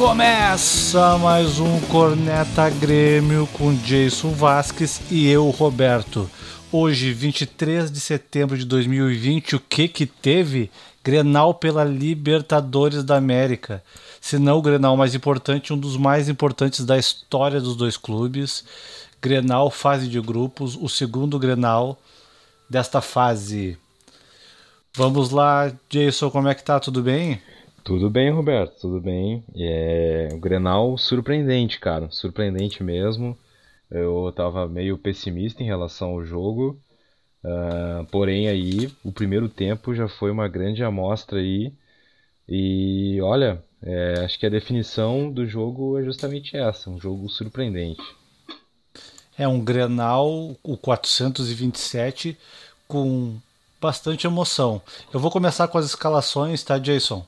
Começa 0.00 1.18
mais 1.18 1.60
um 1.60 1.78
Corneta 1.82 2.70
Grêmio 2.70 3.46
com 3.52 3.74
Jason 3.74 4.30
Vasques 4.30 4.98
e 5.10 5.28
eu, 5.28 5.50
Roberto. 5.50 6.28
Hoje, 6.72 7.12
23 7.12 7.92
de 7.92 8.00
setembro 8.00 8.56
de 8.56 8.64
2020, 8.64 9.56
o 9.56 9.60
que 9.60 9.86
que 9.88 10.06
teve? 10.06 10.70
Grenal 11.04 11.52
pela 11.52 11.84
Libertadores 11.84 13.04
da 13.04 13.16
América. 13.16 13.84
Se 14.22 14.38
não 14.38 14.56
o 14.56 14.62
Grenal 14.62 14.96
mais 14.96 15.14
importante, 15.14 15.70
um 15.70 15.78
dos 15.78 15.98
mais 15.98 16.30
importantes 16.30 16.86
da 16.86 16.96
história 16.96 17.60
dos 17.60 17.76
dois 17.76 17.98
clubes. 17.98 18.64
Grenal, 19.20 19.70
fase 19.70 20.08
de 20.08 20.18
grupos, 20.18 20.78
o 20.80 20.88
segundo 20.88 21.38
Grenal 21.38 21.98
desta 22.70 23.02
fase. 23.02 23.76
Vamos 24.94 25.28
lá, 25.28 25.70
Jason, 25.90 26.30
como 26.30 26.48
é 26.48 26.54
que 26.54 26.64
tá? 26.64 26.80
Tudo 26.80 27.02
bem? 27.02 27.38
Tudo 27.82 28.10
bem, 28.10 28.30
Roberto, 28.30 28.78
tudo 28.80 29.00
bem. 29.00 29.42
É, 29.56 30.28
o 30.32 30.38
Grenal 30.38 30.96
surpreendente, 30.98 31.80
cara, 31.80 32.10
surpreendente 32.10 32.82
mesmo. 32.82 33.36
Eu 33.90 34.30
tava 34.36 34.68
meio 34.68 34.96
pessimista 34.98 35.62
em 35.62 35.66
relação 35.66 36.10
ao 36.10 36.24
jogo, 36.24 36.80
uh, 37.44 38.04
porém 38.06 38.48
aí 38.48 38.92
o 39.04 39.10
primeiro 39.10 39.48
tempo 39.48 39.94
já 39.94 40.08
foi 40.08 40.30
uma 40.30 40.46
grande 40.46 40.84
amostra 40.84 41.40
aí. 41.40 41.72
E 42.48 43.20
olha, 43.22 43.64
é, 43.82 44.24
acho 44.24 44.38
que 44.38 44.46
a 44.46 44.50
definição 44.50 45.32
do 45.32 45.46
jogo 45.46 45.98
é 45.98 46.04
justamente 46.04 46.56
essa, 46.56 46.90
um 46.90 47.00
jogo 47.00 47.28
surpreendente. 47.28 48.02
É 49.38 49.48
um 49.48 49.58
Grenal, 49.60 50.54
o 50.62 50.76
427, 50.76 52.36
com 52.86 53.38
bastante 53.80 54.26
emoção. 54.26 54.82
Eu 55.12 55.18
vou 55.18 55.30
começar 55.30 55.66
com 55.68 55.78
as 55.78 55.86
escalações, 55.86 56.62
tá, 56.62 56.76
Jason? 56.76 57.26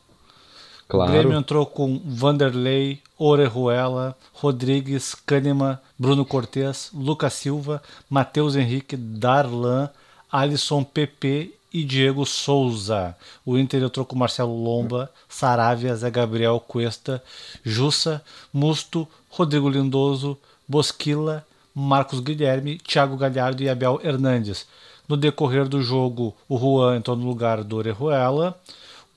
Claro. 0.92 1.10
O 1.10 1.14
Grêmio 1.14 1.38
entrou 1.38 1.64
com 1.64 2.02
Vanderlei, 2.04 3.00
Orejuela, 3.16 4.14
Rodrigues, 4.34 5.14
Kahneman, 5.14 5.78
Bruno 5.98 6.22
Cortes, 6.22 6.90
Lucas 6.92 7.32
Silva, 7.32 7.82
Matheus 8.10 8.56
Henrique, 8.56 8.94
Darlan, 8.94 9.88
Alisson 10.30 10.84
PP 10.84 11.54
e 11.72 11.82
Diego 11.82 12.26
Souza. 12.26 13.16
O 13.42 13.56
Inter 13.56 13.82
entrou 13.84 14.04
com 14.04 14.14
Marcelo 14.14 14.54
Lomba, 14.54 15.10
Saravia, 15.30 15.96
Zé 15.96 16.10
Gabriel, 16.10 16.60
Cuesta, 16.60 17.24
Jussa, 17.64 18.22
Musto, 18.52 19.08
Rodrigo 19.30 19.70
Lindoso, 19.70 20.36
Bosquila, 20.68 21.42
Marcos 21.74 22.20
Guilherme, 22.20 22.76
Thiago 22.76 23.16
Galhardo 23.16 23.62
e 23.62 23.68
Abel 23.70 23.98
Hernandes. 24.04 24.66
No 25.08 25.16
decorrer 25.16 25.66
do 25.66 25.80
jogo, 25.80 26.36
o 26.46 26.58
Juan 26.58 26.96
entrou 26.96 27.16
no 27.16 27.24
lugar 27.24 27.64
do 27.64 27.76
Orejuela 27.76 28.60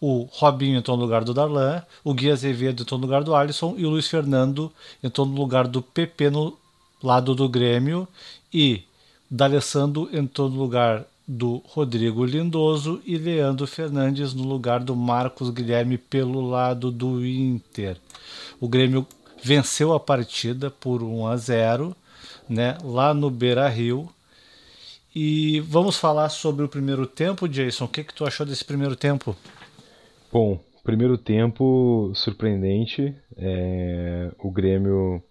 o 0.08 0.30
Robinho 0.32 0.78
entrou 0.78 0.96
no 0.96 1.02
lugar 1.02 1.24
do 1.24 1.34
Darlan, 1.34 1.82
o 2.04 2.14
Gui 2.14 2.30
Azevedo 2.30 2.84
entrou 2.84 3.00
no 3.00 3.08
lugar 3.08 3.24
do 3.24 3.34
Alisson 3.34 3.74
e 3.76 3.88
o 3.88 3.90
Luiz 3.90 4.08
Fernando 4.08 4.72
entrou 5.02 5.26
no 5.26 5.34
lugar 5.34 5.68
do 5.68 5.82
PP 5.82 6.30
no 6.30 6.56
lado 7.02 7.34
do 7.34 7.50
Grêmio 7.50 8.08
e 8.54 8.84
D'Alessandro 9.32 10.08
entrou 10.14 10.48
no 10.48 10.58
lugar 10.58 11.08
do 11.28 11.60
Rodrigo 11.66 12.24
Lindoso 12.24 13.02
e 13.04 13.18
Leandro 13.18 13.66
Fernandes 13.66 14.32
no 14.32 14.44
lugar 14.44 14.80
do 14.80 14.96
Marcos 14.96 15.50
Guilherme 15.50 15.98
pelo 15.98 16.48
lado 16.48 16.92
do 16.92 17.26
Inter. 17.26 17.98
O 18.62 18.68
Grêmio 18.68 19.08
venceu 19.44 19.92
a 19.92 20.00
partida 20.00 20.70
por 20.70 21.02
1 21.02 21.26
a 21.26 21.36
0, 21.36 21.96
né, 22.48 22.78
lá 22.84 23.12
no 23.12 23.32
Beira-Rio. 23.32 24.08
E 25.16 25.62
vamos 25.62 25.98
falar 25.98 26.30
sobre 26.30 26.64
o 26.64 26.70
primeiro 26.70 27.08
tempo, 27.08 27.50
Jason. 27.50 27.86
O 27.86 27.88
que 27.88 28.04
que 28.04 28.14
tu 28.14 28.24
achou 28.24 28.46
desse 28.46 28.64
primeiro 28.64 28.96
tempo? 28.96 29.36
Bom, 30.36 30.60
primeiro 30.84 31.18
tempo 31.18 32.12
surpreendente. 32.14 33.16
É, 33.38 34.34
o 34.38 34.52
Grêmio 34.52 35.24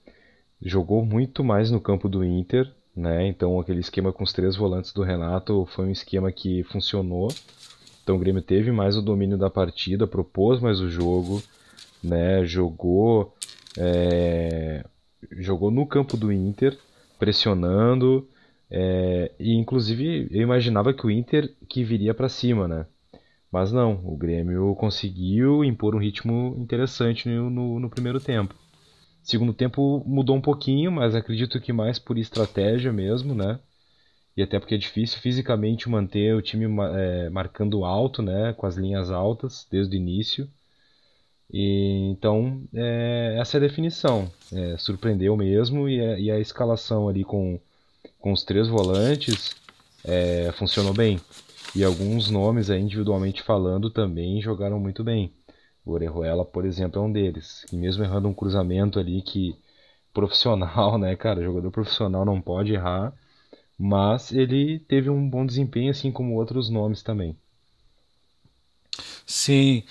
jogou 0.63 1.05
muito 1.05 1.45
mais 1.45 1.71
no 1.71 1.79
campo 1.79 2.09
do 2.09 2.25
Inter, 2.25 2.73
né? 2.97 3.27
Então 3.27 3.61
aquele 3.61 3.81
esquema 3.81 4.15
com 4.15 4.25
os 4.25 4.33
três 4.33 4.57
volantes 4.57 4.95
do 4.95 5.03
Renato 5.03 5.69
foi 5.75 5.85
um 5.85 5.91
esquema 5.91 6.33
que 6.33 6.63
funcionou. 6.63 7.29
Então 8.03 8.17
o 8.17 8.19
Grêmio 8.19 8.41
teve 8.41 8.73
mais 8.73 8.97
o 8.97 9.03
domínio 9.03 9.37
da 9.37 9.51
partida, 9.51 10.07
propôs 10.07 10.59
mais 10.59 10.81
o 10.81 10.89
jogo, 10.89 11.43
né? 12.03 12.43
Jogou, 12.47 13.35
é, 13.77 14.87
jogou 15.33 15.71
no 15.71 15.87
campo 15.87 16.17
do 16.17 16.33
Inter, 16.33 16.79
pressionando. 17.19 18.27
É, 18.71 19.33
e 19.39 19.53
inclusive 19.53 20.29
eu 20.31 20.41
imaginava 20.41 20.95
que 20.95 21.07
o 21.07 21.11
Inter 21.11 21.55
que 21.69 21.85
viria 21.85 22.15
para 22.15 22.31
cima, 22.31 22.67
né? 22.67 22.87
Mas 23.55 23.71
não, 23.71 24.01
o 24.05 24.17
Grêmio 24.17 24.75
conseguiu 24.75 25.65
impor 25.65 25.95
um 25.95 26.01
ritmo 26.01 26.57
interessante 26.59 27.29
no, 27.29 27.49
no, 27.49 27.79
no, 27.79 27.89
primeiro 27.89 28.19
tempo. 28.19 28.53
Segundo 29.23 29.55
tempo 29.55 30.03
mudou 30.05 30.35
um 30.35 30.41
pouquinho, 30.41 30.91
mas 30.91 31.15
acredito 31.15 31.61
que 31.61 31.73
mais 31.73 31.97
por 31.97 32.19
estratégia 32.19 32.93
mesmo, 32.93 33.33
né? 33.33 33.61
E 34.37 34.43
até 34.43 34.59
porque 34.59 34.75
é 34.75 34.79
difícil 34.79 35.21
fisicamente 35.21 35.89
manter 35.89 36.35
o 36.35 36.43
time 36.43 36.67
é, 36.97 37.31
marcando 37.31 37.85
alto, 37.85 38.23
né? 38.23 38.53
Com 38.55 38.67
as 38.67 38.75
linhas 38.77 39.13
altas 39.13 39.69
desde 39.71 39.97
o 39.97 40.01
início. 40.01 40.51
E, 41.49 42.11
então, 42.11 42.61
é, 42.75 43.37
essa 43.39 43.57
é 43.57 43.59
a 43.59 43.61
definição. 43.61 44.29
É, 44.53 44.77
surpreendeu 44.79 45.37
mesmo 45.37 45.89
e 45.89 46.01
a, 46.01 46.19
e 46.19 46.29
a, 46.29 46.41
escalação 46.41 47.09
ali 47.09 47.23
com, 47.23 47.61
com 48.19 48.33
os 48.33 48.43
três 48.43 48.67
volantes 48.67 49.55
é, 50.05 50.51
funcionou 50.59 50.93
bem. 50.93 51.21
E 51.75 51.83
alguns 51.83 52.31
nomes 52.31 52.71
individualmente 52.71 53.43
falando 53.43 53.91
também 53.91 54.41
jogaram 54.41 54.79
muito 54.79 55.03
bem. 55.03 55.33
O 55.85 55.93
Orejuela, 55.93 56.45
por 56.45 56.65
exemplo, 56.65 57.01
é 57.03 57.05
um 57.05 57.13
deles. 57.13 57.67
E 57.73 57.77
mesmo 57.77 58.05
errando 58.05 58.29
um 58.29 58.35
cruzamento 58.35 58.99
ali 58.99 59.21
que 59.23 59.57
profissional, 60.13 60.97
né, 60.99 61.17
cara, 61.17 61.43
jogador 61.43 61.71
profissional 61.71 62.25
não 62.25 62.41
pode 62.41 62.73
errar, 62.73 63.13
mas 63.79 64.33
ele 64.33 64.79
teve 64.81 65.11
um 65.11 65.29
bom 65.29 65.45
desempenho 65.45 65.91
assim 65.91 66.13
como 66.13 66.37
outros 66.37 66.71
nomes 66.71 67.03
também. 67.03 67.37
Sim. 69.27 69.83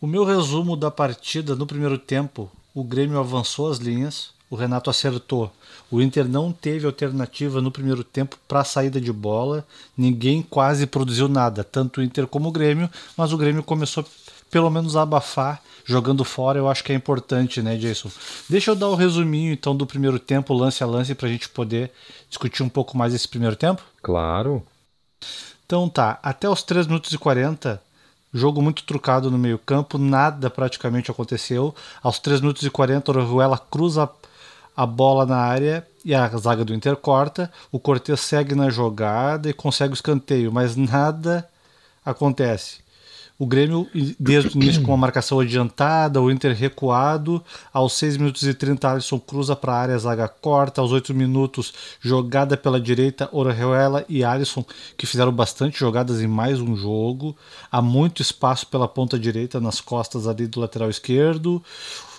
O 0.00 0.06
meu 0.06 0.24
resumo 0.24 0.76
da 0.76 0.90
partida 0.90 1.56
no 1.56 1.66
primeiro 1.66 1.98
tempo, 1.98 2.50
o 2.74 2.84
Grêmio 2.84 3.18
avançou 3.18 3.70
as 3.70 3.78
linhas, 3.78 4.33
o 4.54 4.56
Renato 4.56 4.88
acertou. 4.88 5.52
O 5.90 6.00
Inter 6.00 6.28
não 6.28 6.52
teve 6.52 6.86
alternativa 6.86 7.60
no 7.60 7.72
primeiro 7.72 8.04
tempo 8.04 8.36
para 8.46 8.60
a 8.60 8.64
saída 8.64 9.00
de 9.00 9.12
bola, 9.12 9.66
ninguém 9.98 10.42
quase 10.42 10.86
produziu 10.86 11.28
nada, 11.28 11.64
tanto 11.64 12.00
o 12.00 12.02
Inter 12.02 12.26
como 12.28 12.48
o 12.48 12.52
Grêmio, 12.52 12.88
mas 13.16 13.32
o 13.32 13.36
Grêmio 13.36 13.64
começou 13.64 14.04
pelo 14.50 14.70
menos 14.70 14.94
a 14.94 15.02
abafar 15.02 15.60
jogando 15.84 16.24
fora, 16.24 16.58
eu 16.58 16.68
acho 16.68 16.84
que 16.84 16.92
é 16.92 16.94
importante, 16.94 17.60
né, 17.60 17.76
Jason? 17.76 18.08
Deixa 18.48 18.70
eu 18.70 18.76
dar 18.76 18.88
o 18.88 18.94
resuminho 18.94 19.52
então 19.52 19.76
do 19.76 19.84
primeiro 19.84 20.20
tempo, 20.20 20.54
lance 20.54 20.84
a 20.84 20.86
lance, 20.86 21.14
para 21.14 21.26
a 21.26 21.30
gente 21.30 21.48
poder 21.48 21.90
discutir 22.28 22.62
um 22.62 22.68
pouco 22.68 22.96
mais 22.96 23.12
esse 23.12 23.28
primeiro 23.28 23.56
tempo? 23.56 23.82
Claro. 24.00 24.62
Então 25.66 25.88
tá, 25.88 26.20
até 26.22 26.48
os 26.48 26.62
3 26.62 26.86
minutos 26.86 27.12
e 27.12 27.18
40, 27.18 27.82
jogo 28.32 28.62
muito 28.62 28.84
trucado 28.84 29.30
no 29.30 29.38
meio 29.38 29.58
campo, 29.58 29.98
nada 29.98 30.48
praticamente 30.48 31.10
aconteceu. 31.10 31.74
Aos 32.02 32.20
3 32.20 32.40
minutos 32.40 32.62
e 32.62 32.70
40, 32.70 33.10
o 33.10 33.26
Ruela 33.26 33.58
cruza 33.58 34.04
a 34.04 34.08
bola 34.86 35.24
na 35.24 35.36
área 35.36 35.86
e 36.04 36.14
a 36.14 36.28
zaga 36.36 36.64
do 36.64 36.74
Inter 36.74 36.96
corta. 36.96 37.50
O 37.70 37.78
Cortez 37.78 38.20
segue 38.20 38.54
na 38.54 38.70
jogada 38.70 39.48
e 39.48 39.52
consegue 39.52 39.92
o 39.92 39.94
escanteio, 39.94 40.52
mas 40.52 40.76
nada 40.76 41.48
acontece. 42.04 42.84
O 43.36 43.46
Grêmio, 43.46 43.88
desde 44.18 44.56
o 44.56 44.62
início, 44.62 44.80
com 44.82 44.92
uma 44.92 44.96
marcação 44.96 45.40
adiantada, 45.40 46.22
o 46.22 46.30
Inter 46.30 46.54
recuado. 46.54 47.42
Aos 47.72 47.94
6 47.94 48.16
minutos 48.16 48.44
e 48.44 48.54
30, 48.54 48.88
Alisson 48.88 49.18
cruza 49.18 49.56
para 49.56 49.72
a 49.72 49.76
área, 49.76 49.94
a 49.96 49.98
zaga 49.98 50.28
corta. 50.28 50.80
Aos 50.80 50.92
8 50.92 51.12
minutos, 51.12 51.74
jogada 52.00 52.56
pela 52.56 52.80
direita, 52.80 53.28
Orejuela 53.32 54.04
e 54.08 54.22
Alisson, 54.22 54.64
que 54.96 55.04
fizeram 55.04 55.32
bastante 55.32 55.80
jogadas 55.80 56.22
em 56.22 56.28
mais 56.28 56.60
um 56.60 56.76
jogo. 56.76 57.36
Há 57.72 57.82
muito 57.82 58.22
espaço 58.22 58.68
pela 58.68 58.86
ponta 58.86 59.18
direita, 59.18 59.60
nas 59.60 59.80
costas 59.80 60.28
ali 60.28 60.46
do 60.46 60.60
lateral 60.60 60.88
esquerdo 60.88 61.60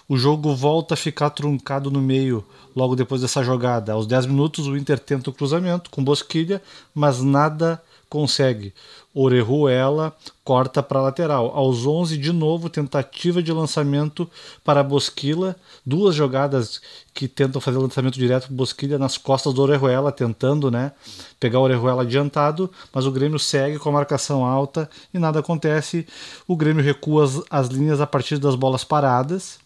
o 0.08 0.18
jogo 0.18 0.56
volta 0.56 0.94
a 0.94 0.98
ficar 0.98 1.30
truncado 1.32 1.90
no 1.90 2.02
meio 2.02 2.46
logo 2.76 2.96
depois 2.96 3.22
dessa 3.22 3.44
jogada. 3.44 3.94
Aos 3.94 4.06
10 4.06 4.28
minutos, 4.28 4.68
o 4.68 4.78
Inter 4.78 5.00
tenta 5.00 5.30
o 5.30 5.34
cruzamento 5.34 5.90
com 5.90 6.04
Bosquilha, 6.04 6.62
mas 6.94 7.22
nada 7.22 7.82
consegue. 8.10 8.74
Orejuela 9.14 10.16
corta 10.44 10.84
para 10.84 11.00
a 11.00 11.04
lateral. 11.04 11.52
Aos 11.56 11.86
11, 11.86 12.18
de 12.18 12.32
novo, 12.32 12.70
tentativa 12.70 13.42
de 13.42 13.52
lançamento 13.52 14.30
para 14.64 14.84
Bosquila. 14.84 15.56
Duas 15.86 16.14
jogadas 16.14 16.82
que 17.14 17.28
tentam 17.28 17.60
fazer 17.60 17.78
lançamento 17.78 18.20
direto 18.20 18.48
para 18.48 18.56
Bosquilha 18.56 19.00
nas 19.00 19.18
costas 19.18 19.54
do 19.54 19.62
Orejuela, 19.62 20.12
tentando 20.12 20.70
né, 20.70 20.92
pegar 21.40 21.60
o 21.60 21.64
Orejuela 21.64 22.04
adiantado, 22.04 22.70
mas 22.94 23.06
o 23.06 23.12
Grêmio 23.12 23.40
segue 23.40 23.80
com 23.80 23.90
a 23.90 23.94
marcação 23.94 24.46
alta 24.46 24.90
e 25.14 25.18
nada 25.18 25.40
acontece. 25.40 26.06
O 26.48 26.56
Grêmio 26.56 26.84
recua 26.84 27.24
as, 27.24 27.42
as 27.50 27.68
linhas 27.70 28.00
a 28.00 28.06
partir 28.06 28.38
das 28.38 28.56
bolas 28.56 28.84
paradas 28.84 29.65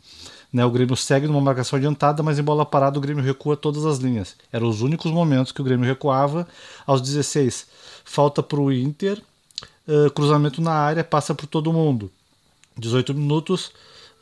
né, 0.52 0.66
o 0.66 0.72
Grêmio 0.72 0.96
segue 0.96 1.28
numa 1.28 1.40
marcação 1.40 1.78
adiantada, 1.78 2.24
mas 2.24 2.40
em 2.40 2.44
bola 2.44 2.66
parada 2.66 2.98
o 2.98 3.02
Grêmio 3.02 3.24
recua 3.24 3.56
todas 3.56 3.86
as 3.86 4.00
linhas. 4.00 4.36
Eram 4.52 4.68
os 4.68 4.82
únicos 4.82 5.12
momentos 5.12 5.52
que 5.52 5.62
o 5.62 5.64
Grêmio 5.64 5.86
recuava. 5.86 6.48
Aos 6.88 7.02
16, 7.02 7.68
falta 8.04 8.42
para 8.42 8.60
o 8.60 8.72
Inter, 8.72 9.22
uh, 9.88 10.10
cruzamento 10.12 10.62
na 10.62 10.72
área, 10.72 11.04
passa 11.04 11.36
por 11.36 11.46
todo 11.46 11.72
mundo. 11.72 12.12
18 12.78 13.14
minutos, 13.14 13.72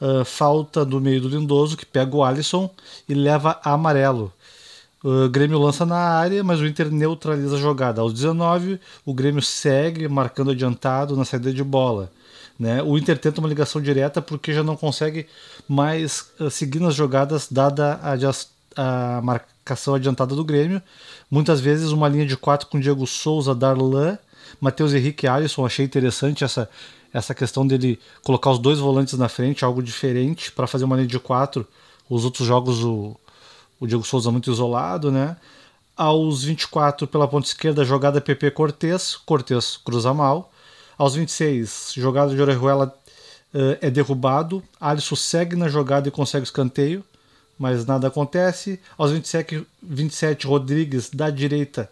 uh, 0.01 0.25
falta 0.25 0.83
do 0.83 0.99
meio 0.99 1.21
do 1.21 1.29
Lindoso, 1.29 1.77
que 1.77 1.85
pega 1.85 2.13
o 2.13 2.23
Alisson 2.23 2.69
e 3.07 3.13
leva 3.13 3.59
a 3.63 3.71
amarelo. 3.71 4.33
O 5.03 5.29
Grêmio 5.29 5.59
lança 5.59 5.85
na 5.85 5.95
área, 5.95 6.43
mas 6.43 6.59
o 6.59 6.65
Inter 6.65 6.91
neutraliza 6.91 7.55
a 7.55 7.59
jogada. 7.59 8.01
Aos 8.01 8.13
19, 8.13 8.79
o 9.05 9.13
Grêmio 9.13 9.41
segue 9.41 10.07
marcando 10.09 10.51
adiantado 10.51 11.15
na 11.15 11.23
saída 11.23 11.53
de 11.53 11.63
bola. 11.63 12.11
Né? 12.59 12.81
O 12.81 12.97
Inter 12.97 13.17
tenta 13.19 13.39
uma 13.39 13.47
ligação 13.49 13.81
direta 13.81 14.21
porque 14.21 14.53
já 14.53 14.63
não 14.63 14.75
consegue 14.75 15.27
mais 15.67 16.31
uh, 16.39 16.49
seguir 16.49 16.79
nas 16.79 16.95
jogadas, 16.95 17.47
dada 17.51 17.99
a, 18.01 19.17
a, 19.17 19.21
marcação 19.21 19.93
adiantada 19.93 20.35
do 20.35 20.43
Grêmio. 20.43 20.81
Muitas 21.29 21.59
vezes 21.59 21.91
uma 21.91 22.07
linha 22.07 22.25
de 22.25 22.35
quatro 22.35 22.67
com 22.67 22.79
Diego 22.79 23.05
Souza, 23.05 23.53
Darlan, 23.53 24.17
Matheus 24.59 24.93
Henrique 24.93 25.25
e 25.25 25.29
Alisson. 25.29 25.65
Achei 25.65 25.85
interessante 25.85 26.43
essa, 26.43 26.67
essa 27.13 27.35
questão 27.35 27.65
dele 27.65 27.99
colocar 28.23 28.49
os 28.49 28.59
dois 28.59 28.79
volantes 28.79 29.17
na 29.19 29.29
frente, 29.29 29.63
algo 29.63 29.83
diferente, 29.83 30.51
para 30.51 30.65
fazer 30.65 30.85
uma 30.85 30.95
linha 30.95 31.07
de 31.07 31.19
quatro. 31.19 31.67
Os 32.09 32.25
outros 32.25 32.47
jogos, 32.47 32.83
o, 32.83 33.15
o 33.79 33.85
Diego 33.85 34.03
Souza 34.03 34.31
muito 34.31 34.51
isolado, 34.51 35.11
né? 35.11 35.37
Aos 35.95 36.43
24, 36.43 37.07
pela 37.07 37.27
ponta 37.27 37.47
esquerda, 37.47 37.83
jogada 37.83 38.21
PP 38.21 38.51
Cortez. 38.51 39.15
Cortez 39.15 39.77
cruza 39.77 40.13
mal. 40.13 40.51
Aos 40.97 41.13
26, 41.13 41.93
jogada 41.95 42.33
de 42.33 42.41
Orejuela 42.41 42.93
uh, 43.53 43.77
é 43.79 43.89
derrubado. 43.89 44.63
Alisson 44.79 45.15
segue 45.15 45.55
na 45.55 45.69
jogada 45.69 46.07
e 46.07 46.11
consegue 46.11 46.43
escanteio, 46.43 47.03
mas 47.57 47.85
nada 47.85 48.07
acontece. 48.07 48.79
Aos 48.97 49.11
27, 49.11 49.65
27 49.81 50.47
Rodrigues, 50.47 51.09
da 51.11 51.29
direita, 51.29 51.89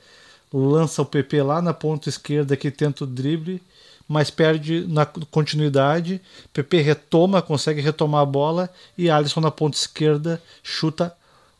lança 0.52 1.04
o 1.04 1.06
PP 1.06 1.44
lá 1.44 1.62
na 1.62 1.74
ponta 1.74 2.10
esquerda 2.10 2.58
que 2.58 2.72
tenta 2.72 3.04
o 3.04 3.08
drible, 3.08 3.62
mas 4.08 4.32
perde 4.32 4.88
na 4.88 5.06
continuidade. 5.06 6.20
PP 6.52 6.82
retoma, 6.82 7.44
consegue 7.44 7.82
retomar 7.82 8.22
a 8.22 8.26
bola 8.26 8.70
e 8.98 9.10
Alisson 9.10 9.42
na 9.42 9.52
ponta 9.52 9.78
esquerda 9.78 10.42
chuta 10.64 11.16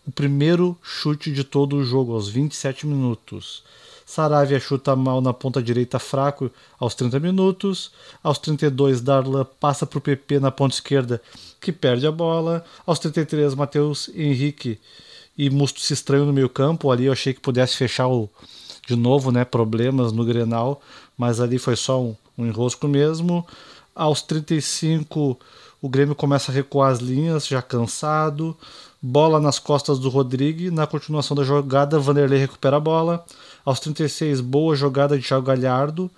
o 0.08 0.12
primeiro 0.12 0.78
chute 0.82 1.32
de 1.32 1.44
todo 1.44 1.78
o 1.78 1.84
jogo, 1.84 2.14
aos 2.14 2.30
27 2.30 2.86
minutos. 2.86 3.64
Saravia 4.06 4.60
chuta 4.60 4.96
mal 4.96 5.20
na 5.20 5.34
ponta 5.34 5.64
direita 5.64 5.98
fraco 5.98 6.52
aos 6.80 6.94
30 6.94 7.20
minutos. 7.20 7.92
Aos 8.22 8.38
32, 8.38 9.02
Darla 9.02 9.44
passa 9.44 9.86
para 9.86 9.98
o 9.98 10.02
PP 10.02 10.40
na 10.40 10.52
ponta 10.52 10.76
esquerda, 10.76 11.20
que 11.60 11.72
perde 11.72 12.06
a 12.06 12.12
bola. 12.12 12.64
Aos 12.86 13.00
33, 13.00 13.56
Matheus 13.56 14.10
Henrique 14.14 14.80
e 15.36 15.50
Musto 15.50 15.80
se 15.80 15.94
estranham 15.94 16.28
no 16.28 16.34
meio 16.34 16.48
campo. 16.48 16.92
Ali 16.92 17.06
eu 17.06 17.14
achei 17.14 17.34
que 17.34 17.42
pudesse 17.42 17.76
fechar 17.76 18.08
o, 18.08 18.30
de 18.88 18.96
novo, 18.96 19.32
né, 19.32 19.44
problemas 19.44 20.12
no 20.12 20.24
Grenal, 20.24 20.80
mas 21.18 21.42
ali 21.42 21.58
foi 21.58 21.76
só 21.76 22.00
um, 22.00 22.16
um 22.38 22.46
enrosco 22.46 22.88
mesmo. 22.88 23.46
Aos 23.96 24.22
35, 24.22 25.40
o 25.82 25.90
Grêmio 25.90 26.16
começa 26.16 26.52
a 26.52 26.56
recuar 26.56 26.92
as 26.92 27.00
linhas, 27.00 27.48
já 27.48 27.62
cansado. 27.62 28.56
Bola 29.02 29.40
nas 29.40 29.60
costas 29.60 30.00
do 30.00 30.10
Rodrigo. 30.10 30.74
Na 30.74 30.86
continuação 30.88 31.36
da 31.36 31.44
jogada, 31.44 32.00
Vanderlei 32.00 32.40
recupera 32.40 32.78
a 32.78 32.80
bola. 32.80 33.26
Aos 33.66 33.80
36, 33.80 34.42
boa 34.42 34.76
jogada 34.76 35.18
de 35.18 35.28
Thiago 35.28 35.48
Galhardo. 35.48 36.12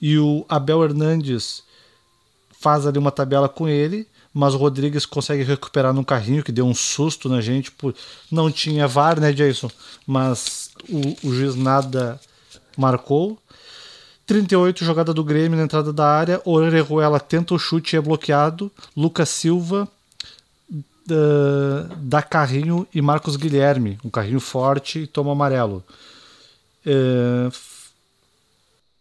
E 0.00 0.18
o 0.18 0.46
Abel 0.48 0.82
Hernandes 0.82 1.62
faz 2.58 2.86
ali 2.86 2.98
uma 2.98 3.12
tabela 3.12 3.48
com 3.48 3.68
ele, 3.68 4.08
mas 4.32 4.54
o 4.54 4.56
Rodrigues 4.56 5.04
consegue 5.04 5.42
recuperar 5.42 5.92
num 5.92 6.02
carrinho 6.02 6.42
que 6.42 6.50
deu 6.50 6.66
um 6.66 6.74
susto 6.74 7.28
na 7.28 7.40
gente. 7.42 7.70
Por... 7.70 7.94
Não 8.30 8.50
tinha 8.50 8.88
VAR, 8.88 9.20
né, 9.20 9.30
Jason? 9.32 9.70
Mas 10.06 10.70
o, 10.88 11.28
o 11.28 11.34
juiz 11.34 11.54
nada 11.54 12.18
marcou. 12.76 13.38
38, 14.26 14.84
jogada 14.84 15.14
do 15.14 15.22
Grêmio 15.22 15.56
na 15.56 15.64
entrada 15.64 15.92
da 15.92 16.08
área. 16.08 16.40
Orejuela 16.44 17.20
tenta 17.20 17.54
o 17.54 17.58
chute 17.58 17.94
e 17.94 17.98
é 17.98 18.00
bloqueado. 18.00 18.72
Lucas 18.96 19.28
Silva 19.28 19.88
uh, 20.72 21.96
dá 21.98 22.22
carrinho 22.22 22.86
e 22.92 23.00
Marcos 23.00 23.36
Guilherme. 23.36 23.98
Um 24.04 24.10
carrinho 24.10 24.40
forte 24.40 25.00
e 25.00 25.06
toma 25.06 25.32
amarelo. 25.32 25.84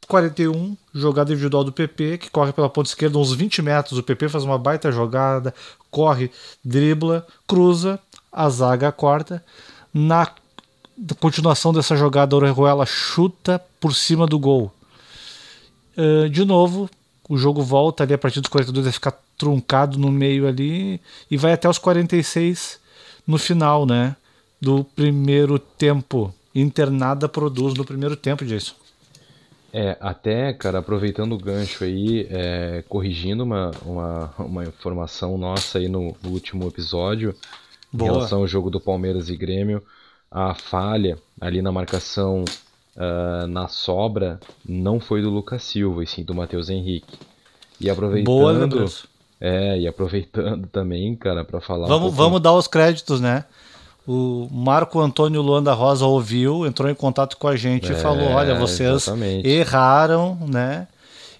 41, 0.07 0.71
é, 0.73 0.99
jogada 0.99 1.31
individual 1.31 1.63
do 1.63 1.71
PP, 1.71 2.17
que 2.17 2.29
corre 2.29 2.51
pela 2.51 2.69
ponta 2.69 2.89
esquerda 2.89 3.17
uns 3.17 3.33
20 3.33 3.61
metros. 3.61 3.97
O 3.97 4.03
PP 4.03 4.29
faz 4.29 4.43
uma 4.43 4.57
baita 4.57 4.91
jogada, 4.91 5.53
corre, 5.91 6.31
dribla, 6.63 7.25
cruza, 7.47 7.99
a 8.31 8.49
zaga 8.49 8.91
corta. 8.91 9.43
Na 9.93 10.27
continuação 11.19 11.73
dessa 11.73 11.95
jogada, 11.95 12.35
Orejuela 12.35 12.85
chuta 12.85 13.61
por 13.79 13.93
cima 13.93 14.25
do 14.25 14.39
gol. 14.39 14.71
Uh, 15.97 16.29
de 16.29 16.43
novo, 16.43 16.89
o 17.29 17.37
jogo 17.37 17.61
volta 17.61 18.03
ali 18.03 18.13
a 18.13 18.17
partir 18.17 18.41
dos 18.41 18.49
42 18.49 18.87
a 18.87 18.91
ficar 18.91 19.13
truncado 19.37 19.97
no 19.97 20.11
meio 20.11 20.47
ali 20.47 20.99
e 21.29 21.37
vai 21.37 21.53
até 21.53 21.69
os 21.69 21.77
46 21.77 22.79
no 23.25 23.37
final, 23.37 23.85
né? 23.85 24.15
Do 24.61 24.83
primeiro 24.83 25.57
tempo. 25.59 26.33
Inter 26.55 26.89
nada 26.89 27.27
produz 27.27 27.73
no 27.73 27.83
primeiro 27.83 28.15
tempo 28.15 28.45
disso. 28.45 28.75
É, 29.73 29.97
até, 29.99 30.53
cara, 30.53 30.79
aproveitando 30.79 31.33
o 31.33 31.37
gancho 31.37 31.83
aí, 31.83 32.25
é, 32.29 32.81
corrigindo 32.87 33.43
uma, 33.43 33.71
uma, 33.85 34.33
uma 34.39 34.63
informação 34.63 35.37
nossa 35.37 35.79
aí 35.79 35.89
no, 35.89 36.15
no 36.23 36.29
último 36.29 36.65
episódio, 36.65 37.35
Boa. 37.91 38.09
em 38.09 38.13
relação 38.13 38.39
ao 38.39 38.47
jogo 38.47 38.69
do 38.69 38.79
Palmeiras 38.79 39.29
e 39.29 39.35
Grêmio, 39.35 39.83
a 40.31 40.53
falha 40.53 41.17
ali 41.41 41.61
na 41.61 41.73
marcação 41.73 42.45
uh, 42.95 43.47
na 43.47 43.67
sobra 43.67 44.39
não 44.65 44.99
foi 44.99 45.21
do 45.21 45.29
Lucas 45.29 45.63
Silva, 45.63 46.03
e 46.03 46.07
sim 46.07 46.23
do 46.23 46.33
Matheus 46.33 46.69
Henrique. 46.69 47.17
E 47.79 47.89
aproveitando. 47.89 48.25
Boa 48.25 48.53
É, 49.41 49.79
e 49.79 49.87
aproveitando 49.87 50.67
também, 50.67 51.15
cara, 51.15 51.43
para 51.43 51.59
falar. 51.59 51.87
Vamos, 51.87 52.13
um 52.13 52.15
vamos 52.15 52.41
dar 52.41 52.53
os 52.53 52.67
créditos, 52.67 53.19
né? 53.19 53.43
O 54.07 54.47
Marco 54.51 54.99
Antônio 54.99 55.41
Luanda 55.41 55.73
Rosa 55.73 56.05
ouviu, 56.05 56.65
entrou 56.65 56.89
em 56.89 56.95
contato 56.95 57.37
com 57.37 57.47
a 57.47 57.55
gente 57.55 57.91
é, 57.91 57.95
e 57.95 57.99
falou: 57.99 58.29
olha, 58.29 58.53
vocês 58.55 59.03
exatamente. 59.03 59.47
erraram, 59.47 60.37
né? 60.47 60.87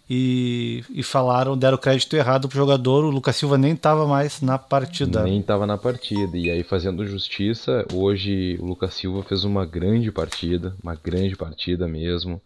E, 0.10 0.84
e 0.94 1.02
falaram, 1.02 1.58
deram 1.58 1.78
crédito 1.78 2.16
errado 2.16 2.48
pro 2.48 2.58
jogador. 2.58 3.04
O 3.04 3.10
Lucas 3.10 3.36
Silva 3.36 3.58
nem 3.58 3.74
estava 3.74 4.06
mais 4.08 4.40
na 4.42 4.58
partida. 4.58 5.24
Nem 5.24 5.40
estava 5.40 5.66
na 5.66 5.78
partida. 5.78 6.38
E 6.38 6.50
aí, 6.50 6.64
fazendo 6.64 7.06
justiça, 7.08 7.86
hoje 7.92 8.58
o 8.60 8.66
Lucas 8.66 8.94
Silva 8.94 9.24
fez 9.24 9.44
uma 9.44 9.66
grande 9.66 10.12
partida, 10.12 10.76
uma 10.82 10.96
grande 10.96 11.36
partida 11.36 11.88
mesmo. 11.88 12.40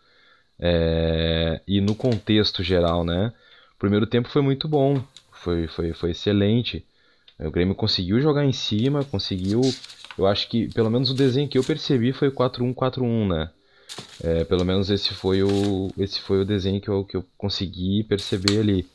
É, 0.58 1.62
e 1.68 1.80
no 1.82 1.96
contexto 1.96 2.64
geral, 2.64 3.04
né? 3.04 3.34
O 3.76 3.80
primeiro 3.80 4.06
tempo 4.06 4.30
foi 4.30 4.42
muito 4.42 4.68
bom, 4.68 5.02
foi, 5.32 5.68
foi, 5.68 5.94
foi 5.94 6.12
excelente. 6.12 6.86
O 7.40 7.52
Grêmio 7.52 7.76
conseguiu 7.76 8.20
jogar 8.20 8.44
em 8.44 8.52
cima, 8.52 9.06
conseguiu 9.06 9.62
eu 10.20 10.28
acho 10.28 10.50
que, 10.50 10.68
pelo 10.74 10.90
menos 10.92 11.10
o 11.10 11.14
desenho 11.14 11.48
que 11.48 11.58
eu 11.58 11.64
percebi 11.64 12.12
foi 12.12 12.30
4-1-4-1, 12.30 13.28
né? 13.28 13.50
É, 14.22 14.44
pelo 14.44 14.66
menos 14.66 14.90
esse 14.90 15.14
foi 15.14 15.42
o, 15.42 15.90
esse 15.98 16.20
foi 16.20 16.42
o 16.42 16.46
desenho 16.46 16.82
que 16.82 16.90
eu, 16.90 17.06
que 17.06 17.16
eu 17.16 17.24
consegui 17.38 18.04
perceber 18.04 18.60
ali. 18.60 18.86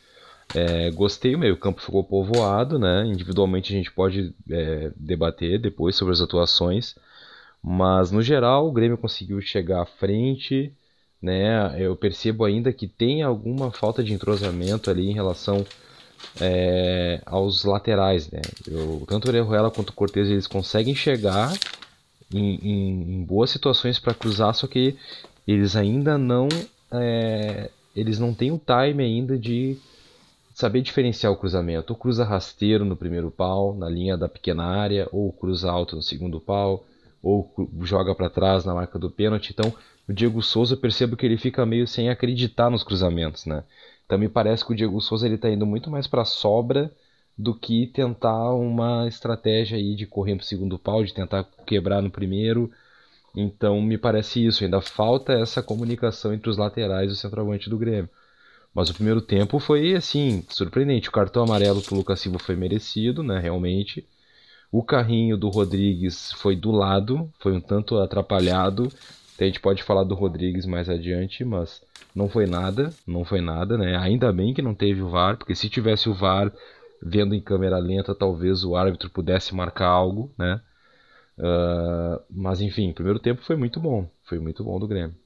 É, 0.55 0.91
gostei, 0.91 1.35
o 1.35 1.39
meio 1.39 1.57
campo 1.57 1.81
ficou 1.81 2.05
povoado, 2.05 2.79
né? 2.79 3.07
Individualmente 3.07 3.73
a 3.73 3.77
gente 3.77 3.91
pode 3.91 4.35
é, 4.51 4.93
debater 4.95 5.59
depois 5.59 5.97
sobre 5.97 6.13
as 6.13 6.21
atuações, 6.21 6.95
mas 7.63 8.11
no 8.11 8.21
geral 8.21 8.69
o 8.69 8.73
Grêmio 8.73 8.99
conseguiu 8.99 9.41
chegar 9.41 9.81
à 9.81 9.87
frente, 9.87 10.71
né? 11.23 11.75
Eu 11.81 11.97
percebo 11.97 12.45
ainda 12.45 12.71
que 12.71 12.87
tem 12.87 13.23
alguma 13.23 13.71
falta 13.73 14.05
de 14.05 14.13
entrosamento 14.13 14.91
ali 14.91 15.09
em 15.09 15.15
relação 15.15 15.65
é, 16.41 17.21
aos 17.27 17.65
laterais, 17.65 18.31
né? 18.31 18.41
Eu, 18.67 19.05
tanto 19.09 19.27
o 19.27 19.29
Orejuela 19.29 19.71
quanto 19.71 19.91
o 19.91 19.95
Cortez 19.95 20.29
eles 20.29 20.47
conseguem 20.47 20.95
chegar 20.95 21.53
em, 22.33 22.55
em, 22.57 23.15
em 23.15 23.25
boas 23.25 23.51
situações 23.51 23.99
para 23.99 24.15
cruzar, 24.15 24.55
só 24.55 24.67
que 24.67 24.97
eles 25.47 25.77
ainda 25.77 26.17
não 26.17 26.49
é, 26.93 27.71
eles 27.95 28.19
não 28.19 28.35
têm 28.35 28.51
o 28.51 28.61
time 28.61 29.03
ainda 29.03 29.39
de 29.39 29.79
saber 30.55 30.83
diferenciar 30.83 31.33
o 31.33 31.37
cruzamento. 31.37 31.93
Ou 31.93 31.99
cruza 31.99 32.25
rasteiro 32.25 32.85
no 32.85 32.97
primeiro 32.97 33.31
pau, 33.31 33.75
na 33.75 33.89
linha 33.89 34.17
da 34.17 34.29
pequena 34.29 34.65
área, 34.65 35.09
ou 35.13 35.33
cruza 35.33 35.71
alto 35.71 35.97
no 35.97 36.03
segundo 36.03 36.41
pau, 36.41 36.85
ou 37.23 37.53
joga 37.83 38.15
para 38.15 38.31
trás 38.31 38.65
na 38.65 38.75
marca 38.75 38.99
do 38.99 39.11
pênalti. 39.11 39.51
Então, 39.53 39.73
o 40.09 40.13
Diego 40.13 40.43
Souza 40.43 40.75
eu 40.75 40.79
percebo 40.79 41.17
que 41.17 41.27
ele 41.27 41.37
fica 41.37 41.67
meio 41.67 41.87
sem 41.87 42.09
acreditar 42.09 42.71
nos 42.71 42.85
cruzamentos, 42.85 43.47
né? 43.47 43.65
Então 44.05 44.19
me 44.19 44.29
parece 44.29 44.65
que 44.65 44.73
o 44.73 44.77
Diego 44.77 45.01
Souza 45.01 45.27
ele 45.27 45.37
está 45.37 45.51
indo 45.51 45.67
muito 45.67 45.91
mais 45.91 46.07
para 46.07 46.25
sobra 46.25 46.93
do 47.37 47.55
que 47.55 47.87
tentar 47.89 48.53
uma 48.55 49.09
estratégia 49.09 49.77
aí 49.77 49.95
de 49.97 50.07
correr 50.07 50.37
para 50.37 50.43
o 50.43 50.47
segundo 50.47 50.79
pau, 50.79 51.05
de 51.05 51.13
tentar 51.13 51.45
quebrar 51.67 52.01
no 52.01 52.11
primeiro. 52.11 52.71
Então 53.35 53.81
me 53.83 53.99
parece 53.99 54.45
isso, 54.47 54.63
ainda 54.63 54.81
falta 54.81 55.33
essa 55.33 55.63
comunicação 55.63 56.33
entre 56.33 56.49
os 56.49 56.57
laterais 56.57 57.11
e 57.11 57.15
o 57.15 57.17
centroavante 57.17 57.69
do 57.69 57.79
Grêmio. 57.79 58.09
Mas 58.73 58.91
o 58.91 58.95
primeiro 58.95 59.21
tempo 59.21 59.59
foi 59.59 59.95
assim, 59.95 60.45
surpreendente. 60.49 61.09
O 61.09 61.13
cartão 61.13 61.45
amarelo 61.45 61.81
pro 61.83 61.97
Lucas 61.97 62.21
Silva 62.21 62.39
foi 62.39 62.57
merecido, 62.57 63.23
né, 63.23 63.39
realmente. 63.39 64.07
O 64.71 64.83
carrinho 64.83 65.37
do 65.37 65.49
Rodrigues 65.49 66.33
foi 66.33 66.57
do 66.57 66.73
lado, 66.73 67.31
foi 67.39 67.53
um 67.53 67.61
tanto 67.61 67.97
atrapalhado. 67.99 68.93
A 69.39 69.45
gente 69.45 69.61
pode 69.61 69.83
falar 69.83 70.05
do 70.05 70.15
Rodrigues 70.15 70.65
mais 70.65 70.89
adiante, 70.89 71.45
mas 71.45 71.83
não 72.15 72.29
foi 72.29 72.47
nada, 72.47 72.93
não 73.07 73.25
foi 73.25 73.41
nada, 73.41 73.77
né? 73.77 73.97
Ainda 73.97 74.33
bem 74.33 74.55
que 74.55 74.63
não 74.63 74.75
teve 74.75 75.03
o 75.03 75.11
VAR, 75.11 75.37
porque 75.37 75.55
se 75.55 75.69
tivesse 75.69 76.09
o 76.09 76.15
VAR, 76.15 76.53
vendo 77.03 77.35
em 77.35 77.41
câmera 77.41 77.79
lenta, 77.79 78.15
talvez 78.15 78.65
o 78.65 78.77
árbitro 78.77 79.11
pudesse 79.11 79.55
marcar 79.55 79.89
algo, 79.89 80.33
né? 80.39 80.61
Uh, 81.37 82.23
mas 82.31 82.61
enfim, 82.61 82.91
o 82.91 82.95
primeiro 82.95 83.19
tempo 83.19 83.43
foi 83.43 83.57
muito 83.57 83.81
bom, 83.81 84.09
foi 84.23 84.39
muito 84.39 84.63
bom 84.63 84.79
do 84.79 84.87
Grêmio. 84.87 85.17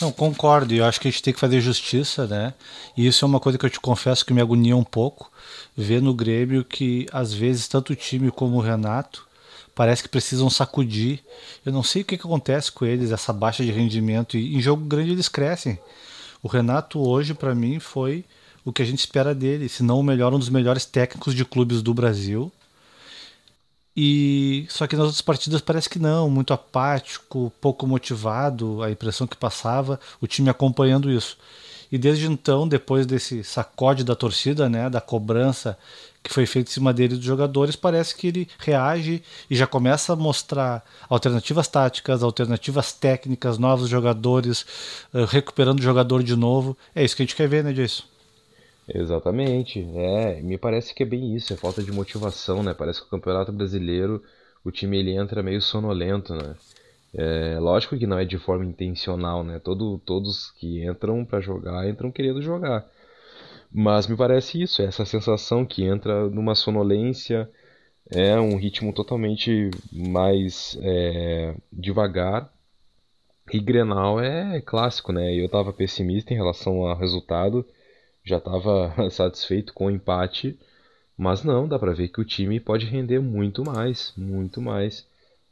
Não, 0.00 0.10
concordo, 0.10 0.72
eu 0.72 0.86
acho 0.86 0.98
que 0.98 1.08
a 1.08 1.10
gente 1.10 1.22
tem 1.22 1.34
que 1.34 1.40
fazer 1.40 1.60
justiça, 1.60 2.26
né? 2.26 2.54
E 2.96 3.06
isso 3.06 3.22
é 3.22 3.28
uma 3.28 3.38
coisa 3.38 3.58
que 3.58 3.66
eu 3.66 3.70
te 3.70 3.78
confesso 3.78 4.24
que 4.24 4.32
me 4.32 4.40
agonia 4.40 4.74
um 4.74 4.82
pouco, 4.82 5.30
ver 5.76 6.00
no 6.00 6.14
Grêmio 6.14 6.64
que 6.64 7.06
às 7.12 7.34
vezes 7.34 7.68
tanto 7.68 7.92
o 7.92 7.96
time 7.96 8.30
como 8.30 8.56
o 8.56 8.60
Renato 8.60 9.28
parece 9.74 10.02
que 10.02 10.08
precisam 10.08 10.50
sacudir. 10.50 11.20
Eu 11.64 11.72
não 11.72 11.82
sei 11.82 12.02
o 12.02 12.04
que, 12.04 12.16
que 12.16 12.26
acontece 12.26 12.70
com 12.72 12.84
eles, 12.84 13.12
essa 13.12 13.32
baixa 13.32 13.64
de 13.64 13.70
rendimento, 13.70 14.36
e 14.36 14.56
em 14.56 14.60
jogo 14.60 14.84
grande 14.84 15.12
eles 15.12 15.28
crescem. 15.28 15.78
O 16.42 16.48
Renato 16.48 17.00
hoje, 17.00 17.34
para 17.34 17.54
mim, 17.54 17.78
foi 17.78 18.24
o 18.64 18.72
que 18.72 18.82
a 18.82 18.84
gente 18.84 19.00
espera 19.00 19.34
dele, 19.34 19.68
se 19.68 19.82
não 19.82 20.00
o 20.00 20.02
melhor, 20.02 20.32
um 20.34 20.38
dos 20.38 20.48
melhores 20.48 20.84
técnicos 20.84 21.34
de 21.34 21.44
clubes 21.44 21.82
do 21.82 21.94
Brasil. 21.94 22.50
E 23.96 24.66
só 24.68 24.86
que 24.86 24.96
nas 24.96 25.06
outras 25.06 25.20
partidas 25.20 25.60
parece 25.60 25.88
que 25.88 25.98
não, 25.98 26.30
muito 26.30 26.52
apático, 26.52 27.52
pouco 27.60 27.86
motivado, 27.86 28.82
a 28.82 28.90
impressão 28.90 29.26
que 29.26 29.36
passava, 29.36 29.98
o 30.20 30.26
time 30.26 30.48
acompanhando 30.48 31.10
isso. 31.10 31.36
E 31.90 31.98
desde 31.98 32.26
então, 32.26 32.68
depois 32.68 33.04
desse 33.04 33.42
sacode 33.42 34.04
da 34.04 34.14
torcida, 34.14 34.68
né, 34.68 34.88
da 34.88 35.00
cobrança 35.00 35.76
que 36.22 36.32
foi 36.32 36.46
feita 36.46 36.70
em 36.70 36.72
cima 36.72 36.92
dele 36.92 37.16
dos 37.16 37.24
jogadores, 37.24 37.76
parece 37.76 38.14
que 38.14 38.26
ele 38.26 38.48
reage 38.58 39.22
e 39.48 39.56
já 39.56 39.66
começa 39.66 40.12
a 40.12 40.16
mostrar 40.16 40.84
alternativas 41.08 41.66
táticas, 41.68 42.22
alternativas 42.22 42.92
técnicas, 42.92 43.58
novos 43.58 43.88
jogadores, 43.88 44.66
uh, 45.14 45.24
recuperando 45.24 45.80
o 45.80 45.82
jogador 45.82 46.22
de 46.22 46.36
novo. 46.36 46.76
É 46.94 47.02
isso 47.04 47.16
que 47.16 47.22
a 47.22 47.26
gente 47.26 47.36
quer 47.36 47.48
ver, 47.48 47.64
né, 47.64 47.72
Jason? 47.72 48.04
Exatamente. 48.92 49.86
É, 49.94 50.40
me 50.42 50.58
parece 50.58 50.94
que 50.94 51.02
é 51.02 51.06
bem 51.06 51.34
isso, 51.34 51.52
é 51.52 51.56
falta 51.56 51.82
de 51.82 51.92
motivação, 51.92 52.62
né? 52.62 52.74
Parece 52.74 53.00
que 53.00 53.06
o 53.06 53.10
Campeonato 53.10 53.52
Brasileiro, 53.52 54.22
o 54.64 54.70
time 54.70 54.98
ele 54.98 55.12
entra 55.12 55.42
meio 55.42 55.62
sonolento, 55.62 56.34
né? 56.34 56.54
É, 57.12 57.58
lógico 57.58 57.96
que 57.98 58.06
não 58.06 58.18
é 58.18 58.24
de 58.24 58.38
forma 58.38 58.64
intencional, 58.64 59.42
né? 59.42 59.58
Todo, 59.58 59.98
todos 60.04 60.50
que 60.52 60.84
entram 60.84 61.24
para 61.24 61.40
jogar 61.40 61.88
entram 61.88 62.10
querendo 62.10 62.42
jogar. 62.42 62.86
Mas 63.72 64.06
me 64.06 64.16
parece 64.16 64.60
isso, 64.60 64.82
é 64.82 64.86
essa 64.86 65.04
sensação 65.04 65.64
que 65.64 65.84
entra 65.84 66.28
numa 66.28 66.54
sonolência, 66.54 67.48
é 68.10 68.38
um 68.40 68.56
ritmo 68.56 68.92
totalmente 68.92 69.70
mais 69.92 70.78
é, 70.82 71.54
devagar. 71.72 72.52
E 73.52 73.60
Grenal 73.60 74.20
é 74.20 74.60
clássico, 74.60 75.12
né? 75.12 75.34
Eu 75.34 75.46
estava 75.46 75.72
pessimista 75.72 76.32
em 76.32 76.36
relação 76.36 76.84
ao 76.86 76.96
resultado 76.96 77.66
já 78.24 78.38
estava 78.38 78.94
satisfeito 79.10 79.72
com 79.72 79.86
o 79.86 79.90
empate, 79.90 80.58
mas 81.16 81.42
não, 81.44 81.68
dá 81.68 81.78
para 81.78 81.92
ver 81.92 82.08
que 82.08 82.20
o 82.20 82.24
time 82.24 82.60
pode 82.60 82.86
render 82.86 83.20
muito 83.20 83.64
mais, 83.64 84.12
muito 84.16 84.60
mais. 84.60 85.06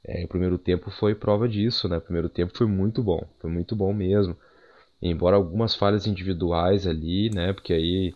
É, 0.05 0.25
o 0.25 0.29
primeiro 0.29 0.59
tempo 0.59 0.91
foi 0.91 1.15
prova 1.15 1.49
disso, 1.49 1.89
né? 1.89 1.99
O 1.99 2.01
primeiro 2.01 2.29
tempo 2.29 2.57
foi 2.57 2.67
muito 2.67 3.03
bom, 3.03 3.23
foi 3.41 3.51
muito 3.51 3.77
bom 3.77 3.93
mesmo. 3.93 4.37
Embora 5.01 5.37
algumas 5.37 5.75
falhas 5.75 6.07
individuais 6.07 6.87
ali, 6.87 7.31
né? 7.31 7.53
Porque 7.53 7.73
aí 7.73 8.15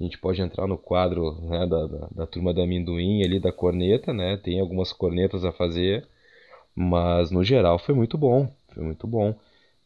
a 0.00 0.02
gente 0.02 0.18
pode 0.18 0.40
entrar 0.42 0.66
no 0.66 0.76
quadro 0.76 1.40
né, 1.42 1.66
da, 1.66 1.86
da, 1.86 2.08
da 2.10 2.26
turma 2.26 2.52
da 2.52 2.64
amendoim 2.64 3.22
ali 3.22 3.38
da 3.38 3.52
corneta, 3.52 4.12
né? 4.12 4.36
Tem 4.36 4.60
algumas 4.60 4.92
cornetas 4.92 5.44
a 5.44 5.52
fazer, 5.52 6.06
mas 6.74 7.30
no 7.30 7.44
geral 7.44 7.78
foi 7.78 7.94
muito 7.94 8.18
bom, 8.18 8.52
foi 8.74 8.82
muito 8.82 9.06
bom. 9.06 9.34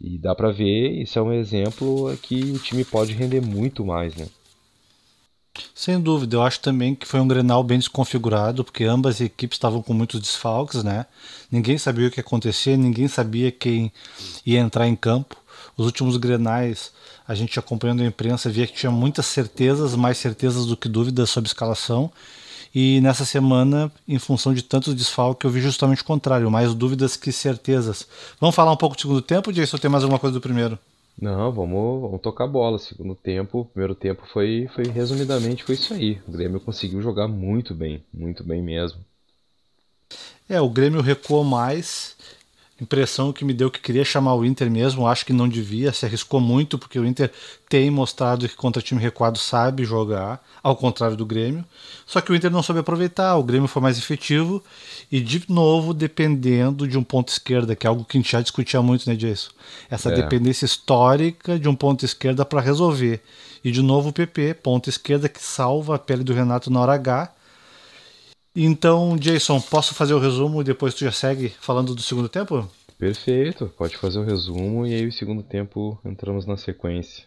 E 0.00 0.16
dá 0.18 0.34
para 0.34 0.50
ver, 0.50 1.02
isso 1.02 1.18
é 1.18 1.22
um 1.22 1.32
exemplo 1.32 2.16
que 2.22 2.52
o 2.52 2.58
time 2.58 2.84
pode 2.84 3.12
render 3.12 3.40
muito 3.40 3.84
mais, 3.84 4.14
né? 4.16 4.28
Sem 5.74 6.00
dúvida, 6.00 6.36
eu 6.36 6.42
acho 6.42 6.60
também 6.60 6.94
que 6.94 7.06
foi 7.06 7.20
um 7.20 7.28
Grenal 7.28 7.62
bem 7.62 7.78
desconfigurado, 7.78 8.64
porque 8.64 8.84
ambas 8.84 9.20
equipes 9.20 9.56
estavam 9.56 9.82
com 9.82 9.92
muitos 9.92 10.20
desfalques, 10.20 10.82
né? 10.82 11.06
Ninguém 11.50 11.78
sabia 11.78 12.08
o 12.08 12.10
que 12.10 12.20
ia 12.20 12.24
acontecer, 12.24 12.76
ninguém 12.76 13.08
sabia 13.08 13.50
quem 13.50 13.92
ia 14.46 14.60
entrar 14.60 14.86
em 14.86 14.96
campo. 14.96 15.36
Os 15.78 15.86
últimos 15.86 16.16
Grenais, 16.16 16.92
a 17.26 17.36
gente 17.36 17.56
acompanhando 17.56 18.02
a 18.02 18.06
imprensa, 18.06 18.50
via 18.50 18.66
que 18.66 18.74
tinha 18.74 18.90
muitas 18.90 19.26
certezas, 19.26 19.94
mais 19.94 20.18
certezas 20.18 20.66
do 20.66 20.76
que 20.76 20.88
dúvidas 20.88 21.30
sobre 21.30 21.46
escalação. 21.46 22.10
E 22.74 23.00
nessa 23.00 23.24
semana, 23.24 23.90
em 24.06 24.18
função 24.18 24.52
de 24.52 24.62
tantos 24.62 24.92
desfalques, 24.92 25.44
eu 25.44 25.50
vi 25.50 25.60
justamente 25.60 26.02
o 26.02 26.04
contrário, 26.04 26.50
mais 26.50 26.74
dúvidas 26.74 27.16
que 27.16 27.30
certezas. 27.30 28.08
Vamos 28.40 28.56
falar 28.56 28.72
um 28.72 28.76
pouco 28.76 28.96
do 28.96 29.00
segundo 29.00 29.22
tempo, 29.22 29.52
Jason, 29.52 29.76
ou 29.76 29.80
tem 29.80 29.90
mais 29.90 30.02
alguma 30.02 30.18
coisa 30.18 30.34
do 30.34 30.40
primeiro? 30.40 30.76
Não, 31.20 31.52
vamos, 31.52 32.02
vamos 32.02 32.20
tocar 32.20 32.48
bola. 32.48 32.78
Segundo 32.80 33.14
tempo, 33.14 33.64
primeiro 33.72 33.94
tempo 33.94 34.22
foi, 34.32 34.68
foi 34.74 34.84
resumidamente 34.88 35.62
foi 35.62 35.76
isso 35.76 35.94
aí. 35.94 36.20
O 36.26 36.32
Grêmio 36.32 36.58
conseguiu 36.58 37.00
jogar 37.00 37.28
muito 37.28 37.72
bem, 37.72 38.02
muito 38.12 38.42
bem 38.42 38.60
mesmo. 38.60 38.98
É, 40.48 40.60
o 40.60 40.68
Grêmio 40.68 41.02
recuou 41.02 41.44
mais 41.44 42.16
impressão 42.80 43.32
que 43.32 43.44
me 43.44 43.52
deu 43.52 43.70
que 43.70 43.80
queria 43.80 44.04
chamar 44.04 44.34
o 44.34 44.44
Inter 44.44 44.70
mesmo, 44.70 45.06
acho 45.06 45.26
que 45.26 45.32
não 45.32 45.48
devia, 45.48 45.92
se 45.92 46.06
arriscou 46.06 46.40
muito, 46.40 46.78
porque 46.78 46.98
o 46.98 47.04
Inter 47.04 47.30
tem 47.68 47.90
mostrado 47.90 48.48
que 48.48 48.54
contra 48.54 48.80
time 48.80 49.00
recuado 49.00 49.38
sabe 49.38 49.84
jogar, 49.84 50.40
ao 50.62 50.76
contrário 50.76 51.16
do 51.16 51.26
Grêmio. 51.26 51.64
Só 52.06 52.20
que 52.20 52.30
o 52.30 52.34
Inter 52.34 52.50
não 52.50 52.62
soube 52.62 52.80
aproveitar, 52.80 53.36
o 53.36 53.42
Grêmio 53.42 53.68
foi 53.68 53.82
mais 53.82 53.98
efetivo 53.98 54.62
e 55.10 55.20
de 55.20 55.42
novo 55.48 55.92
dependendo 55.92 56.86
de 56.86 56.96
um 56.96 57.02
ponto 57.02 57.28
esquerda, 57.28 57.74
que 57.74 57.86
é 57.86 57.90
algo 57.90 58.04
que 58.04 58.16
a 58.16 58.20
gente 58.20 58.30
já 58.30 58.40
discutia 58.40 58.80
muito, 58.80 59.08
né, 59.10 59.16
disso. 59.16 59.50
Essa 59.90 60.10
é. 60.10 60.14
dependência 60.14 60.64
histórica 60.64 61.58
de 61.58 61.68
um 61.68 61.74
ponto 61.74 62.04
esquerda 62.04 62.44
para 62.44 62.60
resolver. 62.60 63.20
E 63.64 63.72
de 63.72 63.82
novo 63.82 64.10
o 64.10 64.12
PP, 64.12 64.54
ponto 64.54 64.88
esquerda 64.88 65.28
que 65.28 65.42
salva 65.42 65.96
a 65.96 65.98
pele 65.98 66.22
do 66.22 66.32
Renato 66.32 66.70
na 66.70 66.80
hora 66.80 66.94
H 66.94 67.32
então, 68.64 69.16
Jason, 69.16 69.60
posso 69.60 69.94
fazer 69.94 70.14
o 70.14 70.18
resumo 70.18 70.60
e 70.60 70.64
depois 70.64 70.94
tu 70.94 71.04
já 71.04 71.12
segue 71.12 71.52
falando 71.60 71.94
do 71.94 72.02
segundo 72.02 72.28
tempo? 72.28 72.68
Perfeito, 72.98 73.72
pode 73.78 73.96
fazer 73.96 74.18
o 74.18 74.24
resumo 74.24 74.84
e 74.86 74.94
aí 74.94 75.06
o 75.06 75.12
segundo 75.12 75.42
tempo 75.42 75.98
entramos 76.04 76.44
na 76.46 76.56
sequência. 76.56 77.24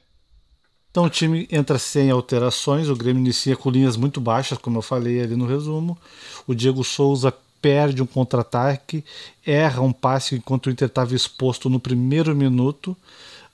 Então 0.92 1.06
o 1.06 1.10
time 1.10 1.48
entra 1.50 1.80
sem 1.80 2.12
alterações, 2.12 2.90
o 2.90 2.96
Grêmio 2.96 3.22
inicia 3.22 3.56
com 3.56 3.70
linhas 3.70 3.96
muito 3.96 4.20
baixas, 4.20 4.58
como 4.58 4.78
eu 4.78 4.82
falei 4.82 5.22
ali 5.22 5.38
no 5.38 5.46
resumo. 5.46 5.98
O 6.46 6.54
Diego 6.54 6.84
Souza 6.84 7.34
perde 7.62 8.04
um 8.04 8.06
contra-ataque, 8.06 9.06
erra 9.46 9.82
um 9.82 9.94
passe 9.94 10.36
enquanto 10.36 10.68
o 10.68 10.70
Inter 10.70 10.88
estava 10.88 11.16
exposto 11.16 11.70
no 11.70 11.80
primeiro 11.80 12.36
minuto. 12.36 12.98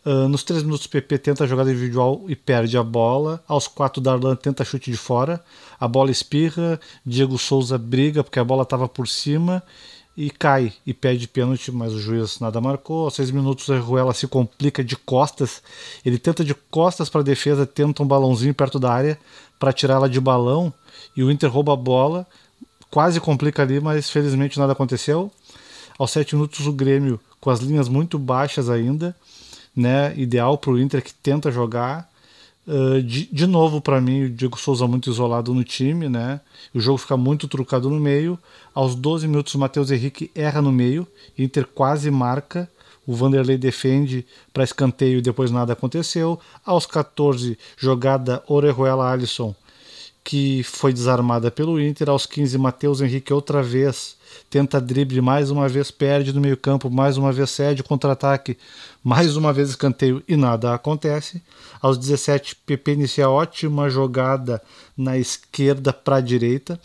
Uh, 0.07 0.29
nos 0.29 0.41
três 0.41 0.63
minutos, 0.63 0.85
o 0.85 0.89
PP 0.89 1.17
tenta 1.17 1.43
a 1.43 1.47
jogada 1.47 1.69
individual 1.69 2.21
e 2.29 2.35
perde 2.35 2.77
a 2.77 2.83
bola. 2.83 3.43
Aos 3.45 3.67
quatro, 3.67 4.01
Darlan 4.01 4.37
tenta 4.37 4.63
chute 4.63 4.89
de 4.89 4.95
fora. 4.95 5.43
A 5.77 5.85
bola 5.85 6.09
espirra. 6.09 6.79
Diego 7.05 7.37
Souza 7.37 7.77
briga 7.77 8.23
porque 8.23 8.39
a 8.39 8.43
bola 8.45 8.63
estava 8.63 8.87
por 8.87 9.05
cima 9.05 9.61
e 10.15 10.29
cai 10.29 10.71
e 10.85 10.93
pede 10.93 11.27
pênalti, 11.27 11.73
mas 11.73 11.91
o 11.91 11.99
juiz 11.99 12.39
nada 12.39 12.61
marcou. 12.61 13.03
Aos 13.03 13.15
seis 13.15 13.31
minutos, 13.31 13.69
a 13.69 13.77
Ruela 13.79 14.13
se 14.13 14.29
complica 14.29 14.81
de 14.81 14.95
costas. 14.95 15.61
Ele 16.05 16.17
tenta 16.17 16.41
de 16.41 16.55
costas 16.55 17.09
para 17.09 17.19
a 17.19 17.23
defesa, 17.25 17.65
tenta 17.65 18.01
um 18.01 18.07
balãozinho 18.07 18.53
perto 18.53 18.79
da 18.79 18.89
área 18.89 19.19
para 19.59 19.73
tirar 19.73 19.95
ela 19.95 20.09
de 20.09 20.21
balão 20.21 20.73
e 21.17 21.21
o 21.21 21.29
Inter 21.29 21.51
rouba 21.51 21.73
a 21.73 21.75
bola. 21.75 22.25
Quase 22.89 23.19
complica 23.19 23.61
ali, 23.61 23.81
mas 23.81 24.09
felizmente 24.09 24.57
nada 24.57 24.71
aconteceu. 24.71 25.29
Aos 25.99 26.11
sete 26.11 26.33
minutos, 26.33 26.65
o 26.65 26.71
Grêmio 26.71 27.19
com 27.41 27.49
as 27.49 27.59
linhas 27.59 27.89
muito 27.89 28.17
baixas 28.17 28.69
ainda 28.69 29.13
né, 29.77 30.11
ideal 30.17 30.57
para 30.57 30.71
o 30.71 30.79
Inter 30.79 31.03
que 31.03 31.13
tenta 31.13 31.51
jogar. 31.51 32.09
Uh, 32.67 33.01
de, 33.01 33.27
de 33.27 33.45
novo, 33.45 33.79
para 33.79 34.01
mim, 34.01 34.23
o 34.23 34.29
Diego 34.29 34.59
Souza 34.59 34.87
muito 34.87 35.09
isolado 35.09 35.53
no 35.53 35.63
time, 35.63 36.09
né? 36.09 36.41
O 36.73 36.79
jogo 36.79 36.97
fica 36.97 37.15
muito 37.15 37.47
trucado 37.47 37.89
no 37.89 37.99
meio. 37.99 38.37
Aos 38.73 38.95
12 38.95 39.27
minutos, 39.27 39.53
o 39.53 39.59
Matheus 39.59 39.91
Henrique 39.91 40.31
erra 40.33 40.61
no 40.61 40.71
meio. 40.71 41.07
Inter 41.37 41.65
quase 41.65 42.09
marca. 42.09 42.69
O 43.05 43.13
Vanderlei 43.13 43.57
defende 43.57 44.25
para 44.51 44.65
escanteio 44.65 45.19
e 45.19 45.21
depois 45.21 45.51
nada 45.51 45.73
aconteceu. 45.73 46.37
Aos 46.65 46.85
14, 46.85 47.57
jogada 47.77 48.43
Orejuela 48.47 49.09
Alisson, 49.09 49.55
que 50.23 50.61
foi 50.63 50.91
desarmada 50.91 51.49
pelo 51.49 51.79
Inter. 51.79 52.09
Aos 52.09 52.25
15, 52.25 52.57
Matheus 52.57 52.99
Henrique 52.99 53.31
outra 53.31 53.63
vez 53.63 54.16
tenta 54.49 54.79
drible, 54.79 55.21
mais 55.21 55.51
uma 55.51 55.67
vez 55.67 55.91
perde 55.91 56.33
no 56.33 56.41
meio-campo, 56.41 56.89
mais 56.89 57.17
uma 57.17 57.31
vez 57.31 57.49
cede 57.49 57.83
contra-ataque, 57.83 58.57
mais 59.03 59.35
uma 59.35 59.53
vez 59.53 59.69
escanteio 59.69 60.23
e 60.27 60.35
nada 60.35 60.73
acontece. 60.73 61.41
Aos 61.81 61.97
17, 61.97 62.55
PP 62.65 62.93
inicia 62.93 63.29
ótima 63.29 63.89
jogada 63.89 64.61
na 64.97 65.17
esquerda 65.17 65.91
para 65.93 66.17
a 66.17 66.21
direita, 66.21 66.79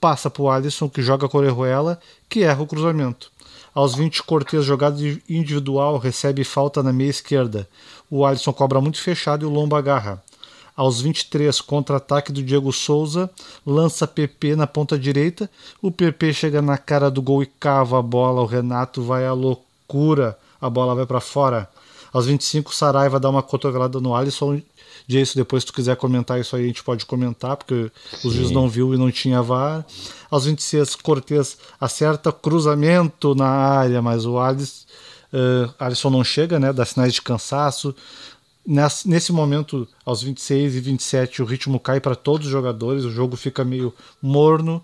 passa 0.00 0.28
para 0.28 0.42
o 0.42 0.50
Alisson 0.50 0.88
que 0.88 1.02
joga 1.02 1.28
com 1.28 1.38
Orejuela, 1.38 1.98
que 2.28 2.42
erra 2.42 2.62
o 2.62 2.66
cruzamento. 2.66 3.32
Aos 3.74 3.94
20, 3.94 4.22
Cortez, 4.22 4.64
jogada 4.64 4.98
individual, 5.28 5.98
recebe 5.98 6.44
falta 6.44 6.82
na 6.82 6.92
meia 6.92 7.10
esquerda. 7.10 7.68
O 8.08 8.24
Alisson 8.24 8.52
cobra 8.52 8.80
muito 8.80 9.02
fechado 9.02 9.44
e 9.44 9.48
o 9.48 9.50
Lomba 9.50 9.78
agarra. 9.78 10.22
Aos 10.76 11.00
23, 11.00 11.60
contra-ataque 11.60 12.32
do 12.32 12.42
Diego 12.42 12.72
Souza, 12.72 13.30
lança 13.64 14.06
PP 14.08 14.56
na 14.56 14.66
ponta 14.66 14.98
direita. 14.98 15.48
O 15.80 15.90
PP 15.90 16.32
chega 16.32 16.60
na 16.60 16.76
cara 16.76 17.10
do 17.10 17.22
gol 17.22 17.42
e 17.42 17.46
cava 17.46 17.98
a 17.98 18.02
bola. 18.02 18.42
O 18.42 18.46
Renato 18.46 19.02
vai 19.02 19.24
à 19.24 19.32
loucura, 19.32 20.36
a 20.60 20.68
bola 20.68 20.94
vai 20.94 21.06
para 21.06 21.20
fora. 21.20 21.68
Aos 22.12 22.26
25, 22.26 22.74
Saraiva 22.74 23.20
dá 23.20 23.28
uma 23.28 23.42
cotovelada 23.42 24.00
no 24.00 24.14
Alisson. 24.14 24.60
Jason, 25.06 25.32
depois 25.36 25.62
se 25.62 25.66
tu 25.66 25.72
quiser 25.72 25.96
comentar 25.96 26.40
isso 26.40 26.56
aí, 26.56 26.64
a 26.64 26.66
gente 26.66 26.82
pode 26.82 27.04
comentar, 27.04 27.56
porque 27.56 27.90
Sim. 28.20 28.28
o 28.28 28.30
juiz 28.30 28.50
não 28.50 28.68
viu 28.68 28.94
e 28.94 28.96
não 28.96 29.10
tinha 29.10 29.42
VAR. 29.42 29.84
Aos 30.30 30.46
26, 30.46 30.94
Cortez 30.96 31.58
acerta 31.80 32.32
cruzamento 32.32 33.34
na 33.34 33.48
área, 33.48 34.00
mas 34.00 34.24
o 34.24 34.38
Alisson, 34.38 34.86
uh, 35.32 35.74
Alisson 35.78 36.10
não 36.10 36.24
chega, 36.24 36.58
né? 36.58 36.72
Dá 36.72 36.84
sinais 36.84 37.12
de 37.12 37.20
cansaço. 37.20 37.94
Nesse, 38.66 39.30
momento, 39.30 39.86
aos 40.06 40.22
26 40.22 40.74
e 40.76 40.80
27, 40.80 41.42
o 41.42 41.44
ritmo 41.44 41.78
cai 41.78 42.00
para 42.00 42.16
todos 42.16 42.46
os 42.46 42.52
jogadores, 42.52 43.04
o 43.04 43.10
jogo 43.10 43.36
fica 43.36 43.62
meio 43.62 43.92
morno. 44.22 44.82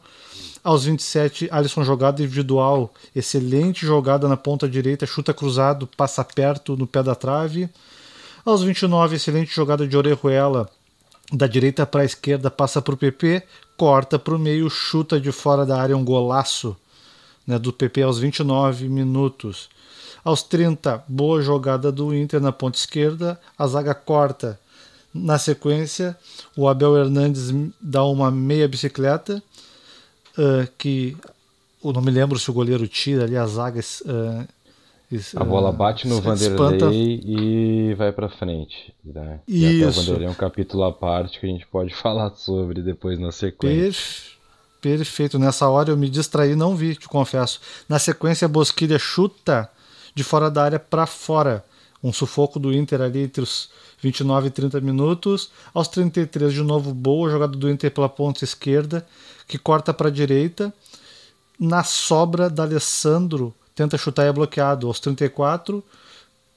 Aos 0.62 0.84
27, 0.84 1.48
Alisson 1.50 1.82
jogada 1.82 2.22
individual, 2.22 2.92
excelente 3.16 3.86
jogada 3.86 4.28
na 4.28 4.36
ponta 4.36 4.68
direita, 4.68 5.06
chuta 5.06 5.32
cruzado, 5.32 5.86
passa 5.96 6.22
perto 6.22 6.76
no 6.76 6.86
pé 6.86 7.02
da 7.02 7.14
trave. 7.14 7.70
Aos 8.44 8.62
29, 8.62 9.16
excelente 9.16 9.54
jogada 9.54 9.88
de 9.88 9.96
Orejuela, 9.96 10.68
da 11.32 11.46
direita 11.46 11.86
para 11.86 12.02
a 12.02 12.04
esquerda, 12.04 12.50
passa 12.50 12.82
para 12.82 12.92
o 12.92 12.98
PP, 12.98 13.42
corta 13.78 14.18
para 14.18 14.34
o 14.34 14.38
meio, 14.38 14.68
chuta 14.68 15.18
de 15.18 15.32
fora 15.32 15.64
da 15.64 15.80
área, 15.80 15.96
um 15.96 16.04
golaço 16.04 16.76
né, 17.46 17.58
do 17.58 17.72
PP 17.72 18.02
aos 18.02 18.18
29 18.18 18.88
minutos. 18.90 19.70
Aos 20.24 20.42
30, 20.42 21.04
boa 21.08 21.40
jogada 21.40 21.90
do 21.90 22.14
Inter 22.14 22.40
na 22.40 22.52
ponta 22.52 22.76
esquerda, 22.76 23.40
a 23.58 23.66
zaga 23.66 23.94
corta. 23.94 24.58
Na 25.12 25.38
sequência, 25.38 26.16
o 26.56 26.68
Abel 26.68 26.96
Hernandes 26.96 27.52
dá 27.80 28.04
uma 28.04 28.30
meia 28.30 28.68
bicicleta, 28.68 29.42
uh, 30.38 30.70
que 30.78 31.16
eu 31.84 31.92
não 31.92 32.02
me 32.02 32.10
lembro 32.10 32.38
se 32.38 32.48
o 32.50 32.52
goleiro 32.52 32.86
tira 32.86 33.24
ali 33.24 33.36
as 33.36 33.52
zagas. 33.52 34.02
Uh, 34.02 34.46
a 35.34 35.42
bola 35.42 35.72
bate 35.72 36.06
no 36.06 36.20
Vanderlei 36.20 36.52
espanta. 36.52 36.90
e 36.94 37.94
vai 37.94 38.12
para 38.12 38.28
frente. 38.28 38.94
Né? 39.04 39.40
E 39.48 39.84
o 39.84 39.90
Vanderlei 39.90 40.28
é 40.28 40.30
um 40.30 40.34
capítulo 40.34 40.84
à 40.84 40.92
parte 40.92 41.40
que 41.40 41.46
a 41.46 41.48
gente 41.48 41.66
pode 41.66 41.92
falar 41.96 42.30
sobre 42.36 42.80
depois 42.80 43.18
na 43.18 43.32
sequência. 43.32 43.82
Perfe... 43.82 44.30
Perfeito. 44.80 45.38
Nessa 45.38 45.68
hora 45.68 45.90
eu 45.90 45.96
me 45.96 46.08
distraí, 46.08 46.54
não 46.54 46.76
vi, 46.76 46.94
te 46.94 47.08
confesso. 47.08 47.60
Na 47.88 47.98
sequência, 47.98 48.46
a 48.46 48.48
Bosquilha 48.48 48.98
chuta 48.98 49.68
de 50.14 50.24
fora 50.24 50.50
da 50.50 50.64
área 50.64 50.78
para 50.78 51.06
fora. 51.06 51.64
Um 52.02 52.12
sufoco 52.12 52.58
do 52.58 52.72
Inter 52.72 53.00
ali 53.02 53.24
entre 53.24 53.42
os 53.42 53.68
29 54.00 54.48
e 54.48 54.50
30 54.50 54.80
minutos. 54.80 55.50
Aos 55.74 55.88
33, 55.88 56.52
de 56.52 56.62
novo, 56.62 56.94
boa 56.94 57.30
jogada 57.30 57.56
do 57.56 57.70
Inter 57.70 57.90
pela 57.90 58.08
ponta 58.08 58.44
esquerda, 58.44 59.06
que 59.46 59.58
corta 59.58 59.92
para 59.92 60.08
a 60.08 60.10
direita. 60.12 60.72
Na 61.58 61.84
sobra 61.84 62.48
da 62.48 62.62
Alessandro, 62.62 63.54
tenta 63.74 63.98
chutar 63.98 64.24
e 64.24 64.28
é 64.28 64.32
bloqueado. 64.32 64.86
Aos 64.86 64.98
34, 64.98 65.84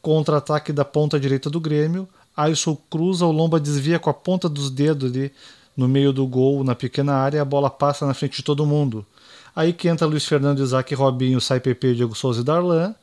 contra-ataque 0.01 0.71
da 0.71 0.85
ponta 0.85 1.19
direita 1.19 1.49
do 1.49 1.59
Grêmio. 1.59 2.07
Alisson 2.35 2.77
cruza, 2.89 3.25
o 3.25 3.31
Lomba 3.31 3.59
desvia 3.59 3.99
com 3.99 4.09
a 4.09 4.13
ponta 4.13 4.47
dos 4.47 4.69
dedos 4.69 5.11
ali 5.11 5.31
no 5.75 5.87
meio 5.87 6.13
do 6.13 6.25
gol, 6.25 6.63
na 6.63 6.75
pequena 6.75 7.15
área, 7.15 7.41
a 7.41 7.45
bola 7.45 7.69
passa 7.69 8.05
na 8.05 8.13
frente 8.13 8.37
de 8.37 8.43
todo 8.43 8.65
mundo. 8.65 9.05
Aí 9.55 9.73
que 9.73 9.87
entra 9.87 10.07
Luiz 10.07 10.25
Fernando, 10.25 10.63
Isaac, 10.63 10.93
Robinho, 10.95 11.41
sai 11.41 11.59
PP, 11.59 11.95
Diego 11.95 12.15
Souza 12.15 12.41
e 12.41 12.43
Darlan 12.43 12.95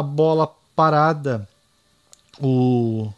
bola 0.00 0.48
parada, 0.76 1.48
o 2.40 3.12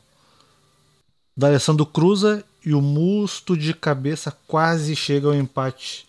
D'Alessandro 1.36 1.84
cruza 1.84 2.42
e 2.64 2.72
o 2.72 2.80
musto 2.80 3.56
de 3.56 3.74
cabeça 3.74 4.34
quase 4.46 4.96
chega 4.96 5.28
ao 5.28 5.34
empate. 5.34 6.06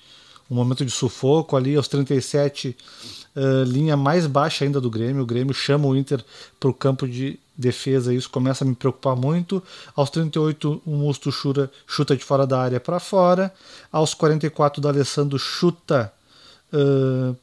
Um 0.50 0.56
momento 0.56 0.86
de 0.86 0.92
sufoco 0.92 1.58
ali 1.58 1.76
aos 1.76 1.88
37, 1.88 2.70
uh, 2.70 3.40
eh, 3.40 3.64
linha 3.66 3.98
mais 3.98 4.28
baixa 4.28 4.64
ainda 4.64 4.80
do 4.80 4.90
Grêmio. 4.90 5.24
O 5.24 5.26
Grêmio 5.26 5.54
chama 5.54 5.88
o 5.88 5.98
Inter 5.98 6.24
para 6.60 6.70
o 6.70 6.74
campo 6.74 7.08
de 7.08 7.40
defesa, 7.58 8.14
isso 8.14 8.30
começa 8.30 8.64
a 8.64 8.68
me 8.68 8.76
preocupar 8.76 9.16
muito. 9.16 9.62
Aos 9.96 10.12
38, 10.12 10.84
o 10.86 10.92
Musto 10.92 11.32
chuta, 11.32 11.72
chuta 11.88 12.16
de 12.16 12.24
fora 12.24 12.46
da 12.46 12.62
área 12.62 12.80
para 12.80 13.00
fora. 13.00 13.52
Aos 13.92 14.14
44, 14.14 14.80
o 14.80 14.84
D'Alessandro 14.84 15.40
chuta 15.40 16.14
uh, 16.72 17.36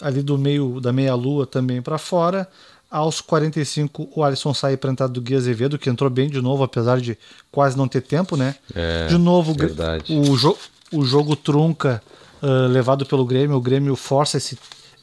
ali 0.00 0.22
do 0.22 0.36
meio 0.36 0.80
da 0.80 0.92
meia-lua 0.92 1.46
também 1.46 1.80
para 1.82 1.98
fora. 1.98 2.48
Aos 2.90 3.20
45, 3.20 4.10
o 4.14 4.22
Alisson 4.22 4.54
sai 4.54 4.76
para 4.76 4.90
entrar 4.90 5.08
do 5.08 5.20
Gui 5.20 5.34
Azevedo, 5.34 5.78
que 5.78 5.90
entrou 5.90 6.08
bem 6.08 6.30
de 6.30 6.40
novo, 6.40 6.62
apesar 6.62 7.00
de 7.00 7.18
quase 7.50 7.76
não 7.76 7.88
ter 7.88 8.00
tempo, 8.00 8.36
né? 8.36 8.54
É, 8.74 9.08
de 9.08 9.18
novo, 9.18 9.54
verdade. 9.54 10.12
O, 10.12 10.36
jo 10.36 10.56
o 10.92 11.04
jogo 11.04 11.34
trunca 11.34 12.00
uh, 12.42 12.68
levado 12.68 13.04
pelo 13.04 13.24
Grêmio. 13.24 13.56
O 13.56 13.60
Grêmio 13.60 13.96
força 13.96 14.36
esse 14.36 14.56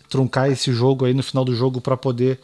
truncar 0.10 0.50
esse 0.50 0.72
jogo 0.72 1.06
aí 1.06 1.14
no 1.14 1.24
final 1.24 1.44
do 1.44 1.56
jogo 1.56 1.82
para 1.82 1.98
poder 1.98 2.40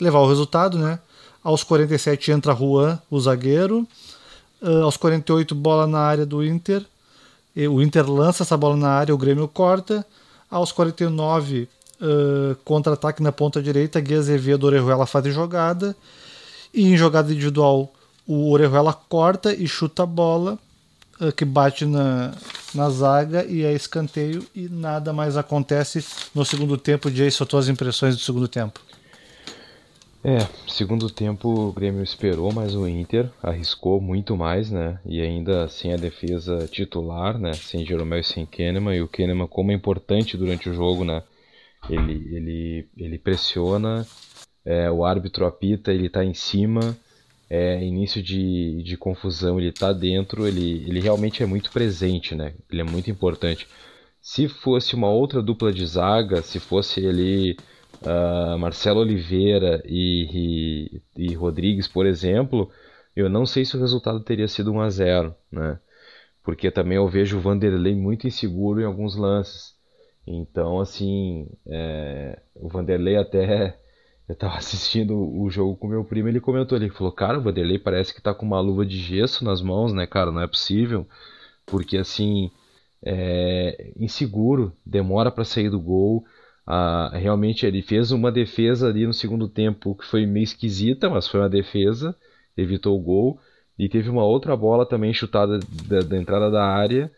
levar 0.00 0.18
o 0.18 0.28
resultado, 0.28 0.78
né? 0.78 0.98
Aos 1.42 1.62
47 1.62 2.32
entra 2.32 2.54
Juan, 2.54 2.98
o 3.10 3.20
zagueiro. 3.20 3.86
Uh, 4.60 4.82
aos 4.82 4.96
48, 4.96 5.54
bola 5.54 5.86
na 5.86 6.00
área 6.00 6.26
do 6.26 6.44
Inter. 6.44 6.84
E 7.54 7.66
o 7.68 7.80
Inter 7.80 8.10
lança 8.10 8.42
essa 8.42 8.56
bola 8.56 8.76
na 8.76 8.88
área, 8.88 9.14
o 9.14 9.18
Grêmio 9.18 9.46
corta. 9.46 10.04
Aos 10.50 10.72
49, 10.72 11.68
contra-ataque 12.64 13.22
na 13.22 13.32
ponta 13.32 13.62
direita, 13.62 14.00
Gui 14.00 14.14
Azevedo, 14.14 14.64
Orejuela 14.64 15.06
fazem 15.06 15.32
jogada. 15.32 15.96
E 16.72 16.88
em 16.88 16.96
jogada 16.96 17.32
individual, 17.32 17.92
o 18.26 18.50
Orejuela 18.50 18.92
corta 18.92 19.54
e 19.54 19.66
chuta 19.68 20.02
a 20.02 20.06
bola, 20.06 20.58
uh, 21.20 21.30
que 21.32 21.44
bate 21.44 21.84
na, 21.84 22.32
na 22.74 22.90
zaga 22.90 23.44
e 23.44 23.64
é 23.64 23.72
escanteio. 23.72 24.44
E 24.54 24.68
nada 24.68 25.12
mais 25.12 25.36
acontece 25.36 26.04
no 26.34 26.44
segundo 26.44 26.76
tempo. 26.76 27.10
Jason, 27.10 27.44
tuas 27.44 27.68
impressões 27.68 28.16
do 28.16 28.22
segundo 28.22 28.48
tempo? 28.48 28.80
É, 30.26 30.38
segundo 30.66 31.10
tempo 31.10 31.48
o 31.68 31.72
Grêmio 31.72 32.02
esperou, 32.02 32.50
mas 32.50 32.74
o 32.74 32.88
Inter 32.88 33.30
arriscou 33.42 34.00
muito 34.00 34.34
mais, 34.36 34.70
né? 34.70 34.98
E 35.04 35.20
ainda 35.20 35.68
sem 35.68 35.92
a 35.92 35.98
defesa 35.98 36.66
titular, 36.66 37.38
né? 37.38 37.52
Sem 37.52 37.84
Jeromel 37.84 38.20
e 38.20 38.24
sem 38.24 38.46
Kahneman. 38.46 38.96
E 38.96 39.02
o 39.02 39.08
Kahneman, 39.08 39.46
como 39.46 39.70
é 39.70 39.74
importante 39.74 40.36
durante 40.36 40.70
o 40.70 40.74
jogo, 40.74 41.04
né? 41.04 41.22
Ele, 41.88 42.34
ele, 42.34 42.88
ele 42.96 43.18
pressiona, 43.18 44.06
é, 44.64 44.90
o 44.90 45.04
árbitro 45.04 45.46
apita, 45.46 45.92
ele 45.92 46.06
está 46.06 46.24
em 46.24 46.34
cima, 46.34 46.96
é, 47.48 47.82
início 47.84 48.22
de, 48.22 48.82
de 48.82 48.96
confusão, 48.96 49.58
ele 49.58 49.68
está 49.68 49.92
dentro, 49.92 50.46
ele, 50.46 50.84
ele 50.88 51.00
realmente 51.00 51.42
é 51.42 51.46
muito 51.46 51.70
presente, 51.70 52.34
né? 52.34 52.54
Ele 52.70 52.80
é 52.80 52.84
muito 52.84 53.10
importante. 53.10 53.68
Se 54.20 54.48
fosse 54.48 54.94
uma 54.94 55.10
outra 55.10 55.42
dupla 55.42 55.72
de 55.72 55.84
zaga, 55.86 56.42
se 56.42 56.58
fosse 56.58 57.06
ali 57.06 57.56
uh, 58.02 58.58
Marcelo 58.58 59.00
Oliveira 59.00 59.82
e, 59.86 61.00
e, 61.16 61.24
e, 61.30 61.34
Rodrigues, 61.34 61.86
por 61.86 62.06
exemplo, 62.06 62.70
eu 63.14 63.28
não 63.28 63.44
sei 63.44 63.64
se 63.64 63.76
o 63.76 63.80
resultado 63.80 64.20
teria 64.20 64.48
sido 64.48 64.72
1 64.72 64.80
a 64.80 64.90
0 64.90 65.34
né? 65.52 65.78
Porque 66.42 66.70
também 66.70 66.96
eu 66.96 67.08
vejo 67.08 67.38
o 67.38 67.40
Vanderlei 67.40 67.94
muito 67.94 68.26
inseguro 68.26 68.80
em 68.80 68.84
alguns 68.84 69.16
lances. 69.16 69.73
Então, 70.26 70.80
assim, 70.80 71.48
é, 71.66 72.40
o 72.54 72.68
Vanderlei 72.68 73.16
até. 73.16 73.78
Eu 74.26 74.34
tava 74.34 74.56
assistindo 74.56 75.14
o 75.14 75.50
jogo 75.50 75.76
com 75.76 75.86
meu 75.86 76.02
primo, 76.02 76.28
ele 76.28 76.40
comentou, 76.40 76.78
ele 76.78 76.88
falou, 76.88 77.12
cara, 77.12 77.38
o 77.38 77.42
Vanderlei 77.42 77.78
parece 77.78 78.14
que 78.14 78.22
tá 78.22 78.32
com 78.32 78.46
uma 78.46 78.58
luva 78.58 78.86
de 78.86 78.96
gesso 78.96 79.44
nas 79.44 79.60
mãos, 79.60 79.92
né, 79.92 80.06
cara? 80.06 80.32
Não 80.32 80.40
é 80.40 80.46
possível. 80.46 81.06
Porque 81.66 81.98
assim, 81.98 82.50
é 83.04 83.92
inseguro, 83.98 84.72
demora 84.84 85.30
para 85.30 85.44
sair 85.44 85.68
do 85.68 85.78
gol. 85.80 86.24
Ah, 86.66 87.10
realmente 87.14 87.66
ele 87.66 87.82
fez 87.82 88.12
uma 88.12 88.32
defesa 88.32 88.88
ali 88.88 89.06
no 89.06 89.12
segundo 89.12 89.46
tempo 89.46 89.94
que 89.94 90.06
foi 90.06 90.24
meio 90.24 90.44
esquisita, 90.44 91.10
mas 91.10 91.28
foi 91.28 91.40
uma 91.40 91.48
defesa, 91.50 92.16
evitou 92.56 92.98
o 92.98 93.02
gol. 93.02 93.38
E 93.78 93.88
teve 93.90 94.08
uma 94.08 94.24
outra 94.24 94.56
bola 94.56 94.86
também 94.86 95.12
chutada 95.12 95.58
da, 95.86 96.00
da 96.00 96.16
entrada 96.16 96.50
da 96.50 96.64
área 96.64 97.12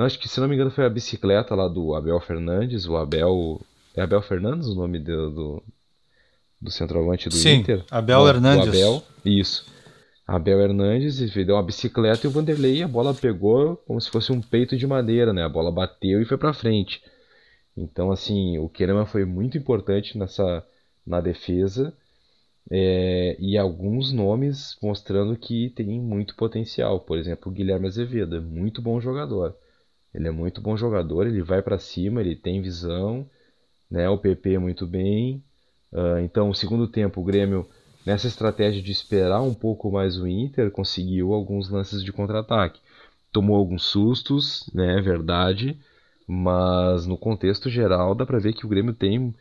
não, 0.00 0.06
acho 0.06 0.18
que 0.18 0.26
se 0.26 0.40
não 0.40 0.48
me 0.48 0.54
engano 0.54 0.70
foi 0.70 0.86
a 0.86 0.88
bicicleta 0.88 1.54
lá 1.54 1.68
do 1.68 1.94
Abel 1.94 2.18
Fernandes, 2.20 2.86
o 2.86 2.96
Abel. 2.96 3.60
É 3.94 4.00
Abel 4.00 4.22
Fernandes 4.22 4.66
o 4.68 4.74
nome 4.74 4.98
do, 4.98 5.30
do, 5.30 5.62
do 6.58 6.70
centroavante 6.70 7.28
do 7.28 7.34
Sim, 7.34 7.56
Inter? 7.56 7.84
Abel 7.90 8.26
Hernandes. 8.26 8.68
Abel, 8.68 9.02
isso. 9.22 9.66
Abel 10.26 10.58
Hernandes 10.58 11.18
deu 11.30 11.54
uma 11.54 11.62
bicicleta 11.62 12.26
e 12.26 12.28
o 12.28 12.30
Vanderlei 12.30 12.82
a 12.82 12.88
bola 12.88 13.12
pegou 13.12 13.76
como 13.86 14.00
se 14.00 14.08
fosse 14.08 14.32
um 14.32 14.40
peito 14.40 14.74
de 14.74 14.86
madeira, 14.86 15.34
né? 15.34 15.44
A 15.44 15.50
bola 15.50 15.70
bateu 15.70 16.22
e 16.22 16.24
foi 16.24 16.38
para 16.38 16.54
frente. 16.54 17.02
Então, 17.76 18.10
assim, 18.10 18.56
o 18.56 18.70
Kahneman 18.70 19.04
foi 19.04 19.26
muito 19.26 19.58
importante 19.58 20.16
nessa 20.16 20.64
na 21.06 21.20
defesa 21.20 21.92
é, 22.70 23.36
e 23.38 23.58
alguns 23.58 24.12
nomes 24.12 24.78
mostrando 24.82 25.36
que 25.36 25.68
tem 25.76 26.00
muito 26.00 26.34
potencial. 26.36 27.00
Por 27.00 27.18
exemplo, 27.18 27.52
o 27.52 27.54
Guilherme 27.54 27.86
Azevedo, 27.86 28.36
é 28.36 28.40
muito 28.40 28.80
bom 28.80 28.98
jogador. 28.98 29.54
Ele 30.14 30.28
é 30.28 30.30
muito 30.30 30.60
bom 30.60 30.76
jogador, 30.76 31.26
ele 31.26 31.42
vai 31.42 31.62
para 31.62 31.78
cima, 31.78 32.20
ele 32.20 32.34
tem 32.34 32.60
visão, 32.60 33.28
né? 33.90 34.08
O 34.08 34.18
PP 34.18 34.58
muito 34.58 34.86
bem. 34.86 35.42
Uh, 35.92 36.18
então, 36.20 36.50
o 36.50 36.54
segundo 36.54 36.86
tempo, 36.88 37.20
o 37.20 37.24
Grêmio, 37.24 37.68
nessa 38.04 38.26
estratégia 38.26 38.82
de 38.82 38.92
esperar 38.92 39.42
um 39.42 39.54
pouco 39.54 39.90
mais 39.90 40.18
o 40.18 40.26
Inter, 40.26 40.70
conseguiu 40.70 41.32
alguns 41.32 41.68
lances 41.70 42.02
de 42.02 42.12
contra-ataque. 42.12 42.80
Tomou 43.32 43.56
alguns 43.56 43.84
sustos, 43.84 44.68
né? 44.74 45.00
Verdade. 45.00 45.78
Mas 46.26 47.06
no 47.06 47.16
contexto 47.16 47.68
geral, 47.68 48.14
dá 48.14 48.24
para 48.24 48.38
ver 48.38 48.52
que 48.52 48.66
o 48.66 48.68
Grêmio 48.68 48.94
tem 48.94 49.34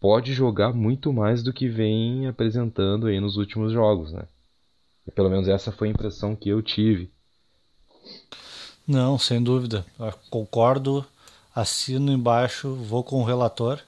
pode 0.00 0.32
jogar 0.32 0.72
muito 0.72 1.12
mais 1.12 1.42
do 1.42 1.52
que 1.52 1.68
vem 1.68 2.26
apresentando 2.28 3.06
aí 3.06 3.18
nos 3.18 3.36
últimos 3.36 3.72
jogos, 3.72 4.12
né? 4.12 4.24
Pelo 5.14 5.30
menos 5.30 5.48
essa 5.48 5.72
foi 5.72 5.88
a 5.88 5.90
impressão 5.90 6.36
que 6.36 6.48
eu 6.48 6.62
tive. 6.62 7.10
Não, 8.86 9.18
sem 9.18 9.42
dúvida. 9.42 9.84
Eu 9.98 10.12
concordo, 10.30 11.04
assino 11.54 12.12
embaixo, 12.12 12.74
vou 12.74 13.02
com 13.02 13.20
o 13.20 13.24
relator. 13.24 13.80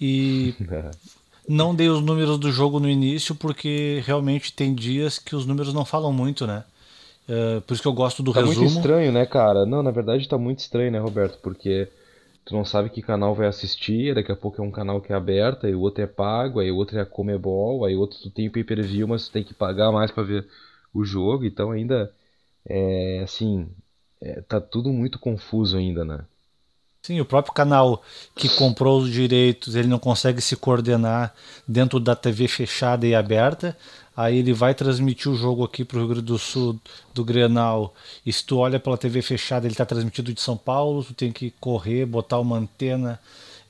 E 0.00 0.54
não 1.48 1.74
dei 1.74 1.88
os 1.88 2.02
números 2.02 2.38
do 2.38 2.52
jogo 2.52 2.78
no 2.78 2.88
início 2.88 3.34
porque 3.34 4.02
realmente 4.06 4.52
tem 4.52 4.74
dias 4.74 5.18
que 5.18 5.34
os 5.34 5.46
números 5.46 5.72
não 5.72 5.84
falam 5.84 6.12
muito, 6.12 6.46
né? 6.46 6.64
Uh, 7.28 7.60
por 7.62 7.74
isso 7.74 7.82
que 7.82 7.88
eu 7.88 7.92
gosto 7.92 8.22
do 8.22 8.32
tá 8.32 8.40
resumo. 8.40 8.54
Tá 8.54 8.60
muito 8.60 8.76
estranho, 8.76 9.12
né, 9.12 9.26
cara? 9.26 9.66
Não, 9.66 9.82
na 9.82 9.90
verdade 9.90 10.28
tá 10.28 10.38
muito 10.38 10.60
estranho, 10.60 10.92
né, 10.92 11.00
Roberto? 11.00 11.38
Porque 11.42 11.88
tu 12.44 12.54
não 12.54 12.64
sabe 12.64 12.88
que 12.90 13.02
canal 13.02 13.34
vai 13.34 13.48
assistir, 13.48 14.14
daqui 14.14 14.30
a 14.30 14.36
pouco 14.36 14.62
é 14.62 14.64
um 14.64 14.70
canal 14.70 15.00
que 15.00 15.12
é 15.12 15.16
aberto, 15.16 15.66
aí 15.66 15.74
o 15.74 15.80
outro 15.80 16.04
é 16.04 16.06
pago, 16.06 16.60
aí 16.60 16.70
o 16.70 16.76
outro 16.76 16.96
é 16.96 17.00
a 17.02 17.06
Comebol, 17.06 17.84
aí 17.84 17.96
o 17.96 17.98
outro 17.98 18.18
tu 18.22 18.30
tem 18.30 18.48
pay-per-view, 18.48 19.08
mas 19.08 19.26
tu 19.26 19.32
tem 19.32 19.42
que 19.42 19.52
pagar 19.52 19.90
mais 19.90 20.12
para 20.12 20.22
ver 20.22 20.46
o 20.94 21.04
jogo, 21.04 21.44
então 21.44 21.72
ainda 21.72 22.12
é 22.64 23.22
assim, 23.24 23.68
é, 24.20 24.40
tá 24.40 24.60
tudo 24.60 24.92
muito 24.92 25.18
confuso 25.18 25.76
ainda, 25.76 26.04
né? 26.04 26.24
Sim, 27.02 27.20
o 27.20 27.24
próprio 27.24 27.54
canal 27.54 28.02
que 28.34 28.48
comprou 28.48 29.00
os 29.00 29.08
direitos, 29.12 29.76
ele 29.76 29.86
não 29.86 29.98
consegue 29.98 30.40
se 30.40 30.56
coordenar 30.56 31.32
dentro 31.66 32.00
da 32.00 32.16
TV 32.16 32.48
fechada 32.48 33.06
e 33.06 33.14
aberta. 33.14 33.76
Aí 34.16 34.38
ele 34.38 34.52
vai 34.52 34.74
transmitir 34.74 35.30
o 35.30 35.36
jogo 35.36 35.62
aqui 35.62 35.84
para 35.84 35.98
o 35.98 36.00
Rio 36.00 36.08
Grande 36.08 36.26
do 36.26 36.36
Sul 36.38 36.80
do 37.14 37.24
Grenal. 37.24 37.94
E 38.24 38.32
se 38.32 38.44
tu 38.44 38.58
olha 38.58 38.80
pela 38.80 38.98
TV 38.98 39.22
fechada, 39.22 39.66
ele 39.66 39.74
está 39.74 39.86
transmitido 39.86 40.32
de 40.32 40.40
São 40.40 40.56
Paulo, 40.56 41.04
tu 41.04 41.14
tem 41.14 41.30
que 41.30 41.52
correr, 41.60 42.06
botar 42.06 42.40
uma 42.40 42.56
antena. 42.56 43.20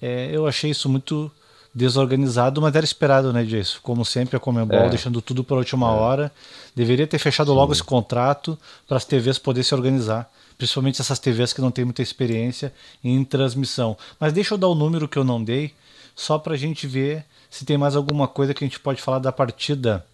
É, 0.00 0.30
eu 0.32 0.46
achei 0.46 0.70
isso 0.70 0.88
muito 0.88 1.30
desorganizado, 1.76 2.62
mas 2.62 2.74
era 2.74 2.84
esperado, 2.86 3.34
né, 3.34 3.44
Jason? 3.44 3.78
Como 3.82 4.02
sempre, 4.02 4.34
a 4.34 4.40
Comembol 4.40 4.78
é. 4.78 4.88
deixando 4.88 5.20
tudo 5.20 5.44
para 5.44 5.56
a 5.56 5.58
última 5.58 5.86
é. 5.86 5.90
hora. 5.90 6.32
Deveria 6.74 7.06
ter 7.06 7.18
fechado 7.18 7.50
Sim. 7.50 7.56
logo 7.56 7.72
esse 7.72 7.84
contrato 7.84 8.58
para 8.88 8.96
as 8.96 9.04
TVs 9.04 9.38
poderem 9.38 9.62
se 9.62 9.74
organizar. 9.74 10.32
Principalmente 10.56 11.02
essas 11.02 11.18
TVs 11.18 11.52
que 11.52 11.60
não 11.60 11.70
têm 11.70 11.84
muita 11.84 12.00
experiência 12.00 12.72
em 13.04 13.22
transmissão. 13.22 13.94
Mas 14.18 14.32
deixa 14.32 14.54
eu 14.54 14.58
dar 14.58 14.68
o 14.68 14.74
número 14.74 15.06
que 15.06 15.18
eu 15.18 15.24
não 15.24 15.44
dei, 15.44 15.74
só 16.14 16.38
para 16.38 16.54
a 16.54 16.56
gente 16.56 16.86
ver 16.86 17.26
se 17.50 17.66
tem 17.66 17.76
mais 17.76 17.94
alguma 17.94 18.26
coisa 18.26 18.54
que 18.54 18.64
a 18.64 18.66
gente 18.66 18.80
pode 18.80 19.02
falar 19.02 19.18
da 19.18 19.30
partida 19.30 20.04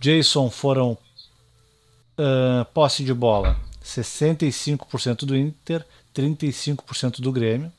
Jason 0.00 0.48
foram 0.48 0.96
uh, 2.18 2.64
posse 2.72 3.04
de 3.04 3.12
bola 3.12 3.54
65% 3.84 5.26
do 5.26 5.36
Inter, 5.36 5.84
35% 6.14 7.20
do 7.20 7.30
Grêmio. 7.30 7.70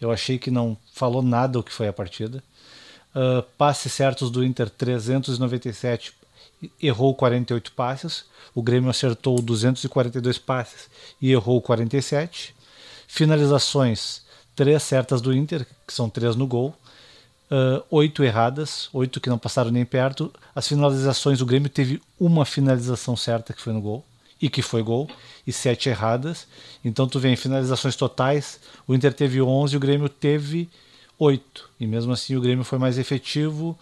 Eu 0.00 0.10
achei 0.10 0.38
que 0.38 0.50
não 0.50 0.76
falou 0.92 1.22
nada 1.22 1.58
o 1.58 1.62
que 1.62 1.72
foi 1.72 1.88
a 1.88 1.92
partida. 1.92 2.42
Uh, 3.14 3.42
passes 3.56 3.92
certos 3.92 4.30
do 4.30 4.44
Inter 4.44 4.68
397, 4.68 6.12
errou 6.82 7.14
48 7.14 7.72
passes. 7.72 8.24
O 8.54 8.62
Grêmio 8.62 8.90
acertou 8.90 9.40
242 9.40 10.38
passes 10.38 10.90
e 11.20 11.32
errou 11.32 11.60
47. 11.62 12.54
Finalizações, 13.08 14.22
3 14.54 14.82
certas 14.82 15.20
do 15.20 15.34
Inter, 15.34 15.66
que 15.86 15.92
são 15.92 16.10
3 16.10 16.36
no 16.36 16.46
gol 16.46 16.76
uh, 17.50 17.84
oito 17.90 18.22
erradas, 18.24 18.88
oito 18.92 19.20
que 19.20 19.28
não 19.28 19.38
passaram 19.38 19.70
nem 19.70 19.84
perto. 19.84 20.32
As 20.54 20.66
finalizações, 20.68 21.40
o 21.40 21.46
Grêmio 21.46 21.68
teve 21.68 22.00
uma 22.18 22.44
finalização 22.44 23.16
certa 23.16 23.52
que 23.52 23.62
foi 23.62 23.72
no 23.72 23.80
gol 23.80 24.04
e 24.40 24.50
que 24.50 24.62
foi 24.62 24.82
gol, 24.82 25.08
e 25.46 25.52
sete 25.52 25.88
erradas. 25.88 26.46
Então 26.84 27.08
tu 27.08 27.18
vem 27.18 27.36
finalizações 27.36 27.96
totais, 27.96 28.60
o 28.86 28.94
Inter 28.94 29.12
teve 29.12 29.40
11, 29.40 29.76
o 29.76 29.80
Grêmio 29.80 30.08
teve 30.08 30.68
8. 31.18 31.70
E 31.80 31.86
mesmo 31.86 32.12
assim 32.12 32.36
o 32.36 32.40
Grêmio 32.40 32.64
foi 32.64 32.78
mais 32.78 32.98
efetivo. 32.98 33.78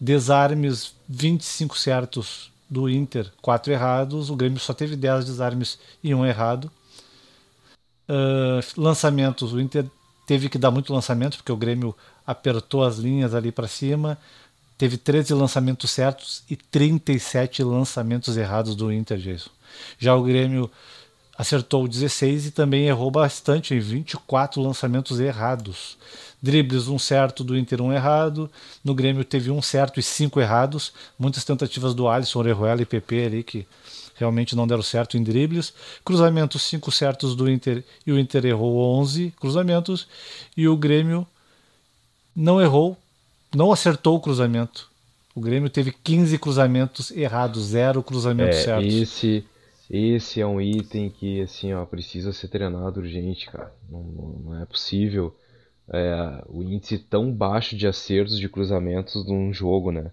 Desarmes 0.00 0.94
25 1.08 1.78
certos 1.78 2.50
do 2.68 2.88
Inter, 2.88 3.30
4 3.40 3.72
errados. 3.72 4.30
O 4.30 4.36
Grêmio 4.36 4.58
só 4.58 4.74
teve 4.74 4.96
10 4.96 5.24
desarmes 5.24 5.78
e 6.02 6.14
um 6.14 6.26
errado. 6.26 6.70
Uh, 8.08 8.80
lançamentos, 8.80 9.52
o 9.52 9.60
Inter 9.60 9.86
teve 10.26 10.48
que 10.48 10.58
dar 10.58 10.70
muito 10.70 10.92
lançamento, 10.92 11.36
porque 11.36 11.52
o 11.52 11.56
Grêmio 11.56 11.94
apertou 12.26 12.82
as 12.82 12.98
linhas 12.98 13.34
ali 13.34 13.52
para 13.52 13.68
cima. 13.68 14.18
Teve 14.76 14.96
13 14.96 15.32
lançamentos 15.34 15.90
certos 15.90 16.42
e 16.50 16.56
37 16.56 17.62
lançamentos 17.62 18.36
errados 18.36 18.74
do 18.74 18.92
Inter, 18.92 19.18
Jason. 19.18 19.50
Já 19.98 20.14
o 20.14 20.22
Grêmio 20.22 20.70
acertou 21.36 21.88
16 21.88 22.46
e 22.46 22.50
também 22.50 22.86
errou 22.86 23.10
bastante, 23.10 23.74
em 23.74 23.80
24 23.80 24.62
lançamentos 24.62 25.18
errados. 25.20 25.96
Dribles, 26.40 26.88
um 26.88 26.98
certo 26.98 27.42
do 27.42 27.56
Inter, 27.56 27.80
um 27.80 27.92
errado. 27.92 28.50
No 28.84 28.94
Grêmio 28.94 29.24
teve 29.24 29.50
um 29.50 29.62
certo 29.62 29.98
e 29.98 30.02
cinco 30.02 30.40
errados. 30.40 30.92
Muitas 31.18 31.44
tentativas 31.44 31.94
do 31.94 32.06
Alisson, 32.06 32.40
Orejuela 32.40 32.82
e 32.82 32.86
PP 32.86 33.24
ali 33.24 33.42
que 33.42 33.66
realmente 34.14 34.54
não 34.54 34.66
deram 34.66 34.82
certo 34.82 35.16
em 35.16 35.22
dribles. 35.22 35.72
Cruzamentos, 36.04 36.62
cinco 36.62 36.92
certos 36.92 37.34
do 37.34 37.50
Inter 37.50 37.82
e 38.06 38.12
o 38.12 38.18
Inter 38.18 38.44
errou 38.44 38.78
11 39.00 39.32
cruzamentos. 39.40 40.06
E 40.56 40.68
o 40.68 40.76
Grêmio 40.76 41.26
não 42.36 42.60
errou, 42.60 42.96
não 43.54 43.72
acertou 43.72 44.16
o 44.16 44.20
cruzamento. 44.20 44.88
O 45.34 45.40
Grêmio 45.40 45.68
teve 45.68 45.92
15 45.92 46.38
cruzamentos 46.38 47.10
errados, 47.10 47.64
zero 47.64 48.02
cruzamentos 48.02 48.58
é, 48.58 48.62
certos. 48.62 48.94
Esse, 48.94 49.44
esse 49.90 50.40
é 50.40 50.46
um 50.46 50.60
item 50.60 51.10
que 51.10 51.40
assim, 51.42 51.72
ó, 51.72 51.84
precisa 51.84 52.32
ser 52.32 52.48
treinado 52.48 53.00
urgente, 53.00 53.46
cara. 53.46 53.72
Não, 53.88 54.02
não 54.02 54.62
é 54.62 54.66
possível 54.66 55.34
é, 55.88 56.42
o 56.48 56.62
índice 56.62 56.98
tão 56.98 57.32
baixo 57.32 57.76
de 57.76 57.86
acertos 57.86 58.38
de 58.38 58.48
cruzamentos 58.48 59.26
num 59.26 59.52
jogo, 59.52 59.92
né? 59.92 60.10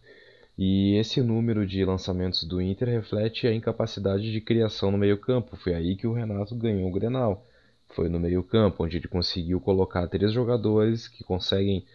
E 0.58 0.96
esse 0.98 1.22
número 1.22 1.66
de 1.66 1.84
lançamentos 1.86 2.44
do 2.44 2.62
Inter 2.62 2.90
reflete 2.90 3.48
a 3.48 3.54
incapacidade 3.54 4.32
de 4.32 4.42
criação 4.42 4.92
no 4.92 4.98
meio-campo. 4.98 5.56
Foi 5.58 5.74
aí 5.74 5.96
que 5.96 6.06
o 6.06 6.14
Renato 6.14 6.56
ganhou 6.56 6.90
o 6.90 6.92
Grenal. 6.92 7.46
Foi 7.90 8.10
no 8.10 8.20
meio-campo, 8.20 8.84
onde 8.84 8.98
ele 8.98 9.08
conseguiu 9.08 9.60
colocar 9.60 10.08
três 10.08 10.32
jogadores 10.34 11.08
que 11.08 11.24
conseguem 11.24 11.86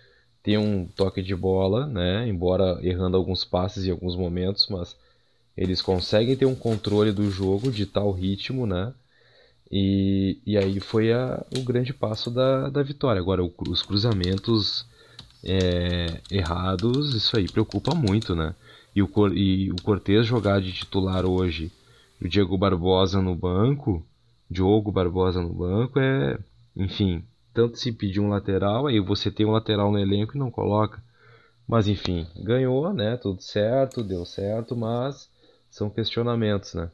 tem 0.42 0.56
um 0.56 0.86
toque 0.86 1.22
de 1.22 1.34
bola, 1.34 1.86
né? 1.86 2.26
Embora 2.28 2.78
errando 2.80 3.16
alguns 3.16 3.44
passes 3.44 3.84
em 3.84 3.90
alguns 3.90 4.16
momentos, 4.16 4.68
mas 4.70 4.96
eles 5.56 5.80
conseguem 5.80 6.36
ter 6.36 6.46
um 6.46 6.54
controle 6.54 7.12
do 7.12 7.30
jogo 7.30 7.70
de 7.70 7.86
tal 7.86 8.12
ritmo, 8.12 8.66
né? 8.66 8.92
E, 9.70 10.38
e 10.46 10.56
aí 10.56 10.78
foi 10.80 11.12
a, 11.12 11.44
o 11.56 11.62
grande 11.62 11.92
passo 11.92 12.30
da, 12.30 12.68
da 12.68 12.82
vitória. 12.82 13.20
Agora, 13.20 13.42
o, 13.42 13.52
os 13.68 13.82
cruzamentos 13.82 14.86
é, 15.44 16.20
errados, 16.30 17.14
isso 17.14 17.36
aí 17.36 17.48
preocupa 17.50 17.94
muito, 17.94 18.34
né? 18.34 18.54
E 18.94 19.02
o, 19.02 19.08
e 19.34 19.70
o 19.70 19.82
Cortez 19.82 20.26
jogar 20.26 20.60
de 20.60 20.72
titular 20.72 21.24
hoje, 21.26 21.70
o 22.20 22.28
Diego 22.28 22.56
Barbosa 22.56 23.20
no 23.20 23.34
banco, 23.34 24.04
Diogo 24.50 24.92
Barbosa 24.92 25.42
no 25.42 25.52
banco, 25.52 25.98
é, 25.98 26.38
enfim, 26.74 27.24
tanto 27.52 27.78
se 27.78 27.92
pedir 27.92 28.20
um 28.20 28.28
lateral, 28.28 28.86
aí 28.86 29.00
você 29.00 29.30
tem 29.30 29.44
um 29.44 29.52
lateral 29.52 29.90
no 29.90 29.98
elenco 29.98 30.36
e 30.36 30.38
não 30.38 30.50
coloca. 30.50 31.02
Mas 31.66 31.88
enfim, 31.88 32.26
ganhou, 32.36 32.92
né? 32.92 33.16
Tudo 33.16 33.42
certo, 33.42 34.02
deu 34.02 34.24
certo, 34.24 34.76
mas 34.76 35.28
são 35.76 35.90
questionamentos, 35.90 36.72
né? 36.74 36.88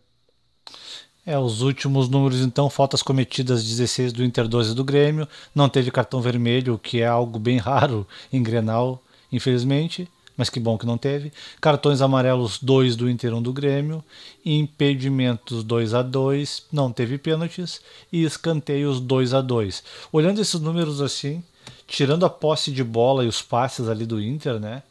É, 1.24 1.38
os 1.38 1.62
últimos 1.62 2.08
números, 2.08 2.40
então, 2.40 2.68
faltas 2.68 3.00
cometidas 3.00 3.64
16 3.64 4.12
do 4.12 4.24
Inter 4.24 4.48
12 4.48 4.74
do 4.74 4.82
Grêmio, 4.82 5.28
não 5.54 5.68
teve 5.68 5.92
cartão 5.92 6.20
vermelho, 6.20 6.76
que 6.76 7.00
é 7.00 7.06
algo 7.06 7.38
bem 7.38 7.58
raro 7.62 8.06
em 8.32 8.42
Grenal, 8.42 9.00
infelizmente 9.30 10.08
mas 10.34 10.48
que 10.48 10.58
bom 10.58 10.78
que 10.78 10.86
não 10.86 10.96
teve. 10.96 11.30
Cartões 11.60 12.00
amarelos 12.00 12.58
2 12.60 12.96
do 12.96 13.08
Inter 13.08 13.34
1 13.34 13.42
do 13.42 13.52
Grêmio, 13.52 14.02
impedimentos 14.44 15.62
2 15.62 15.94
a 15.94 16.02
2, 16.02 16.64
não 16.72 16.90
teve 16.90 17.18
pênaltis 17.18 17.80
e 18.10 18.24
escanteios 18.24 18.98
2 18.98 19.34
a 19.34 19.40
2. 19.40 19.84
Olhando 20.10 20.40
esses 20.40 20.58
números 20.58 21.00
assim, 21.00 21.44
tirando 21.86 22.24
a 22.24 22.30
posse 22.30 22.72
de 22.72 22.82
bola 22.82 23.24
e 23.24 23.28
os 23.28 23.42
passes 23.42 23.88
ali 23.88 24.06
do 24.06 24.20
Inter, 24.20 24.58
né? 24.58 24.82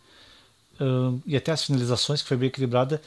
e 1.25 1.35
até 1.35 1.51
as 1.51 1.63
finalizações 1.63 2.21
que 2.21 2.27
foi 2.27 2.37
bem 2.37 2.47
equilibrada, 2.47 3.01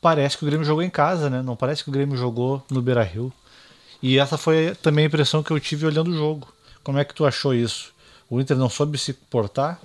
parece 0.00 0.36
que 0.36 0.44
o 0.44 0.46
Grêmio 0.46 0.64
jogou 0.64 0.82
em 0.82 0.90
casa, 0.90 1.28
né? 1.28 1.42
Não 1.42 1.56
parece 1.56 1.82
que 1.82 1.90
o 1.90 1.92
Grêmio 1.92 2.16
jogou 2.16 2.64
no 2.70 2.82
Beira-Rio. 2.82 3.32
E 4.02 4.18
essa 4.18 4.38
foi 4.38 4.74
também 4.76 5.04
a 5.04 5.08
impressão 5.08 5.42
que 5.42 5.50
eu 5.50 5.58
tive 5.58 5.86
olhando 5.86 6.10
o 6.10 6.16
jogo. 6.16 6.48
Como 6.82 6.98
é 6.98 7.04
que 7.04 7.14
tu 7.14 7.26
achou 7.26 7.54
isso? 7.54 7.92
O 8.30 8.40
Inter 8.40 8.56
não 8.56 8.68
soube 8.68 8.96
se 8.98 9.12
portar? 9.12 9.80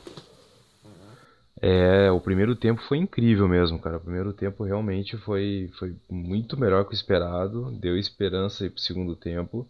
É, 1.61 2.11
o 2.11 2.19
primeiro 2.19 2.55
tempo 2.55 2.81
foi 2.81 2.97
incrível 2.97 3.47
mesmo, 3.47 3.79
cara. 3.79 3.97
O 3.97 4.01
primeiro 4.01 4.33
tempo 4.33 4.63
realmente 4.63 5.17
foi, 5.17 5.71
foi 5.79 5.95
muito 6.09 6.59
melhor 6.59 6.83
que 6.83 6.91
o 6.91 6.93
esperado, 6.93 7.71
deu 7.71 7.97
esperança 7.97 8.69
para 8.69 8.77
o 8.77 8.81
segundo 8.81 9.15
tempo. 9.15 9.65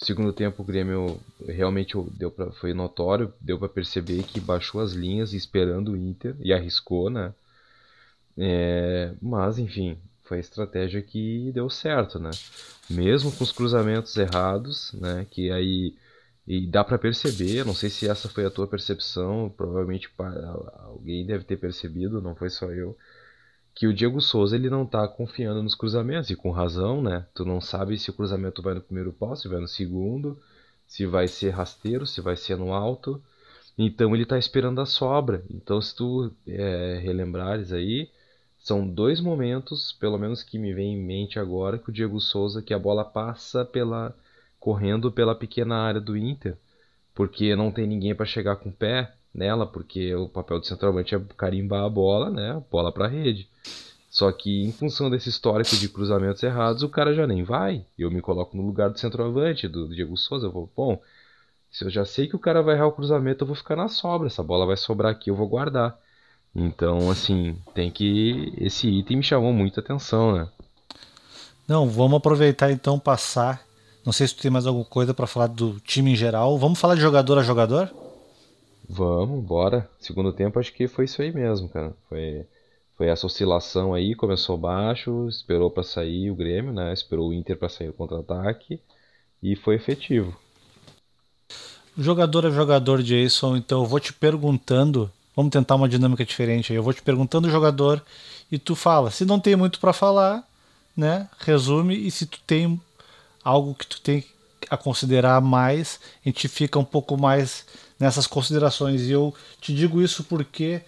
O 0.00 0.04
segundo 0.04 0.32
tempo 0.32 0.62
o 0.62 0.64
Grêmio 0.64 1.20
realmente 1.46 1.94
deu 2.12 2.30
pra, 2.30 2.50
foi 2.52 2.72
notório, 2.72 3.32
deu 3.40 3.58
para 3.58 3.68
perceber 3.68 4.22
que 4.22 4.40
baixou 4.40 4.80
as 4.80 4.92
linhas 4.92 5.32
esperando 5.32 5.92
o 5.92 5.96
Inter 5.96 6.34
e 6.40 6.52
arriscou, 6.52 7.10
né? 7.10 7.34
É, 8.38 9.14
mas 9.22 9.58
enfim, 9.58 9.98
foi 10.24 10.38
a 10.38 10.40
estratégia 10.40 11.02
que 11.02 11.50
deu 11.52 11.70
certo, 11.70 12.18
né? 12.18 12.30
Mesmo 12.90 13.32
com 13.32 13.44
os 13.44 13.52
cruzamentos 13.52 14.16
errados, 14.16 14.92
né? 14.94 15.26
Que 15.30 15.50
aí 15.50 15.94
E 16.46 16.66
dá 16.66 16.84
para 16.84 16.98
perceber, 16.98 17.64
não 17.64 17.74
sei 17.74 17.90
se 17.90 18.08
essa 18.08 18.28
foi 18.28 18.44
a 18.46 18.50
tua 18.50 18.68
percepção, 18.68 19.50
provavelmente 19.56 20.08
alguém 20.84 21.26
deve 21.26 21.44
ter 21.44 21.56
percebido, 21.56 22.22
não 22.22 22.36
foi 22.36 22.50
só 22.50 22.70
eu, 22.70 22.96
que 23.74 23.86
o 23.86 23.94
Diego 23.94 24.20
Souza 24.20 24.56
ele 24.56 24.70
não 24.70 24.86
tá 24.86 25.06
confiando 25.08 25.62
nos 25.62 25.74
cruzamentos, 25.74 26.30
e 26.30 26.36
com 26.36 26.50
razão, 26.50 27.02
né? 27.02 27.26
Tu 27.34 27.44
não 27.44 27.60
sabe 27.60 27.98
se 27.98 28.10
o 28.10 28.14
cruzamento 28.14 28.62
vai 28.62 28.74
no 28.74 28.80
primeiro 28.80 29.12
pau, 29.12 29.36
se 29.36 29.48
vai 29.48 29.60
no 29.60 29.68
segundo, 29.68 30.40
se 30.86 31.06
vai 31.06 31.28
ser 31.28 31.50
rasteiro, 31.50 32.06
se 32.06 32.20
vai 32.20 32.36
ser 32.36 32.56
no 32.56 32.72
alto. 32.72 33.22
Então 33.78 34.14
ele 34.14 34.22
está 34.24 34.38
esperando 34.38 34.80
a 34.80 34.86
sobra. 34.86 35.44
Então 35.50 35.80
se 35.80 35.94
tu 35.94 36.32
é, 36.46 36.98
relembrares 37.02 37.72
aí, 37.72 38.08
são 38.66 38.84
dois 38.84 39.20
momentos, 39.20 39.92
pelo 39.92 40.18
menos 40.18 40.42
que 40.42 40.58
me 40.58 40.74
vem 40.74 40.94
em 40.94 41.00
mente 41.00 41.38
agora, 41.38 41.78
que 41.78 41.88
o 41.88 41.92
Diego 41.92 42.20
Souza, 42.20 42.60
que 42.60 42.74
a 42.74 42.78
bola 42.80 43.04
passa 43.04 43.64
pela 43.64 44.12
correndo 44.58 45.12
pela 45.12 45.36
pequena 45.36 45.76
área 45.76 46.00
do 46.00 46.16
Inter, 46.16 46.56
porque 47.14 47.54
não 47.54 47.70
tem 47.70 47.86
ninguém 47.86 48.12
para 48.12 48.26
chegar 48.26 48.56
com 48.56 48.70
o 48.70 48.72
pé 48.72 49.14
nela, 49.32 49.68
porque 49.68 50.12
o 50.16 50.28
papel 50.28 50.58
do 50.58 50.66
centroavante 50.66 51.14
é 51.14 51.20
carimbar 51.36 51.84
a 51.84 51.88
bola, 51.88 52.28
né, 52.28 52.60
bola 52.68 52.90
para 52.90 53.04
a 53.04 53.08
rede. 53.08 53.48
Só 54.10 54.32
que 54.32 54.64
em 54.64 54.72
função 54.72 55.08
desse 55.08 55.28
histórico 55.28 55.76
de 55.76 55.88
cruzamentos 55.88 56.42
errados, 56.42 56.82
o 56.82 56.88
cara 56.88 57.14
já 57.14 57.24
nem 57.24 57.44
vai. 57.44 57.86
Eu 57.96 58.10
me 58.10 58.20
coloco 58.20 58.56
no 58.56 58.66
lugar 58.66 58.90
do 58.90 58.98
centroavante, 58.98 59.68
do 59.68 59.86
Diego 59.88 60.16
Souza. 60.16 60.46
Eu 60.48 60.50
vou, 60.50 60.68
bom, 60.76 61.00
se 61.70 61.84
eu 61.84 61.90
já 61.90 62.04
sei 62.04 62.26
que 62.26 62.34
o 62.34 62.40
cara 62.40 62.62
vai 62.62 62.74
errar 62.74 62.88
o 62.88 62.92
cruzamento, 62.92 63.44
eu 63.44 63.46
vou 63.46 63.54
ficar 63.54 63.76
na 63.76 63.86
sobra. 63.86 64.26
Essa 64.26 64.42
bola 64.42 64.66
vai 64.66 64.76
sobrar 64.76 65.12
aqui, 65.12 65.30
eu 65.30 65.36
vou 65.36 65.46
guardar. 65.46 65.96
Então, 66.56 67.10
assim, 67.10 67.54
tem 67.74 67.90
que. 67.90 68.54
Esse 68.58 68.88
item 68.88 69.18
me 69.18 69.22
chamou 69.22 69.52
muita 69.52 69.80
atenção, 69.80 70.34
né? 70.34 70.48
Não, 71.68 71.88
vamos 71.88 72.16
aproveitar 72.16 72.72
então 72.72 72.98
passar. 72.98 73.62
Não 74.04 74.12
sei 74.12 74.26
se 74.26 74.34
tu 74.34 74.42
tem 74.42 74.50
mais 74.50 74.66
alguma 74.66 74.84
coisa 74.84 75.12
para 75.12 75.26
falar 75.26 75.48
do 75.48 75.78
time 75.80 76.12
em 76.12 76.16
geral. 76.16 76.56
Vamos 76.58 76.78
falar 76.78 76.94
de 76.94 77.00
jogador 77.00 77.38
a 77.38 77.42
jogador? 77.42 77.92
Vamos, 78.88 79.44
bora. 79.44 79.88
Segundo 79.98 80.32
tempo, 80.32 80.58
acho 80.58 80.72
que 80.72 80.88
foi 80.88 81.04
isso 81.04 81.20
aí 81.20 81.32
mesmo, 81.32 81.68
cara. 81.68 81.92
Foi 82.08 82.46
foi 82.96 83.08
essa 83.08 83.26
oscilação 83.26 83.92
aí, 83.92 84.14
começou 84.14 84.56
baixo, 84.56 85.28
esperou 85.28 85.70
para 85.70 85.82
sair 85.82 86.30
o 86.30 86.34
Grêmio, 86.34 86.72
né? 86.72 86.94
Esperou 86.94 87.28
o 87.28 87.34
Inter 87.34 87.58
para 87.58 87.68
sair 87.68 87.90
o 87.90 87.92
contra-ataque 87.92 88.80
e 89.42 89.54
foi 89.54 89.74
efetivo. 89.74 90.34
Jogador 91.98 92.46
a 92.46 92.50
jogador, 92.50 93.02
Jason, 93.02 93.56
então 93.56 93.82
eu 93.82 93.86
vou 93.86 94.00
te 94.00 94.14
perguntando, 94.14 95.10
vamos 95.36 95.50
tentar 95.50 95.74
uma 95.74 95.88
dinâmica 95.88 96.24
diferente 96.24 96.72
aí. 96.72 96.78
Eu 96.78 96.82
vou 96.82 96.94
te 96.94 97.02
perguntando 97.02 97.46
o 97.46 97.50
jogador 97.50 98.02
e 98.50 98.58
tu 98.58 98.74
fala. 98.74 99.10
Se 99.10 99.26
não 99.26 99.38
tem 99.38 99.54
muito 99.54 99.78
para 99.78 99.92
falar, 99.92 100.42
né? 100.96 101.28
Resume 101.38 101.94
e 101.94 102.10
se 102.10 102.24
tu 102.24 102.40
tem 102.46 102.80
algo 103.44 103.74
que 103.74 103.86
tu 103.86 104.00
tem 104.00 104.24
a 104.70 104.76
considerar 104.76 105.40
mais, 105.40 106.00
a 106.24 106.28
gente 106.28 106.48
fica 106.48 106.78
um 106.78 106.84
pouco 106.84 107.16
mais 107.16 107.66
nessas 108.00 108.26
considerações. 108.26 109.02
E 109.02 109.12
eu 109.12 109.34
te 109.60 109.74
digo 109.74 110.00
isso 110.00 110.24
porque 110.24 110.80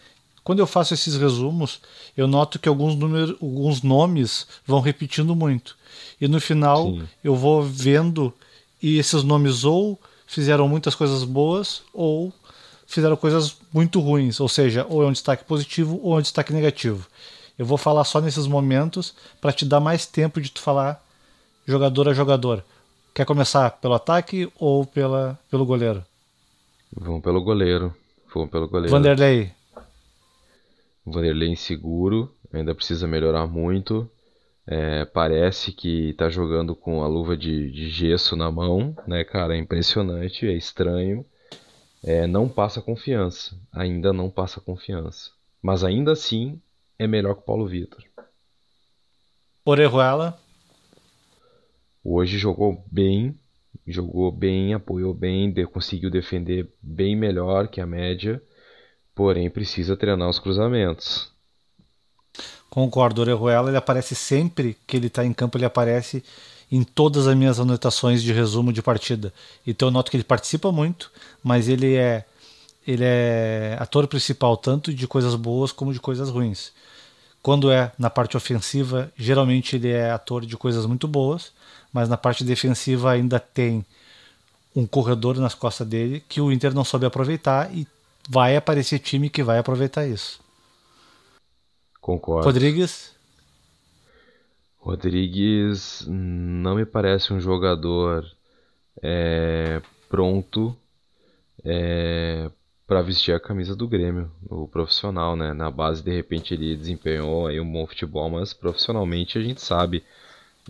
quando 0.42 0.60
eu 0.60 0.66
faço 0.66 0.94
esses 0.94 1.14
resumos, 1.14 1.80
eu 2.16 2.26
noto 2.26 2.58
que 2.58 2.68
alguns, 2.68 2.94
números, 2.94 3.36
alguns 3.42 3.82
nomes 3.82 4.46
vão 4.66 4.80
repetindo 4.80 5.36
muito. 5.36 5.76
E 6.18 6.26
no 6.26 6.40
final 6.40 6.86
Sim. 6.86 7.08
eu 7.22 7.36
vou 7.36 7.62
vendo 7.62 8.32
e 8.82 8.98
esses 8.98 9.22
nomes 9.22 9.64
ou 9.64 10.00
fizeram 10.26 10.68
muitas 10.68 10.94
coisas 10.94 11.22
boas 11.22 11.82
ou 11.92 12.32
fizeram 12.88 13.16
coisas 13.16 13.58
muito 13.72 14.00
ruins, 14.00 14.40
ou 14.40 14.48
seja, 14.48 14.84
ou 14.88 15.02
é 15.04 15.06
um 15.06 15.12
destaque 15.12 15.44
positivo 15.44 16.00
ou 16.02 16.16
é 16.16 16.18
um 16.18 16.22
destaque 16.22 16.54
negativo. 16.54 17.06
Eu 17.58 17.66
vou 17.66 17.76
falar 17.76 18.02
só 18.04 18.20
nesses 18.20 18.46
momentos 18.46 19.14
para 19.40 19.52
te 19.52 19.66
dar 19.66 19.78
mais 19.78 20.06
tempo 20.06 20.40
de 20.40 20.50
tu 20.50 20.60
falar 20.60 21.04
jogador 21.66 22.08
a 22.08 22.14
jogador. 22.14 22.64
Quer 23.14 23.26
começar 23.26 23.70
pelo 23.72 23.94
ataque 23.94 24.50
ou 24.58 24.86
pela, 24.86 25.38
pelo 25.50 25.66
goleiro? 25.66 26.02
Vamos 26.96 27.22
pelo 27.22 27.42
goleiro. 27.42 27.94
Vamos 28.32 28.50
pelo 28.50 28.68
goleiro. 28.68 28.90
Vanderlei. 28.90 29.50
Vanderlei 31.04 31.50
inseguro, 31.50 32.32
ainda 32.52 32.74
precisa 32.74 33.06
melhorar 33.06 33.46
muito. 33.46 34.10
É, 34.66 35.04
parece 35.04 35.72
que 35.72 36.14
tá 36.14 36.28
jogando 36.28 36.74
com 36.74 37.02
a 37.02 37.08
luva 37.08 37.36
de, 37.36 37.70
de, 37.70 37.88
gesso 37.88 38.36
na 38.36 38.50
mão, 38.50 38.94
né, 39.06 39.24
cara? 39.24 39.56
É 39.56 39.58
impressionante, 39.58 40.46
é 40.46 40.52
estranho. 40.52 41.24
É, 42.02 42.26
não 42.26 42.48
passa 42.48 42.80
confiança, 42.80 43.58
ainda 43.72 44.12
não 44.12 44.30
passa 44.30 44.60
confiança. 44.60 45.30
Mas 45.60 45.82
ainda 45.82 46.12
assim 46.12 46.60
é 46.98 47.06
melhor 47.06 47.34
que 47.34 47.40
o 47.40 47.44
Paulo 47.44 47.66
Vitor. 47.66 48.02
Orejuela. 49.64 50.38
Hoje 52.02 52.38
jogou 52.38 52.84
bem, 52.90 53.38
jogou 53.86 54.30
bem, 54.30 54.72
apoiou 54.72 55.12
bem, 55.12 55.52
conseguiu 55.66 56.10
defender 56.10 56.72
bem 56.80 57.16
melhor 57.16 57.68
que 57.68 57.80
a 57.80 57.86
média 57.86 58.42
porém 59.18 59.50
precisa 59.50 59.96
treinar 59.96 60.28
os 60.28 60.38
cruzamentos. 60.38 61.28
Concordo, 62.70 63.20
o 63.20 63.22
Orejuela 63.22 63.68
ele 63.68 63.76
aparece 63.76 64.14
sempre 64.14 64.76
que 64.86 64.96
ele 64.96 65.08
está 65.08 65.24
em 65.24 65.32
campo, 65.32 65.58
ele 65.58 65.64
aparece 65.64 66.22
em 66.70 66.82
todas 66.82 67.26
as 67.26 67.34
minhas 67.34 67.58
anotações 67.58 68.22
de 68.22 68.32
resumo 68.32 68.72
de 68.72 68.82
partida. 68.82 69.32
Então 69.66 69.88
eu 69.88 69.92
noto 69.92 70.10
que 70.10 70.16
ele 70.16 70.24
participa 70.24 70.70
muito, 70.70 71.10
mas 71.42 71.68
ele 71.68 71.94
é 71.94 72.24
ele 72.86 73.04
é 73.04 73.76
ator 73.78 74.06
principal 74.06 74.56
tanto 74.56 74.94
de 74.94 75.06
coisas 75.06 75.34
boas 75.34 75.72
como 75.72 75.92
de 75.92 76.00
coisas 76.00 76.30
ruins. 76.30 76.72
Quando 77.42 77.70
é 77.70 77.92
na 77.98 78.08
parte 78.08 78.36
ofensiva, 78.36 79.12
geralmente 79.16 79.76
ele 79.76 79.90
é 79.90 80.10
ator 80.10 80.44
de 80.46 80.56
coisas 80.56 80.86
muito 80.86 81.06
boas, 81.06 81.52
mas 81.92 82.08
na 82.08 82.16
parte 82.16 82.44
defensiva 82.44 83.12
ainda 83.12 83.38
tem 83.38 83.84
um 84.74 84.86
corredor 84.86 85.36
nas 85.36 85.54
costas 85.54 85.86
dele 85.86 86.22
que 86.28 86.40
o 86.40 86.50
Inter 86.50 86.74
não 86.74 86.84
soube 86.84 87.04
aproveitar 87.04 87.70
e 87.74 87.86
vai 88.28 88.56
aparecer 88.56 88.98
time 88.98 89.28
que 89.28 89.42
vai 89.42 89.58
aproveitar 89.58 90.06
isso. 90.06 90.40
Concordo. 92.00 92.46
Rodrigues? 92.46 93.10
Rodrigues 94.88 96.06
não 96.08 96.74
me 96.76 96.86
parece 96.86 97.30
um 97.30 97.38
jogador 97.38 98.24
é, 99.02 99.82
pronto 100.08 100.74
é, 101.62 102.50
para 102.86 103.02
vestir 103.02 103.34
a 103.34 103.40
camisa 103.40 103.76
do 103.76 103.86
Grêmio, 103.86 104.30
o 104.48 104.66
profissional, 104.66 105.36
né? 105.36 105.52
Na 105.52 105.70
base, 105.70 106.02
de 106.02 106.10
repente, 106.10 106.54
ele 106.54 106.74
desempenhou 106.74 107.48
aí 107.48 107.60
um 107.60 107.70
bom 107.70 107.86
futebol, 107.86 108.30
mas 108.30 108.54
profissionalmente 108.54 109.36
a 109.36 109.42
gente 109.42 109.60
sabe. 109.60 110.02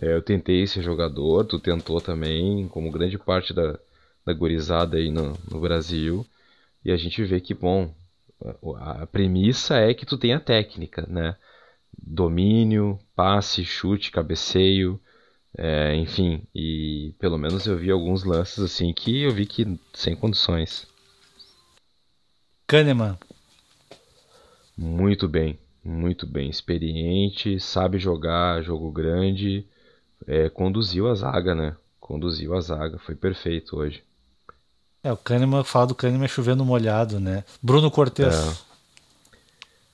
É, 0.01 0.13
eu 0.15 0.21
tentei 0.21 0.67
ser 0.67 0.83
jogador, 0.83 1.45
tu 1.45 1.57
tentou 1.57 2.01
também, 2.01 2.67
como 2.67 2.91
grande 2.91 3.17
parte 3.17 3.53
da, 3.53 3.79
da 4.25 4.33
gurizada 4.33 4.97
aí 4.97 5.09
no, 5.09 5.37
no 5.49 5.61
Brasil. 5.61 6.25
E 6.83 6.91
a 6.91 6.97
gente 6.97 7.23
vê 7.23 7.39
que, 7.39 7.53
bom, 7.53 7.93
a 8.79 9.07
premissa 9.07 9.77
é 9.77 9.93
que 9.93 10.05
tu 10.05 10.17
tenha 10.17 10.41
técnica, 10.41 11.05
né? 11.07 11.37
Domínio, 12.01 12.99
passe, 13.15 13.63
chute, 13.63 14.11
cabeceio, 14.11 14.99
é, 15.57 15.95
enfim. 15.95 16.43
E 16.53 17.13
pelo 17.19 17.37
menos 17.37 17.65
eu 17.65 17.77
vi 17.77 17.91
alguns 17.91 18.23
lances 18.23 18.59
assim 18.59 18.93
que 18.93 19.23
eu 19.23 19.31
vi 19.31 19.45
que 19.45 19.79
sem 19.93 20.15
condições. 20.15 20.87
Kahneman. 22.67 23.17
Muito 24.77 25.27
bem, 25.27 25.59
muito 25.83 26.25
bem. 26.25 26.49
Experiente, 26.49 27.59
sabe 27.59 27.97
jogar 27.97 28.61
jogo 28.61 28.91
grande, 28.91 29.65
é, 30.27 30.49
conduziu 30.49 31.09
a 31.09 31.15
zaga, 31.15 31.53
né? 31.53 31.75
Conduziu 31.99 32.55
a 32.55 32.61
zaga, 32.61 32.97
foi 32.97 33.15
perfeito 33.15 33.75
hoje. 33.75 34.03
É, 35.03 35.11
o 35.11 35.17
Kahneman, 35.17 35.63
fala 35.63 35.87
do 35.87 35.95
Kahneman 35.95 36.27
chovendo 36.27 36.65
molhado, 36.65 37.19
né? 37.19 37.43
Bruno 37.61 37.89
Cortes. 37.89 38.25
É. 38.65 38.68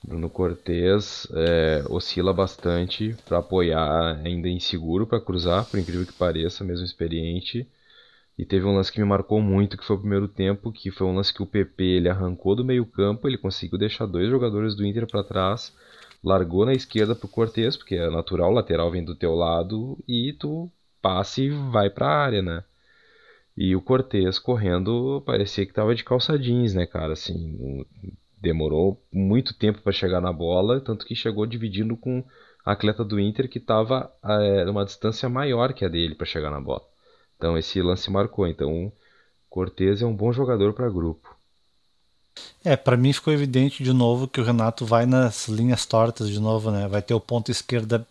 Bruno 0.08 0.30
Cortes 0.30 1.28
é, 1.34 1.84
oscila 1.90 2.32
bastante 2.32 3.16
para 3.26 3.40
apoiar, 3.40 4.22
ainda 4.24 4.48
inseguro 4.48 5.08
para 5.08 5.20
cruzar, 5.20 5.66
por 5.66 5.80
incrível 5.80 6.06
que 6.06 6.14
pareça, 6.14 6.64
mesmo 6.64 6.86
experiente. 6.86 7.68
E 8.38 8.46
teve 8.46 8.66
um 8.66 8.76
lance 8.76 8.92
que 8.92 9.00
me 9.00 9.06
marcou 9.06 9.42
muito, 9.42 9.78
que 9.78 9.86
foi 9.86 9.96
o 9.96 10.00
primeiro 10.00 10.28
tempo, 10.28 10.72
que 10.72 10.92
foi 10.92 11.08
um 11.08 11.16
lance 11.16 11.34
que 11.34 11.42
o 11.42 11.48
PP 11.48 11.84
ele 11.84 12.10
arrancou 12.10 12.56
do 12.56 12.64
meio 12.64 12.86
campo, 12.86 13.28
ele 13.28 13.38
conseguiu 13.38 13.80
deixar 13.80 14.06
dois 14.06 14.30
jogadores 14.30 14.76
do 14.76 14.86
Inter 14.86 15.08
para 15.08 15.24
trás, 15.24 15.74
largou 16.24 16.66
na 16.66 16.74
esquerda 16.74 17.16
pro 17.16 17.28
Cortes, 17.28 17.76
porque 17.76 17.96
é 17.96 18.10
natural, 18.10 18.52
o 18.52 18.54
lateral 18.54 18.92
vem 18.92 19.04
do 19.04 19.16
teu 19.16 19.34
lado, 19.34 19.98
e 20.08 20.34
tu 20.34 20.70
passe 21.02 21.44
e 21.44 21.50
vai 21.50 21.90
para 21.90 22.08
a 22.08 22.18
área, 22.18 22.42
né? 22.42 22.64
E 23.58 23.76
o 23.76 23.82
Cortez 23.82 24.38
correndo 24.38 25.24
parecia 25.26 25.66
que 25.66 25.74
tava 25.74 25.96
de 25.96 26.04
calça 26.04 26.38
jeans, 26.38 26.74
né, 26.74 26.86
cara? 26.86 27.14
Assim, 27.14 27.86
demorou 28.46 29.04
muito 29.12 29.58
tempo 29.58 29.82
para 29.82 29.92
chegar 29.92 30.22
na 30.22 30.32
bola, 30.32 30.80
tanto 30.80 31.06
que 31.06 31.16
chegou 31.16 31.48
dividindo 31.48 31.98
com 31.98 32.24
a 32.64 32.74
atleta 32.74 33.04
do 33.04 33.20
Inter 33.20 33.50
que 33.50 33.58
estava 33.58 34.12
é, 34.24 34.64
numa 34.64 34.86
distância 34.86 35.28
maior 35.28 35.74
que 35.74 35.84
a 35.84 35.90
dele 35.90 36.14
para 36.14 36.28
chegar 36.28 36.52
na 36.52 36.62
bola. 36.62 36.84
Então 37.36 37.58
esse 37.58 37.82
lance 37.82 38.10
marcou. 38.12 38.48
Então 38.48 38.92
Cortez 39.50 40.02
é 40.02 40.06
um 40.06 40.16
bom 40.16 40.32
jogador 40.32 40.74
para 40.74 40.90
grupo. 40.90 41.36
É, 42.64 42.76
para 42.76 42.98
mim 42.98 43.14
ficou 43.14 43.34
evidente 43.34 43.84
de 43.84 43.94
novo 43.94 44.28
que 44.28 44.42
o 44.42 44.44
Renato 44.44 44.86
vai 44.86 45.06
nas 45.06 45.48
linhas 45.48 45.86
tortas 45.86 46.30
de 46.30 46.40
novo, 46.40 46.70
né? 46.70 46.88
Vai 46.88 47.02
ter 47.02 47.14
o 47.14 47.20
ponto 47.20 47.50
esquerda 47.50 48.06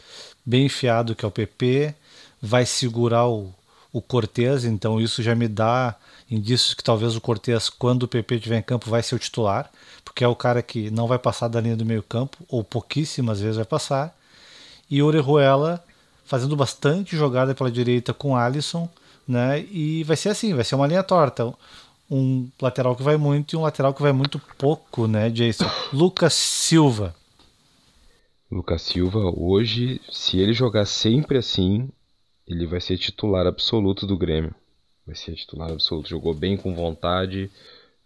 bem 0.45 0.67
enfiado 0.67 1.15
que 1.15 1.25
é 1.25 1.29
o 1.29 1.31
PP, 1.31 1.95
vai 2.41 2.67
segurar 2.67 3.29
o 3.29 3.53
o 3.95 4.03
Cortez, 4.03 4.65
então 4.65 5.01
isso 5.01 5.23
já 5.23 5.37
me 5.37 5.47
dá 5.47 5.95
indícios 6.29 6.75
que 6.75 6.83
talvez 6.83 7.15
o 7.15 7.21
Cortez, 7.21 7.71
quando 7.71 8.03
o 8.03 8.09
PP 8.09 8.35
estiver 8.35 8.59
em 8.59 8.63
campo, 8.63 8.91
vai 8.91 9.01
ser 9.05 9.15
o 9.15 9.19
titular, 9.21 9.71
porque 10.05 10.25
é 10.25 10.29
o 10.29 10.35
cara 10.35 10.61
que 10.63 10.91
não 10.91 11.07
vai 11.07 11.17
passar 11.17 11.47
da 11.47 11.61
linha 11.61 11.77
do 11.77 11.87
meio 11.87 12.03
campo, 12.03 12.39
ou 12.49 12.65
pouquíssimas 12.65 13.41
vezes 13.41 13.55
vai 13.55 13.65
passar. 13.65 14.13
E 14.91 15.01
Orejuela 15.01 15.83
fazendo 16.25 16.57
bastante 16.57 17.17
jogada 17.17 17.55
pela 17.55 17.71
direita 17.71 18.13
com 18.13 18.37
Alisson, 18.37 18.89
né? 19.29 19.65
E 19.71 20.03
vai 20.03 20.17
ser 20.17 20.31
assim, 20.31 20.53
vai 20.55 20.65
ser 20.65 20.75
uma 20.75 20.89
linha 20.89 21.05
torta. 21.05 21.55
Um 22.11 22.49
lateral 22.61 22.97
que 22.97 23.03
vai 23.03 23.17
muito 23.17 23.55
e 23.55 23.57
um 23.57 23.63
lateral 23.63 23.95
que 23.95 24.03
vai 24.03 24.13
muito 24.13 24.41
pouco, 24.59 25.07
né, 25.07 25.31
Jason? 25.31 25.71
Lucas 25.93 26.35
Silva. 26.35 27.15
Lucas 28.51 28.83
Silva, 28.83 29.33
hoje, 29.37 30.01
se 30.11 30.39
ele 30.39 30.53
jogar 30.53 30.85
sempre 30.85 31.39
assim, 31.39 31.89
ele 32.47 32.67
vai 32.67 32.81
ser 32.81 32.99
titular 32.99 33.47
absoluto 33.47 34.07
do 34.07 34.17
Grêmio. 34.17 34.55
Vai 35.07 35.15
ser 35.15 35.35
titular 35.35 35.71
absoluto. 35.71 36.09
Jogou 36.09 36.35
bem 36.35 36.57
com 36.57 36.75
vontade, 36.75 37.51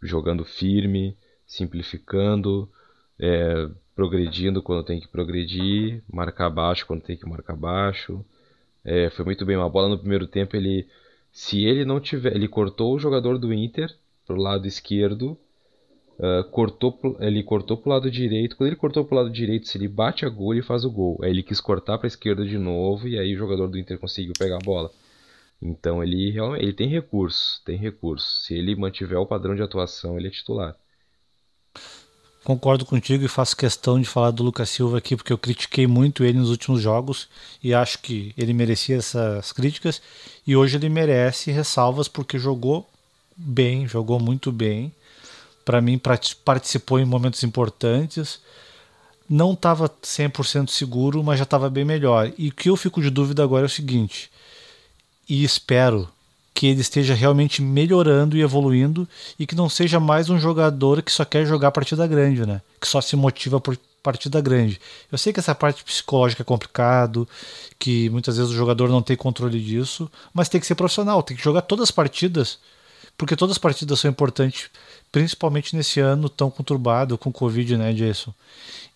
jogando 0.02 0.44
firme, 0.44 1.16
simplificando, 1.46 2.68
é, 3.18 3.68
progredindo 3.94 4.62
quando 4.62 4.84
tem 4.84 5.00
que 5.00 5.08
progredir, 5.08 6.02
marcar 6.12 6.50
baixo 6.50 6.86
quando 6.86 7.02
tem 7.02 7.16
que 7.16 7.28
marcar 7.28 7.56
baixo. 7.56 8.24
É, 8.84 9.10
foi 9.10 9.24
muito 9.24 9.44
bem. 9.44 9.56
Uma 9.56 9.68
bola 9.68 9.88
no 9.88 9.98
primeiro 9.98 10.26
tempo, 10.26 10.56
ele, 10.56 10.86
se 11.32 11.64
ele 11.64 11.84
não 11.84 12.00
tiver, 12.00 12.34
ele 12.34 12.48
cortou 12.48 12.94
o 12.94 12.98
jogador 12.98 13.38
do 13.38 13.52
Inter 13.52 13.94
pro 14.26 14.36
lado 14.36 14.66
esquerdo 14.66 15.38
Uh, 16.18 16.42
cortou, 16.50 16.98
ele 17.20 17.44
cortou 17.44 17.76
pro 17.76 17.90
lado 17.90 18.10
direito. 18.10 18.56
Quando 18.56 18.68
ele 18.68 18.76
cortou 18.76 19.04
pro 19.04 19.16
lado 19.16 19.30
direito, 19.30 19.68
se 19.68 19.78
ele 19.78 19.86
bate 19.86 20.26
a 20.26 20.28
gol, 20.28 20.52
ele 20.52 20.62
faz 20.62 20.84
o 20.84 20.90
gol. 20.90 21.18
Aí 21.22 21.30
ele 21.30 21.44
quis 21.44 21.60
cortar 21.60 21.96
para 21.96 22.06
a 22.06 22.08
esquerda 22.08 22.44
de 22.44 22.58
novo 22.58 23.06
e 23.06 23.18
aí 23.18 23.34
o 23.34 23.38
jogador 23.38 23.68
do 23.68 23.78
Inter 23.78 23.98
conseguiu 23.98 24.32
pegar 24.36 24.56
a 24.56 24.64
bola. 24.64 24.90
Então 25.62 26.02
ele 26.02 26.30
realmente 26.30 26.62
ele 26.64 26.72
tem 26.72 26.88
recursos, 26.88 27.60
tem 27.64 27.76
recursos. 27.76 28.44
Se 28.46 28.54
ele 28.54 28.74
mantiver 28.74 29.18
o 29.18 29.26
padrão 29.26 29.54
de 29.54 29.62
atuação, 29.62 30.18
ele 30.18 30.28
é 30.28 30.30
titular. 30.30 30.74
Concordo 32.42 32.86
contigo 32.86 33.24
e 33.24 33.28
faço 33.28 33.56
questão 33.56 34.00
de 34.00 34.08
falar 34.08 34.30
do 34.30 34.42
Lucas 34.42 34.70
Silva 34.70 34.98
aqui 34.98 35.14
porque 35.14 35.32
eu 35.32 35.38
critiquei 35.38 35.86
muito 35.86 36.24
ele 36.24 36.38
nos 36.38 36.50
últimos 36.50 36.80
jogos 36.80 37.28
e 37.62 37.74
acho 37.74 37.98
que 38.00 38.32
ele 38.38 38.54
merecia 38.54 38.96
essas 38.96 39.52
críticas 39.52 40.00
e 40.46 40.56
hoje 40.56 40.76
ele 40.76 40.88
merece 40.88 41.50
ressalvas 41.50 42.08
porque 42.08 42.38
jogou 42.38 42.88
bem, 43.36 43.86
jogou 43.86 44.18
muito 44.18 44.50
bem 44.50 44.92
para 45.68 45.82
mim 45.82 46.00
participou 46.46 46.98
em 46.98 47.04
momentos 47.04 47.42
importantes. 47.42 48.40
Não 49.28 49.52
estava 49.52 49.86
100% 49.86 50.70
seguro, 50.70 51.22
mas 51.22 51.36
já 51.36 51.42
estava 51.42 51.68
bem 51.68 51.84
melhor. 51.84 52.32
E 52.38 52.48
o 52.48 52.52
que 52.52 52.70
eu 52.70 52.76
fico 52.76 53.02
de 53.02 53.10
dúvida 53.10 53.44
agora 53.44 53.66
é 53.66 53.66
o 53.66 53.68
seguinte, 53.68 54.30
e 55.28 55.44
espero 55.44 56.08
que 56.54 56.66
ele 56.68 56.80
esteja 56.80 57.12
realmente 57.12 57.60
melhorando 57.60 58.34
e 58.34 58.40
evoluindo 58.40 59.06
e 59.38 59.46
que 59.46 59.54
não 59.54 59.68
seja 59.68 60.00
mais 60.00 60.30
um 60.30 60.38
jogador 60.38 61.02
que 61.02 61.12
só 61.12 61.22
quer 61.22 61.44
jogar 61.44 61.70
partida 61.70 62.06
grande, 62.06 62.46
né? 62.46 62.62
Que 62.80 62.88
só 62.88 63.02
se 63.02 63.14
motiva 63.14 63.60
por 63.60 63.78
partida 64.02 64.40
grande. 64.40 64.80
Eu 65.12 65.18
sei 65.18 65.34
que 65.34 65.38
essa 65.38 65.54
parte 65.54 65.84
psicológica 65.84 66.42
é 66.42 66.44
complicado, 66.44 67.28
que 67.78 68.08
muitas 68.08 68.38
vezes 68.38 68.50
o 68.50 68.56
jogador 68.56 68.88
não 68.88 69.02
tem 69.02 69.18
controle 69.18 69.62
disso, 69.62 70.10
mas 70.32 70.48
tem 70.48 70.58
que 70.58 70.66
ser 70.66 70.76
profissional, 70.76 71.22
tem 71.22 71.36
que 71.36 71.44
jogar 71.44 71.60
todas 71.60 71.82
as 71.82 71.90
partidas, 71.90 72.58
porque 73.18 73.36
todas 73.36 73.56
as 73.56 73.58
partidas 73.58 73.98
são 73.98 74.10
importantes 74.10 74.70
principalmente 75.10 75.74
nesse 75.74 75.98
ano 75.98 76.28
tão 76.28 76.50
conturbado 76.50 77.18
com 77.18 77.30
o 77.30 77.32
Covid, 77.32 77.76
né, 77.76 77.92
Jason? 77.92 78.32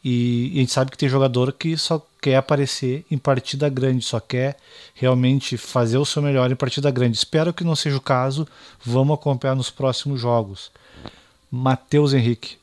E, 0.04 0.50
e, 0.52 0.56
a 0.58 0.60
gente 0.60 0.72
sabe 0.72 0.90
que 0.90 0.98
tem 0.98 1.08
jogador 1.08 1.52
que 1.52 1.76
só 1.76 2.04
quer 2.20 2.36
aparecer 2.36 3.04
em 3.10 3.18
partida 3.18 3.68
grande, 3.68 4.04
só 4.04 4.20
quer 4.20 4.56
realmente 4.94 5.56
fazer 5.56 5.98
o 5.98 6.04
seu 6.04 6.22
melhor 6.22 6.50
em 6.50 6.56
partida 6.56 6.90
grande. 6.90 7.16
Espero 7.16 7.52
que 7.52 7.64
não 7.64 7.76
seja 7.76 7.96
o 7.96 8.00
caso. 8.00 8.46
Vamos 8.84 9.14
acompanhar 9.14 9.54
nos 9.54 9.70
próximos 9.70 10.20
jogos. 10.20 10.70
Matheus 11.50 12.14
Henrique. 12.14 12.56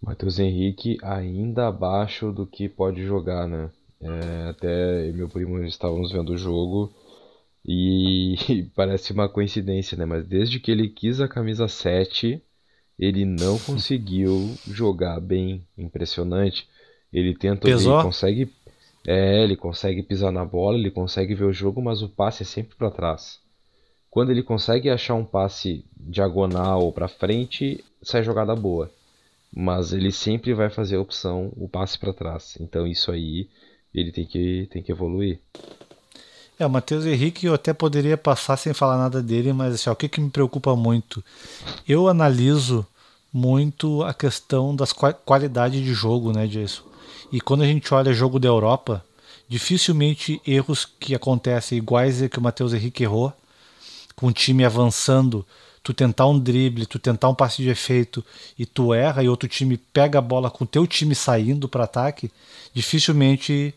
Matheus 0.00 0.38
Henrique 0.38 0.98
ainda 1.02 1.68
abaixo 1.68 2.32
do 2.32 2.46
que 2.46 2.68
pode 2.68 3.04
jogar, 3.04 3.46
né? 3.46 3.70
É, 4.00 4.50
até 4.50 5.12
meu 5.12 5.28
primo 5.28 5.62
estávamos 5.62 6.10
vendo 6.10 6.32
o 6.32 6.38
jogo 6.38 6.92
e 7.64 8.66
parece 8.74 9.12
uma 9.12 9.28
coincidência, 9.28 9.96
né? 9.96 10.04
Mas 10.04 10.26
desde 10.26 10.58
que 10.58 10.70
ele 10.70 10.88
quis 10.88 11.20
a 11.20 11.28
camisa 11.28 11.68
7, 11.68 12.42
ele 12.98 13.24
não 13.24 13.58
conseguiu 13.60 14.54
jogar 14.66 15.20
bem. 15.20 15.66
Impressionante. 15.76 16.68
Ele 17.12 17.34
tenta, 17.34 17.62
Pesou? 17.62 17.94
ele 17.94 18.02
consegue, 18.02 18.52
é, 19.06 19.44
ele 19.44 19.56
consegue 19.56 20.02
pisar 20.02 20.32
na 20.32 20.44
bola, 20.44 20.78
ele 20.78 20.90
consegue 20.90 21.34
ver 21.34 21.44
o 21.44 21.52
jogo, 21.52 21.82
mas 21.82 22.02
o 22.02 22.08
passe 22.08 22.42
é 22.42 22.46
sempre 22.46 22.74
para 22.76 22.90
trás. 22.90 23.40
Quando 24.10 24.30
ele 24.30 24.42
consegue 24.42 24.90
achar 24.90 25.14
um 25.14 25.24
passe 25.24 25.84
diagonal 25.96 26.82
ou 26.82 26.92
para 26.92 27.08
frente, 27.08 27.82
sai 28.02 28.22
jogada 28.22 28.54
boa. 28.54 28.90
Mas 29.54 29.92
ele 29.92 30.10
sempre 30.10 30.54
vai 30.54 30.70
fazer 30.70 30.96
a 30.96 31.00
opção 31.00 31.52
o 31.56 31.68
passe 31.68 31.98
para 31.98 32.12
trás. 32.12 32.56
Então 32.60 32.86
isso 32.86 33.10
aí 33.10 33.48
ele 33.94 34.10
tem 34.10 34.26
que 34.26 34.66
tem 34.70 34.82
que 34.82 34.92
evoluir. 34.92 35.38
É, 36.62 36.66
o 36.66 36.70
Matheus 36.70 37.04
Henrique 37.04 37.46
eu 37.46 37.54
até 37.54 37.72
poderia 37.72 38.16
passar 38.16 38.56
sem 38.56 38.72
falar 38.72 38.96
nada 38.96 39.20
dele, 39.20 39.52
mas 39.52 39.74
assim, 39.74 39.90
ó, 39.90 39.94
o 39.94 39.96
que, 39.96 40.08
que 40.08 40.20
me 40.20 40.30
preocupa 40.30 40.76
muito? 40.76 41.22
Eu 41.88 42.08
analiso 42.08 42.86
muito 43.32 44.04
a 44.04 44.14
questão 44.14 44.76
das 44.76 44.92
qualidade 44.92 45.82
de 45.82 45.92
jogo, 45.92 46.32
né, 46.32 46.46
disso. 46.46 46.84
E 47.32 47.40
quando 47.40 47.62
a 47.62 47.66
gente 47.66 47.92
olha 47.92 48.12
jogo 48.12 48.38
da 48.38 48.46
Europa, 48.46 49.04
dificilmente 49.48 50.40
erros 50.46 50.84
que 50.84 51.16
acontecem 51.16 51.78
iguais 51.78 52.20
que 52.28 52.38
o 52.38 52.42
Matheus 52.42 52.72
Henrique 52.72 53.02
errou, 53.02 53.32
com 54.14 54.28
o 54.28 54.32
time 54.32 54.64
avançando, 54.64 55.44
tu 55.82 55.92
tentar 55.92 56.28
um 56.28 56.38
drible, 56.38 56.86
tu 56.86 56.96
tentar 56.96 57.28
um 57.28 57.34
passe 57.34 57.60
de 57.60 57.70
efeito 57.70 58.24
e 58.56 58.64
tu 58.64 58.94
erra 58.94 59.24
e 59.24 59.28
outro 59.28 59.48
time 59.48 59.76
pega 59.76 60.20
a 60.20 60.22
bola 60.22 60.48
com 60.48 60.62
o 60.62 60.66
teu 60.66 60.86
time 60.86 61.16
saindo 61.16 61.68
para 61.68 61.82
ataque, 61.82 62.30
dificilmente 62.72 63.74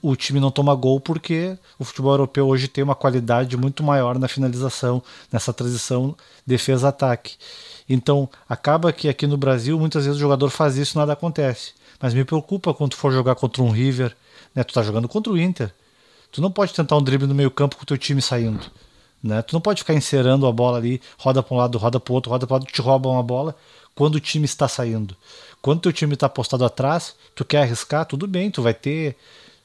o 0.00 0.14
time 0.14 0.38
não 0.38 0.50
toma 0.50 0.74
gol 0.74 1.00
porque 1.00 1.58
o 1.78 1.84
futebol 1.84 2.12
europeu 2.12 2.46
hoje 2.46 2.68
tem 2.68 2.84
uma 2.84 2.94
qualidade 2.94 3.56
muito 3.56 3.82
maior 3.82 4.18
na 4.18 4.28
finalização, 4.28 5.02
nessa 5.32 5.52
transição 5.52 6.14
defesa-ataque. 6.46 7.36
Então, 7.88 8.28
acaba 8.48 8.92
que 8.92 9.08
aqui 9.08 9.26
no 9.26 9.36
Brasil 9.36 9.78
muitas 9.78 10.04
vezes 10.04 10.16
o 10.16 10.20
jogador 10.20 10.48
faz 10.50 10.76
isso 10.76 10.96
e 10.96 10.98
nada 10.98 11.12
acontece. 11.12 11.72
Mas 12.00 12.14
me 12.14 12.24
preocupa 12.24 12.72
quando 12.72 12.92
tu 12.92 12.96
for 12.96 13.12
jogar 13.12 13.34
contra 13.34 13.62
um 13.62 13.70
River, 13.70 14.14
né? 14.54 14.62
Tu 14.62 14.72
tá 14.72 14.82
jogando 14.82 15.08
contra 15.08 15.32
o 15.32 15.38
Inter. 15.38 15.72
Tu 16.30 16.40
não 16.40 16.50
pode 16.50 16.72
tentar 16.72 16.96
um 16.96 17.02
drible 17.02 17.26
no 17.26 17.34
meio-campo 17.34 17.76
com 17.76 17.82
o 17.82 17.86
teu 17.86 17.98
time 17.98 18.20
saindo, 18.20 18.64
né? 19.22 19.42
Tu 19.42 19.52
não 19.52 19.60
pode 19.60 19.80
ficar 19.80 19.94
encerando 19.94 20.46
a 20.46 20.52
bola 20.52 20.78
ali, 20.78 21.00
roda 21.18 21.42
para 21.42 21.54
um 21.54 21.58
lado, 21.58 21.78
roda 21.78 22.00
para 22.00 22.12
outro, 22.12 22.30
roda 22.30 22.46
para 22.46 22.56
outro, 22.56 22.72
te 22.72 22.80
roubam 22.80 23.18
a 23.18 23.22
bola 23.22 23.54
quando 23.94 24.16
o 24.16 24.20
time 24.20 24.44
está 24.44 24.66
saindo. 24.66 25.16
Quando 25.62 25.78
o 25.78 25.82
teu 25.82 25.92
time 25.92 26.14
está 26.14 26.28
postado 26.28 26.64
atrás, 26.64 27.14
tu 27.34 27.44
quer 27.44 27.62
arriscar, 27.62 28.04
tudo 28.04 28.26
bem, 28.26 28.50
tu 28.50 28.62
vai 28.62 28.74
ter 28.74 29.16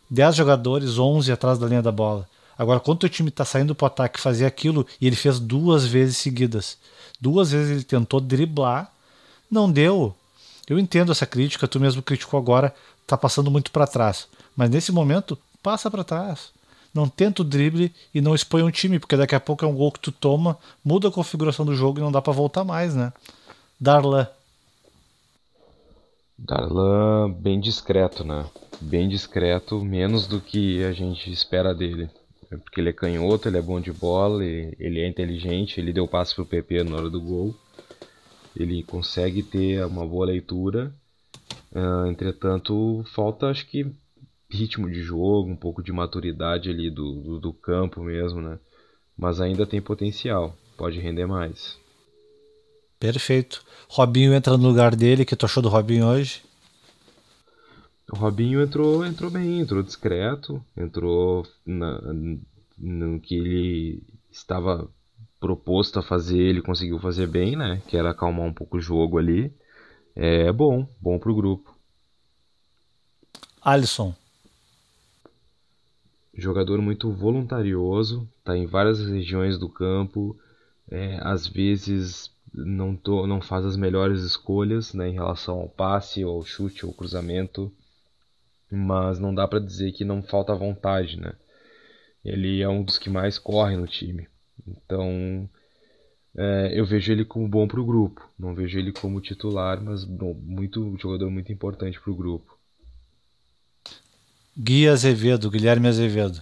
10 0.10 0.36
jogadores, 0.36 0.98
11 0.98 1.32
atrás 1.32 1.60
da 1.60 1.68
linha 1.68 1.82
da 1.82 1.92
bola. 1.92 2.28
Agora, 2.58 2.80
quando 2.80 3.04
o 3.04 3.10
time 3.10 3.30
está 3.30 3.46
saindo 3.46 3.74
para 3.74 3.86
o 3.86 3.88
ataque 3.88 4.20
fazer 4.20 4.46
aquilo, 4.46 4.86
e 5.00 5.08
ele 5.08 5.16
fez 5.16 5.40
duas 5.40 5.86
vezes 5.86 6.18
seguidas, 6.18 6.78
duas 7.20 7.52
vezes 7.52 7.72
ele 7.72 7.84
tentou 7.84 8.20
driblar, 8.20 8.92
não 9.50 9.72
deu. 9.72 10.14
Eu 10.68 10.78
entendo 10.78 11.12
essa 11.12 11.26
crítica, 11.26 11.68
tu 11.68 11.80
mesmo 11.80 12.02
criticou 12.02 12.38
agora, 12.38 12.74
tá 13.08 13.18
passando 13.18 13.50
muito 13.50 13.72
para 13.72 13.88
trás. 13.88 14.28
Mas 14.56 14.70
nesse 14.70 14.92
momento, 14.92 15.38
passa 15.64 15.90
para 15.90 16.04
trás. 16.04 16.52
Não 16.94 17.08
tenta 17.08 17.42
o 17.42 17.46
drible 17.46 17.94
e 18.14 18.20
não 18.20 18.36
expõe 18.36 18.64
um 18.64 18.72
time, 18.72 19.00
porque 19.00 19.16
daqui 19.16 19.36
a 19.36 19.40
pouco 19.40 19.64
é 19.64 19.68
um 19.68 19.76
gol 19.76 19.92
que 19.92 20.00
tu 20.00 20.12
toma, 20.12 20.58
muda 20.84 21.08
a 21.08 21.12
configuração 21.12 21.66
do 21.66 21.76
jogo 21.76 22.00
e 22.00 22.02
não 22.02 22.12
dá 22.12 22.22
para 22.22 22.34
voltar 22.34 22.64
mais, 22.64 22.96
né? 22.96 23.14
Darlan. 23.80 24.28
Darlan 26.46 27.32
bem 27.32 27.60
discreto, 27.60 28.24
né? 28.24 28.50
bem 28.82 29.10
discreto, 29.10 29.84
menos 29.84 30.28
do 30.28 30.40
que 30.40 30.84
a 30.84 30.92
gente 30.92 31.32
espera 31.32 31.74
dele. 31.74 32.10
É 32.52 32.58
porque 32.58 32.82
ele 32.82 32.90
é 32.90 32.94
canhoto, 32.94 33.48
ele 33.48 33.58
é 33.58 33.62
bom 33.62 33.80
de 33.80 33.92
bola, 33.92 34.44
ele, 34.44 35.00
é 35.00 35.08
inteligente, 35.08 35.80
ele 35.80 35.94
deu 35.94 36.08
passe 36.08 36.34
pro 36.34 36.46
PP 36.46 36.84
na 36.84 36.96
hora 36.96 37.10
do 37.10 37.22
gol. 37.22 37.56
Ele 38.56 38.84
consegue 38.84 39.44
ter 39.44 39.86
uma 39.86 40.06
boa 40.06 40.26
leitura. 40.26 40.94
Uh, 41.72 42.08
entretanto, 42.08 43.04
falta 43.14 43.48
acho 43.48 43.68
que 43.68 43.86
ritmo 44.50 44.90
de 44.90 45.02
jogo, 45.02 45.48
um 45.48 45.56
pouco 45.56 45.84
de 45.84 45.92
maturidade 45.92 46.70
ali 46.70 46.90
do, 46.90 47.22
do, 47.22 47.40
do 47.40 47.54
campo 47.54 48.02
mesmo, 48.02 48.42
né? 48.42 48.58
Mas 49.16 49.40
ainda 49.40 49.68
tem 49.68 49.80
potencial, 49.80 50.58
pode 50.76 51.00
render 51.00 51.28
mais. 51.28 51.78
Perfeito. 53.00 53.64
Robinho 53.88 54.34
entra 54.34 54.58
no 54.58 54.68
lugar 54.68 54.96
dele, 54.96 55.26
que 55.26 55.36
tu 55.36 55.46
achou 55.46 55.64
do 55.64 55.70
Robinho 55.70 56.06
hoje? 56.06 56.42
O 58.12 58.16
Robinho 58.16 58.62
entrou, 58.62 59.06
entrou 59.06 59.32
bem, 59.32 59.60
entrou 59.60 59.82
discreto, 59.82 60.64
entrou 60.76 61.48
na, 61.66 62.02
no 62.78 63.20
que 63.20 63.36
ele 63.36 64.04
estava 64.32 64.90
proposto 65.40 66.00
a 66.00 66.04
fazer, 66.04 66.40
ele 66.40 66.62
conseguiu 66.62 67.00
fazer 67.00 67.28
bem, 67.28 67.56
né? 67.56 67.82
Que 67.88 67.96
era 67.96 68.10
acalmar 68.10 68.46
um 68.46 68.54
pouco 68.54 68.78
o 68.78 68.82
jogo 68.82 69.18
ali. 69.18 69.54
É 70.16 70.52
bom, 70.52 70.88
bom 71.00 71.18
pro 71.18 71.36
grupo. 71.36 71.74
Alisson. 73.62 74.14
jogador 76.34 76.82
muito 76.82 77.12
voluntarioso, 77.12 78.28
está 78.38 78.58
em 78.58 78.66
várias 78.66 79.00
regiões 79.06 79.58
do 79.58 79.70
campo, 79.70 80.38
é, 80.90 81.20
às 81.22 81.48
vezes 81.48 82.32
não, 82.54 82.96
tô, 82.96 83.28
não 83.28 83.42
faz 83.42 83.66
as 83.66 83.76
melhores 83.76 84.22
escolhas 84.22 84.94
né, 84.94 85.10
em 85.10 85.14
relação 85.14 85.60
ao 85.60 85.70
passe, 85.70 86.24
ou 86.24 86.38
ao 86.38 86.46
chute, 86.46 86.86
ou 86.86 86.94
cruzamento, 86.94 87.72
mas 88.72 89.20
não 89.20 89.34
dá 89.34 89.48
para 89.48 89.60
dizer 89.60 89.92
que 89.92 90.06
não 90.06 90.22
falta 90.22 90.54
vontade, 90.56 91.20
né? 91.20 91.34
Ele 92.24 92.62
é 92.62 92.70
um 92.70 92.84
dos 92.84 92.98
que 92.98 93.10
mais 93.10 93.40
corre 93.40 93.76
no 93.78 93.88
time, 93.88 94.28
então 94.68 95.50
é, 96.36 96.72
eu 96.74 96.86
vejo 96.86 97.12
ele 97.12 97.26
como 97.26 97.48
bom 97.48 97.68
para 97.68 97.80
o 97.80 97.86
grupo. 97.86 98.28
Não 98.38 98.54
vejo 98.54 98.78
ele 98.78 98.92
como 98.92 99.22
titular, 99.22 99.82
mas 99.82 100.04
bom, 100.04 100.34
muito 100.34 100.96
jogador 100.98 101.30
muito 101.30 101.52
importante 101.52 102.00
para 102.00 102.12
o 102.12 102.16
grupo. 102.16 102.58
Gui 104.58 104.88
Azevedo, 104.88 105.50
Guilherme 105.50 105.88
Azevedo. 105.88 106.42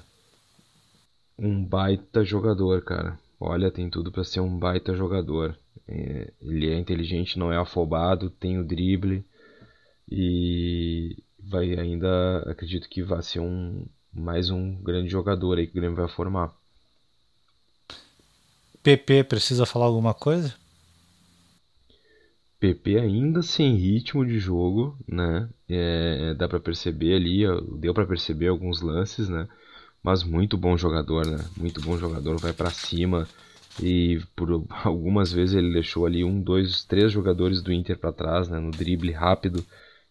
Um 1.38 1.64
baita 1.64 2.24
jogador, 2.24 2.84
cara. 2.84 3.20
Olha, 3.39 3.70
tem 3.70 3.89
tudo 3.89 4.12
para 4.12 4.24
ser 4.24 4.39
um 4.39 4.58
baita 4.58 4.95
jogador. 4.95 5.58
É, 5.88 6.34
ele 6.42 6.70
é 6.70 6.78
inteligente, 6.78 7.40
não 7.40 7.52
é 7.52 7.58
afobado, 7.58 8.30
tem 8.30 8.60
o 8.60 8.64
drible 8.64 9.24
e 10.10 11.18
vai 11.40 11.78
ainda 11.80 12.40
acredito 12.50 12.90
que 12.90 13.02
vai 13.02 13.22
ser 13.22 13.40
um 13.40 13.86
mais 14.14 14.50
um 14.50 14.76
grande 14.82 15.10
jogador 15.10 15.58
aí 15.58 15.68
que 15.68 15.74
o 15.74 15.76
Grêmio 15.76 15.96
vai 15.96 16.08
formar. 16.08 16.54
PP 18.84 19.24
precisa 19.26 19.66
falar 19.66 19.86
alguma 19.86 20.14
coisa? 20.14 20.56
PP 22.60 22.98
ainda 22.98 23.42
sem 23.44 23.76
ritmo 23.76 24.26
de 24.26 24.40
jogo, 24.40 24.98
né? 25.08 25.48
É, 25.70 26.34
dá 26.34 26.48
para 26.48 26.60
perceber 26.60 27.16
ali, 27.16 27.44
deu 27.78 27.94
para 27.94 28.08
perceber 28.08 28.48
alguns 28.48 28.82
lances, 28.82 29.30
né? 29.30 29.48
Mas 30.02 30.24
muito 30.24 30.58
bom 30.58 30.78
jogador, 30.78 31.26
né? 31.26 31.38
Muito 31.56 31.82
bom 31.82 31.98
jogador, 31.98 32.40
vai 32.40 32.54
para 32.54 32.72
cima 32.72 33.28
e 33.82 34.19
por 34.36 34.65
algumas 34.84 35.32
vezes 35.32 35.55
ele 35.55 35.73
deixou 35.73 36.05
ali 36.05 36.23
um, 36.23 36.41
dois, 36.41 36.84
três 36.84 37.11
jogadores 37.11 37.61
do 37.61 37.71
Inter 37.71 37.97
para 37.97 38.11
trás, 38.11 38.49
né? 38.49 38.59
No 38.59 38.71
drible 38.71 39.11
rápido, 39.11 39.63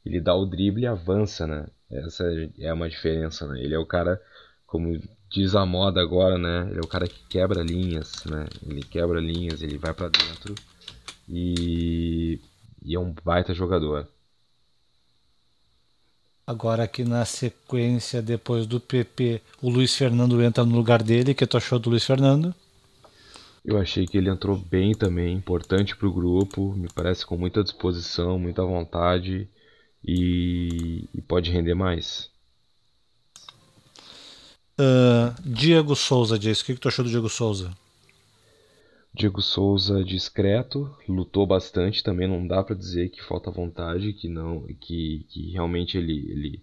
ele 0.04 0.20
dá 0.20 0.34
o 0.34 0.46
drible 0.46 0.82
e 0.82 0.86
avança, 0.86 1.46
né? 1.46 1.66
Essa 1.90 2.24
é 2.58 2.72
uma 2.72 2.88
diferença, 2.88 3.46
né? 3.46 3.60
Ele 3.60 3.74
é 3.74 3.78
o 3.78 3.86
cara, 3.86 4.20
como 4.66 5.00
diz 5.30 5.54
a 5.54 5.66
moda 5.66 6.00
agora, 6.00 6.38
né? 6.38 6.68
Ele 6.70 6.78
é 6.78 6.84
o 6.84 6.88
cara 6.88 7.06
que 7.08 7.26
quebra 7.28 7.62
linhas, 7.62 8.24
né? 8.24 8.46
Ele 8.64 8.82
quebra 8.82 9.20
linhas, 9.20 9.62
ele 9.62 9.78
vai 9.78 9.92
para 9.92 10.08
dentro 10.08 10.54
e, 11.28 12.40
e 12.84 12.94
é 12.94 12.98
um 12.98 13.14
baita 13.24 13.52
jogador. 13.52 14.08
Agora 16.46 16.84
aqui 16.84 17.02
na 17.02 17.24
sequência, 17.24 18.22
depois 18.22 18.66
do 18.66 18.78
PP, 18.78 19.42
o 19.60 19.68
Luiz 19.68 19.96
Fernando 19.96 20.40
entra 20.40 20.64
no 20.64 20.76
lugar 20.76 21.02
dele. 21.02 21.32
O 21.32 21.34
que 21.34 21.44
tu 21.44 21.56
achou 21.56 21.80
do 21.80 21.90
Luiz 21.90 22.04
Fernando? 22.04 22.54
Eu 23.66 23.78
achei 23.78 24.06
que 24.06 24.16
ele 24.16 24.30
entrou 24.30 24.56
bem 24.56 24.92
também, 24.94 25.34
importante 25.34 25.96
para 25.96 26.06
o 26.06 26.12
grupo, 26.12 26.72
me 26.74 26.86
parece 26.94 27.26
com 27.26 27.36
muita 27.36 27.64
disposição, 27.64 28.38
muita 28.38 28.64
vontade 28.64 29.48
e, 30.04 31.08
e 31.12 31.20
pode 31.20 31.50
render 31.50 31.74
mais. 31.74 32.30
Uh, 34.78 35.34
Diego 35.42 35.96
Souza, 35.96 36.38
Jace, 36.38 36.62
o 36.62 36.66
que, 36.66 36.74
que 36.74 36.80
tu 36.80 36.86
achou 36.86 37.04
do 37.04 37.10
Diego 37.10 37.28
Souza? 37.28 37.76
Diego 39.12 39.42
Souza 39.42 40.04
discreto, 40.04 40.94
lutou 41.08 41.44
bastante 41.44 42.04
também, 42.04 42.28
não 42.28 42.46
dá 42.46 42.62
para 42.62 42.76
dizer 42.76 43.08
que 43.08 43.20
falta 43.24 43.50
vontade, 43.50 44.12
que 44.12 44.28
não, 44.28 44.64
que, 44.80 45.26
que 45.28 45.50
realmente 45.50 45.98
ele, 45.98 46.30
ele 46.30 46.62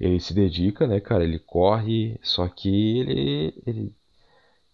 ele 0.00 0.20
se 0.20 0.34
dedica, 0.34 0.86
né, 0.88 1.00
cara? 1.00 1.22
Ele 1.22 1.38
corre, 1.38 2.18
só 2.20 2.48
que 2.48 2.98
ele 2.98 3.54
ele, 3.64 3.94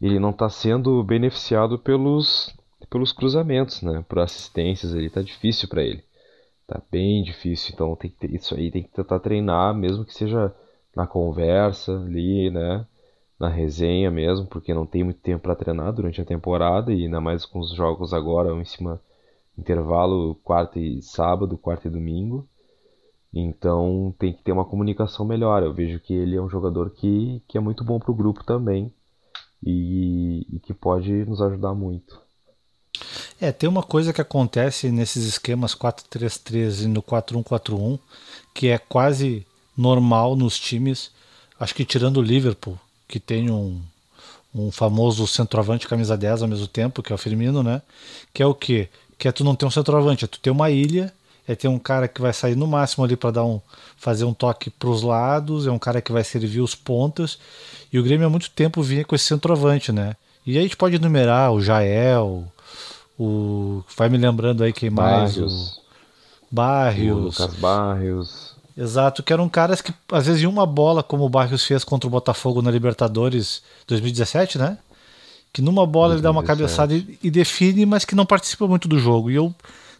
ele 0.03 0.18
não 0.18 0.30
está 0.30 0.48
sendo 0.50 1.03
beneficiado 1.05 1.78
pelos 1.78 2.55
pelos 2.90 3.12
cruzamentos, 3.12 3.80
né? 3.82 4.05
Por 4.09 4.18
assistências, 4.18 4.94
ele 4.94 5.09
tá 5.09 5.22
difícil 5.22 5.68
para 5.68 5.82
ele. 5.82 6.05
Tá 6.66 6.80
bem 6.90 7.22
difícil, 7.22 7.72
então 7.74 7.96
tem 7.96 8.11
que 8.11 8.16
ter, 8.18 8.34
isso 8.34 8.55
aí 8.55 8.70
tem 8.70 8.82
que 8.82 8.90
tentar 8.90 9.20
treinar, 9.20 9.74
mesmo 9.74 10.05
que 10.05 10.14
seja 10.14 10.55
na 10.94 11.07
conversa 11.07 11.92
ali, 11.96 12.50
né? 12.50 12.86
na 13.42 13.48
resenha 13.48 14.09
mesmo, 14.11 14.46
porque 14.46 14.72
não 14.72 14.86
tem 14.86 15.03
muito 15.03 15.20
tempo 15.20 15.42
para 15.42 15.57
treinar 15.57 15.92
durante 15.92 16.20
a 16.20 16.24
temporada 16.24 16.92
e 16.92 17.05
ainda 17.05 17.20
mais 17.20 17.44
com 17.44 17.59
os 17.59 17.74
jogos 17.74 18.14
agora 18.14 18.55
em 18.55 18.64
cima 18.64 19.00
intervalo 19.59 20.36
quarta 20.44 20.78
e 20.78 21.03
sábado, 21.03 21.59
quarta 21.59 21.88
e 21.88 21.90
domingo. 21.90 22.46
Então 23.34 24.14
tem 24.18 24.32
que 24.32 24.44
ter 24.44 24.53
uma 24.53 24.64
comunicação 24.64 25.26
melhor. 25.26 25.62
Eu 25.62 25.74
vejo 25.74 25.98
que 25.98 26.14
ele 26.14 26.36
é 26.36 26.40
um 26.40 26.48
jogador 26.48 26.90
que, 26.90 27.42
que 27.48 27.59
é 27.59 27.61
muito 27.61 27.82
bom 27.82 27.98
para 27.98 28.12
o 28.12 28.14
grupo 28.14 28.44
também 28.44 28.92
e, 29.63 30.47
e 30.53 30.59
que 30.61 30.75
pode 30.75 31.11
nos 31.25 31.41
ajudar 31.41 31.75
muito. 31.75 32.21
É, 33.41 33.51
tem 33.51 33.69
uma 33.69 33.83
coisa 33.83 34.13
que 34.13 34.21
acontece 34.21 34.91
nesses 34.91 35.25
esquemas 35.25 35.75
4-3-3 35.75 36.85
e 36.85 36.87
no 36.87 37.03
4-1-4-1 37.03 37.99
que 38.55 38.69
é 38.69 38.79
quase 38.79 39.47
normal 39.77 40.37
nos 40.37 40.59
times, 40.59 41.11
acho 41.59 41.75
que 41.75 41.85
tirando 41.85 42.19
o 42.19 42.23
Liverpool, 42.23 42.79
que 43.09 43.19
tem 43.19 43.51
um, 43.51 43.81
um 44.55 44.71
famoso 44.71 45.27
centroavante 45.27 45.89
camisa 45.89 46.17
10 46.17 46.43
ao 46.43 46.49
mesmo 46.49 46.67
tempo, 46.67 47.03
que 47.03 47.13
é 47.13 47.15
o 47.15 47.19
Firmino, 47.19 47.63
né? 47.63 47.83
Que 48.33 48.43
é 48.43 48.47
o 48.47 48.55
quê? 48.55 48.89
Que 49.19 49.29
é 49.29 49.33
tu 49.33 49.45
não 49.45 49.55
ter 49.55 49.67
um 49.67 49.71
centroavante, 49.71 50.25
é 50.25 50.29
tu 50.29 50.39
ter 50.39 50.51
uma 50.51 50.71
ilha, 50.71 51.13
é 51.47 51.55
ter 51.55 51.68
um 51.68 51.78
cara 51.78 52.07
que 52.07 52.20
vai 52.20 52.32
sair 52.32 52.57
no 52.57 52.66
máximo 52.66 53.05
ali 53.05 53.16
para 53.16 53.32
dar 53.32 53.45
um 53.45 53.61
fazer 53.97 54.24
um 54.24 54.34
toque 54.34 54.70
para 54.70 54.88
os 54.88 55.03
lados, 55.03 55.66
é 55.66 55.70
um 55.70 55.78
cara 55.78 56.01
que 56.01 56.12
vai 56.12 56.24
servir 56.24 56.61
os 56.61 56.74
pontas. 56.74 57.38
E 57.93 57.99
o 57.99 58.03
Grêmio 58.03 58.26
há 58.26 58.30
muito 58.30 58.51
tempo 58.51 58.82
vinha 58.82 59.05
com 59.05 59.14
esse 59.14 59.26
centroavante, 59.26 59.93
né? 59.93 60.14
E 60.47 60.53
aí 60.53 60.59
a 60.59 60.62
gente 60.62 60.76
pode 60.76 60.97
enumerar 60.97 61.53
o 61.53 61.62
Jael, 61.62 62.45
o 63.18 63.84
vai 63.97 64.09
me 64.09 64.18
lembrando 64.18 64.64
aí 64.64 64.72
quem 64.72 64.90
mais, 64.90 65.36
Barrios, 65.36 65.80
o 66.51 66.55
Barrios, 66.55 67.40
o 67.40 67.43
Lucas 67.43 67.55
Barrios, 67.61 68.53
Exato, 68.76 69.22
que 69.22 69.32
eram 69.32 69.49
caras 69.49 69.80
que 69.82 69.93
às 70.11 70.26
vezes 70.26 70.43
iam 70.43 70.51
uma 70.51 70.64
bola, 70.64 71.03
como 71.03 71.24
o 71.24 71.28
Barrios 71.28 71.64
fez 71.64 71.84
contra 71.84 72.09
o 72.09 72.11
Botafogo 72.11 72.62
na 72.62 72.70
Libertadores 72.70 73.62
2017, 73.86 74.59
né? 74.59 74.78
Que 75.53 75.61
numa 75.61 75.86
bola 75.86 76.14
2017. 76.14 76.16
ele 76.16 76.22
dá 76.22 76.30
uma 76.30 76.43
cabeçada 76.43 76.95
e, 76.95 77.18
e, 77.22 77.30
define, 77.30 77.84
mas 77.84 78.05
que 78.05 78.14
não 78.14 78.24
participa 78.24 78.66
muito 78.66 78.88
do 78.88 78.99
jogo. 78.99 79.30
E 79.30 79.34
eu 79.34 79.55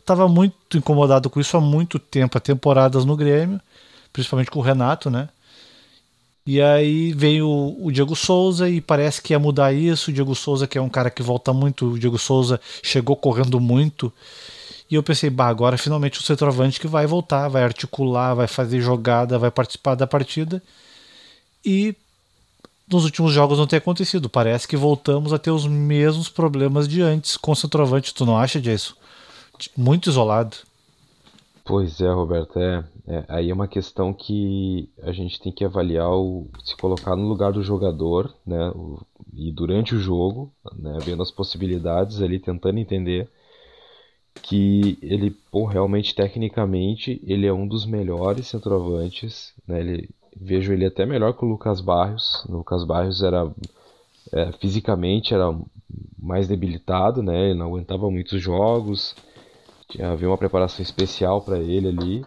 tava 0.05 0.29
muito 0.29 0.77
incomodado 0.77 1.31
com 1.31 1.41
isso 1.41 1.57
há 1.57 1.61
muito 1.61 1.99
tempo, 1.99 2.37
há 2.37 2.41
temporadas 2.41 3.05
no 3.05 3.17
Grêmio, 3.17 3.61
principalmente 4.13 4.51
com 4.51 4.59
o 4.59 4.63
Renato, 4.63 5.11
né? 5.11 5.29
E 6.45 6.61
aí 6.61 7.13
veio 7.13 7.49
o 7.49 7.91
Diego 7.93 8.17
Souza 8.17 8.69
e 8.69 8.81
parece 8.81 9.23
que 9.23 9.33
ia 9.33 9.39
mudar 9.39 9.73
isso. 9.73 10.11
O 10.11 10.13
Diego 10.13 10.35
Souza, 10.35 10.67
que 10.67 10.77
é 10.77 10.83
um 10.83 10.89
cara 10.89 11.09
que 11.09 11.23
volta 11.23 11.53
muito, 11.53 11.93
o 11.93 11.99
Diego 11.99 12.19
Souza 12.19 12.61
chegou 12.83 13.15
correndo 13.15 13.61
muito 13.61 14.13
e 14.91 14.95
eu 14.95 15.03
pensei, 15.03 15.31
bah, 15.31 15.49
agora 15.49 15.79
finalmente 15.79 16.21
o 16.21 16.23
centroavante 16.23 16.79
que 16.79 16.87
vai 16.87 17.07
voltar, 17.07 17.49
vai 17.49 17.63
articular, 17.63 18.35
vai 18.35 18.47
fazer 18.47 18.81
jogada, 18.83 19.39
vai 19.39 19.51
participar 19.51 19.95
da 19.95 20.07
partida. 20.07 20.63
E 21.65 21.95
nos 22.87 23.05
últimos 23.05 23.33
jogos 23.33 23.59
não 23.59 23.67
tem 23.67 23.79
acontecido. 23.79 24.29
Parece 24.29 24.69
que 24.69 24.77
voltamos 24.77 25.33
a 25.33 25.39
ter 25.39 25.51
os 25.51 25.67
mesmos 25.67 26.29
problemas 26.29 26.87
de 26.87 27.01
antes 27.01 27.39
com 27.39 27.53
o 27.53 27.57
centroavante. 27.57 28.13
Tu 28.13 28.27
não 28.27 28.37
acha 28.37 28.61
disso? 28.61 28.95
Muito 29.77 30.11
isolado. 30.11 30.57
Pois 31.65 32.01
é, 32.01 32.11
Roberto. 32.11 32.59
É, 32.59 32.85
é, 33.07 33.25
aí 33.29 33.51
é 33.51 33.55
uma 33.55 33.69
questão 33.69 34.13
que 34.13 34.89
a 35.03 35.13
gente 35.13 35.41
tem 35.41 35.53
que 35.53 35.65
avaliar, 35.65 36.11
o, 36.11 36.49
se 36.65 36.77
colocar 36.77 37.15
no 37.15 37.29
lugar 37.29 37.53
do 37.53 37.63
jogador, 37.63 38.35
né? 38.47 38.71
O, 38.71 39.01
e 39.33 39.51
durante 39.53 39.95
o 39.95 40.01
jogo, 40.01 40.53
né, 40.77 40.99
vendo 41.03 41.23
as 41.23 41.31
possibilidades 41.31 42.21
ali, 42.21 42.39
tentando 42.39 42.79
entender 42.79 43.29
que 44.43 44.99
ele, 45.01 45.31
pô, 45.51 45.65
realmente 45.65 46.15
tecnicamente, 46.15 47.21
ele 47.25 47.47
é 47.47 47.53
um 47.53 47.67
dos 47.67 47.87
melhores 47.87 48.49
centroavantes, 48.49 49.53
né? 49.67 49.81
Ele, 49.81 50.11
vejo 50.37 50.73
ele 50.73 50.87
até 50.87 51.07
melhor 51.07 51.33
que 51.35 51.45
o 51.45 51.49
Lucas 51.49 51.81
Barrios. 51.81 52.45
O 52.47 52.59
Lucas 52.59 52.85
Barrios 52.85 53.23
era 53.23 53.51
é, 54.33 54.53
fisicamente 54.53 55.35
era 55.35 55.55
mais 56.19 56.49
debilitado, 56.49 57.23
né? 57.23 57.51
Ele 57.51 57.59
não 57.59 57.67
aguentava 57.67 58.11
muitos 58.11 58.41
jogos. 58.41 59.15
Havia 60.01 60.29
uma 60.29 60.39
preparação 60.39 60.83
especial 60.83 61.43
para 61.43 61.59
ele 61.59 61.89
ali. 61.89 62.25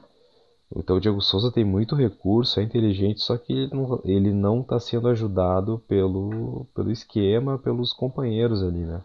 Então 0.75 0.97
o 0.97 0.99
Diego 0.99 1.21
Souza 1.21 1.51
tem 1.51 1.63
muito 1.63 1.95
recurso, 1.95 2.59
é 2.59 2.63
inteligente, 2.63 3.21
só 3.21 3.37
que 3.37 3.53
ele 3.53 3.73
não, 3.73 4.01
ele 4.03 4.33
não 4.33 4.61
está 4.61 4.79
sendo 4.79 5.07
ajudado 5.07 5.79
pelo, 5.87 6.65
pelo 6.73 6.91
esquema, 6.91 7.57
pelos 7.57 7.93
companheiros 7.93 8.61
ali, 8.61 8.79
né? 8.79 9.01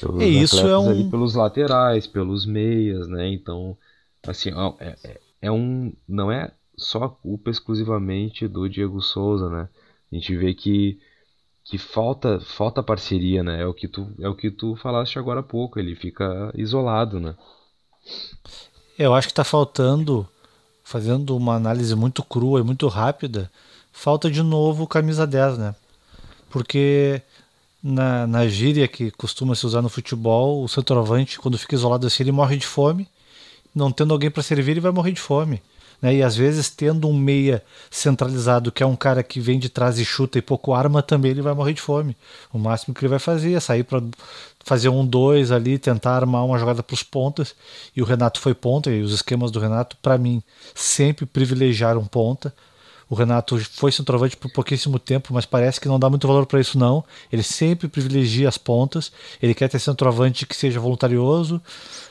Pelos 0.00 0.22
é, 0.22 0.26
isso 0.26 0.66
é 0.66 0.78
um... 0.78 0.88
ali 0.88 1.10
pelos 1.10 1.34
laterais, 1.34 2.06
pelos 2.06 2.46
meias, 2.46 3.08
né? 3.08 3.28
Então, 3.28 3.76
assim, 4.26 4.50
é, 4.78 4.96
é, 5.04 5.20
é 5.42 5.52
um. 5.52 5.92
Não 6.08 6.30
é 6.30 6.52
só 6.76 7.08
culpa 7.08 7.50
exclusivamente 7.50 8.48
do 8.48 8.68
Diego 8.68 9.02
Souza, 9.02 9.50
né? 9.50 9.68
A 10.10 10.14
gente 10.14 10.36
vê 10.36 10.54
que 10.54 10.98
que 11.64 11.78
falta 11.78 12.40
falta 12.40 12.82
parceria, 12.82 13.42
né? 13.42 13.62
É 13.62 13.66
o 13.66 13.74
que 13.74 13.86
tu 13.86 14.12
é 14.18 14.28
o 14.28 14.34
que 14.34 14.50
tu 14.50 14.76
falaste 14.76 15.18
agora 15.18 15.40
há 15.40 15.42
pouco, 15.42 15.78
ele 15.78 15.94
fica 15.94 16.50
isolado, 16.54 17.20
né? 17.20 17.36
Eu 18.98 19.14
acho 19.14 19.28
que 19.28 19.32
está 19.32 19.44
faltando 19.44 20.28
fazendo 20.90 21.36
uma 21.36 21.54
análise 21.54 21.94
muito 21.94 22.20
crua 22.20 22.58
e 22.58 22.64
muito 22.64 22.88
rápida, 22.88 23.48
falta 23.92 24.28
de 24.28 24.42
novo 24.42 24.88
camisa 24.88 25.24
10, 25.24 25.56
né? 25.56 25.74
Porque 26.50 27.22
na, 27.80 28.26
na 28.26 28.48
gíria 28.48 28.88
que 28.88 29.12
costuma 29.12 29.54
se 29.54 29.64
usar 29.64 29.82
no 29.82 29.88
futebol, 29.88 30.64
o 30.64 30.68
centroavante, 30.68 31.38
quando 31.38 31.56
fica 31.56 31.76
isolado 31.76 32.08
assim, 32.08 32.24
ele 32.24 32.32
morre 32.32 32.56
de 32.56 32.66
fome. 32.66 33.06
Não 33.72 33.92
tendo 33.92 34.12
alguém 34.12 34.32
para 34.32 34.42
servir, 34.42 34.72
ele 34.72 34.80
vai 34.80 34.90
morrer 34.90 35.12
de 35.12 35.20
fome. 35.20 35.62
Né? 36.00 36.16
E 36.16 36.22
às 36.22 36.36
vezes, 36.36 36.70
tendo 36.70 37.08
um 37.08 37.14
meia 37.14 37.62
centralizado, 37.90 38.72
que 38.72 38.82
é 38.82 38.86
um 38.86 38.96
cara 38.96 39.22
que 39.22 39.40
vem 39.40 39.58
de 39.58 39.68
trás 39.68 39.98
e 39.98 40.04
chuta 40.04 40.38
e 40.38 40.42
pouco 40.42 40.72
arma, 40.72 41.02
também 41.02 41.30
ele 41.30 41.42
vai 41.42 41.54
morrer 41.54 41.74
de 41.74 41.80
fome. 41.80 42.16
O 42.52 42.58
máximo 42.58 42.94
que 42.94 43.00
ele 43.00 43.10
vai 43.10 43.18
fazer 43.18 43.52
é 43.52 43.60
sair 43.60 43.84
para 43.84 44.02
fazer 44.64 44.88
um 44.88 45.04
dois 45.04 45.50
ali, 45.50 45.78
tentar 45.78 46.16
armar 46.16 46.44
uma 46.44 46.58
jogada 46.58 46.82
para 46.82 46.94
os 46.94 47.02
pontas. 47.02 47.54
E 47.94 48.02
o 48.02 48.04
Renato 48.04 48.40
foi 48.40 48.54
ponta, 48.54 48.90
e 48.90 49.02
os 49.02 49.12
esquemas 49.12 49.50
do 49.50 49.60
Renato, 49.60 49.96
para 50.02 50.16
mim, 50.18 50.42
sempre 50.74 51.26
privilegiaram 51.26 52.04
ponta. 52.04 52.54
O 53.08 53.16
Renato 53.16 53.58
foi 53.72 53.90
centroavante 53.90 54.36
por 54.36 54.52
pouquíssimo 54.52 54.96
tempo, 54.96 55.34
mas 55.34 55.44
parece 55.44 55.80
que 55.80 55.88
não 55.88 55.98
dá 55.98 56.08
muito 56.08 56.28
valor 56.28 56.46
para 56.46 56.60
isso 56.60 56.78
não. 56.78 57.04
Ele 57.32 57.42
sempre 57.42 57.88
privilegia 57.88 58.48
as 58.48 58.56
pontas. 58.56 59.10
Ele 59.42 59.52
quer 59.52 59.68
ter 59.68 59.80
centroavante 59.80 60.46
que 60.46 60.54
seja 60.54 60.78
voluntarioso. 60.78 61.60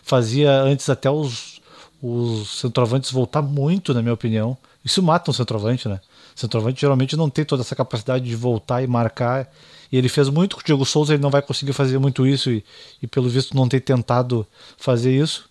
Fazia 0.04 0.52
antes 0.62 0.90
até 0.90 1.10
os, 1.10 1.59
os 2.02 2.60
centroavantes 2.60 3.12
voltar 3.12 3.42
muito, 3.42 3.94
na 3.94 4.02
minha 4.02 4.14
opinião. 4.14 4.58
Isso 4.84 5.04
mata 5.04 5.30
um 5.30 5.34
centroavante, 5.34 5.88
né? 5.88 6.00
O 6.36 6.40
centroavante 6.40 6.82
geralmente 6.82 7.18
não 7.18 7.30
tem 7.30 7.44
toda 7.44 7.62
essa 7.62 7.76
capacidade 7.76 8.26
de 8.26 8.36
voltar 8.36 8.82
e 8.82 8.88
marcar. 8.88 9.52
E 9.92 9.98
ele 9.98 10.08
fez 10.08 10.30
muito 10.30 10.56
com 10.56 10.62
o 10.62 10.66
Diego 10.66 10.86
Souza, 10.86 11.14
ele 11.14 11.22
não 11.22 11.30
vai 11.30 11.42
conseguir 11.42 11.74
fazer 11.74 11.98
muito 12.00 12.26
isso 12.26 12.52
e, 12.52 12.64
e 13.02 13.08
pelo 13.08 13.28
visto 13.28 13.56
não 13.56 13.68
tem 13.68 13.80
tentado 13.80 14.48
fazer 14.78 15.16
isso. 15.16 15.50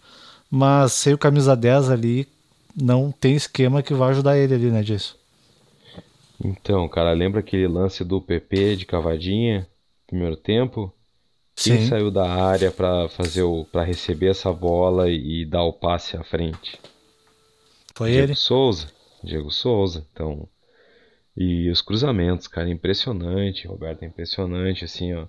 Mas 0.50 0.92
sem 0.92 1.12
o 1.12 1.18
camisa 1.18 1.54
10 1.54 1.90
ali, 1.90 2.26
não 2.74 3.10
tem 3.10 3.34
esquema 3.34 3.82
que 3.82 3.92
vai 3.92 4.10
ajudar 4.10 4.38
ele 4.38 4.54
ali, 4.54 4.70
né, 4.70 4.82
disso. 4.82 5.16
Então, 6.42 6.88
cara, 6.88 7.12
lembra 7.12 7.40
aquele 7.40 7.66
lance 7.66 8.04
do 8.04 8.20
PP 8.20 8.76
de 8.76 8.86
cavadinha, 8.86 9.66
primeiro 10.06 10.36
tempo? 10.36 10.92
Quem 11.60 11.80
Sim. 11.80 11.88
saiu 11.88 12.10
da 12.10 12.30
área 12.30 12.70
para 12.70 13.08
fazer 13.08 13.42
o 13.42 13.64
para 13.64 13.82
receber 13.82 14.28
essa 14.28 14.52
bola 14.52 15.10
e 15.10 15.44
dar 15.44 15.64
o 15.64 15.72
passe 15.72 16.16
à 16.16 16.22
frente? 16.22 16.78
Foi 17.96 18.12
Diego 18.12 18.26
ele. 18.28 18.34
Souza. 18.36 18.86
Diego 19.24 19.50
Souza. 19.50 20.06
Então, 20.12 20.48
e 21.36 21.68
os 21.68 21.82
cruzamentos, 21.82 22.46
cara, 22.46 22.68
impressionante, 22.68 23.66
Roberto, 23.66 24.04
impressionante 24.04 24.84
assim, 24.84 25.14
ó. 25.14 25.26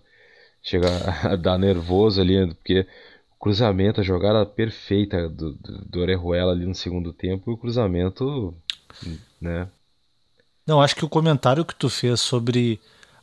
Chega 0.61 0.88
a 1.23 1.36
dar 1.36 1.57
nervoso 1.57 2.21
ali, 2.21 2.53
porque 2.53 2.82
o 3.36 3.39
cruzamento, 3.39 3.99
a 3.99 4.03
jogada 4.03 4.45
perfeita 4.45 5.27
do, 5.27 5.53
do, 5.53 5.86
do 5.86 5.99
Orejuela 5.99 6.51
ali 6.51 6.65
no 6.65 6.75
segundo 6.75 7.11
tempo, 7.11 7.49
e 7.49 7.53
o 7.53 7.57
cruzamento, 7.57 8.53
né? 9.41 9.67
Não, 10.65 10.80
acho 10.80 10.95
que 10.95 11.05
o 11.05 11.09
comentário 11.09 11.65
que 11.65 11.73
tu 11.73 11.89
fez 11.89 12.19
sobre 12.19 12.80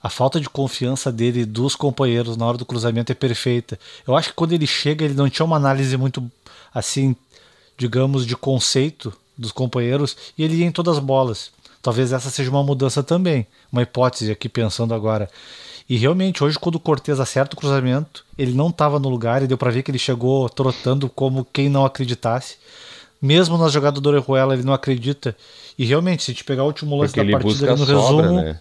a 0.07 0.09
falta 0.09 0.39
de 0.39 0.49
confiança 0.49 1.11
dele 1.11 1.45
dos 1.45 1.75
companheiros 1.75 2.37
na 2.37 2.47
hora 2.47 2.57
do 2.57 2.65
cruzamento 2.65 3.11
é 3.11 3.15
perfeita. 3.15 3.77
Eu 4.07 4.15
acho 4.15 4.29
que 4.29 4.37
quando 4.37 4.53
ele 4.53 4.65
chega, 4.65 5.05
ele 5.05 5.15
não 5.15 5.29
tinha 5.29 5.45
uma 5.45 5.57
análise 5.57 5.97
muito 5.97 6.25
assim, 6.73 7.17
digamos, 7.77 8.25
de 8.25 8.37
conceito 8.37 9.13
dos 9.37 9.51
companheiros 9.51 10.17
e 10.39 10.45
ele 10.45 10.59
ia 10.59 10.65
em 10.65 10.71
todas 10.71 10.99
as 10.99 11.03
bolas. 11.03 11.51
Talvez 11.83 12.13
essa 12.13 12.31
seja 12.31 12.49
uma 12.51 12.63
mudança 12.63 13.03
também, 13.03 13.49
uma 13.73 13.83
hipótese 13.83 14.31
aqui 14.31 14.49
pensando 14.49 14.95
agora. 14.95 15.29
E 15.89 15.97
realmente, 15.97 16.45
hoje, 16.45 16.57
quando 16.57 16.77
o 16.77 16.81
Cortez 16.81 17.19
acerta 17.19 17.57
o 17.57 17.59
cruzamento, 17.59 18.25
ele 18.39 18.53
não 18.53 18.69
estava 18.69 19.01
no 19.01 19.09
lugar 19.09 19.43
e 19.43 19.49
deu 19.49 19.59
para 19.59 19.73
ver 19.73 19.83
que 19.83 19.91
ele 19.91 19.99
chegou 19.99 20.49
trotando 20.49 21.09
como 21.09 21.45
quem 21.53 21.69
não 21.69 21.85
acreditasse. 21.85 22.59
Mesmo 23.21 23.59
na 23.59 23.69
jogada 23.69 24.01
do 24.01 24.09
Orejuela, 24.09 24.55
ele 24.55 24.63
não 24.63 24.73
acredita. 24.73 25.37
E 25.77 25.85
realmente, 25.85 26.23
se 26.23 26.31
a 26.31 26.35
gente 26.35 26.45
pegar 26.45 26.63
o 26.63 26.67
último 26.67 26.97
lance 26.97 27.13
Porque 27.13 27.29
da 27.29 27.39
partida 27.41 27.75
no 27.75 27.85
sobra, 27.85 28.23
resumo, 28.23 28.41
né? 28.41 28.61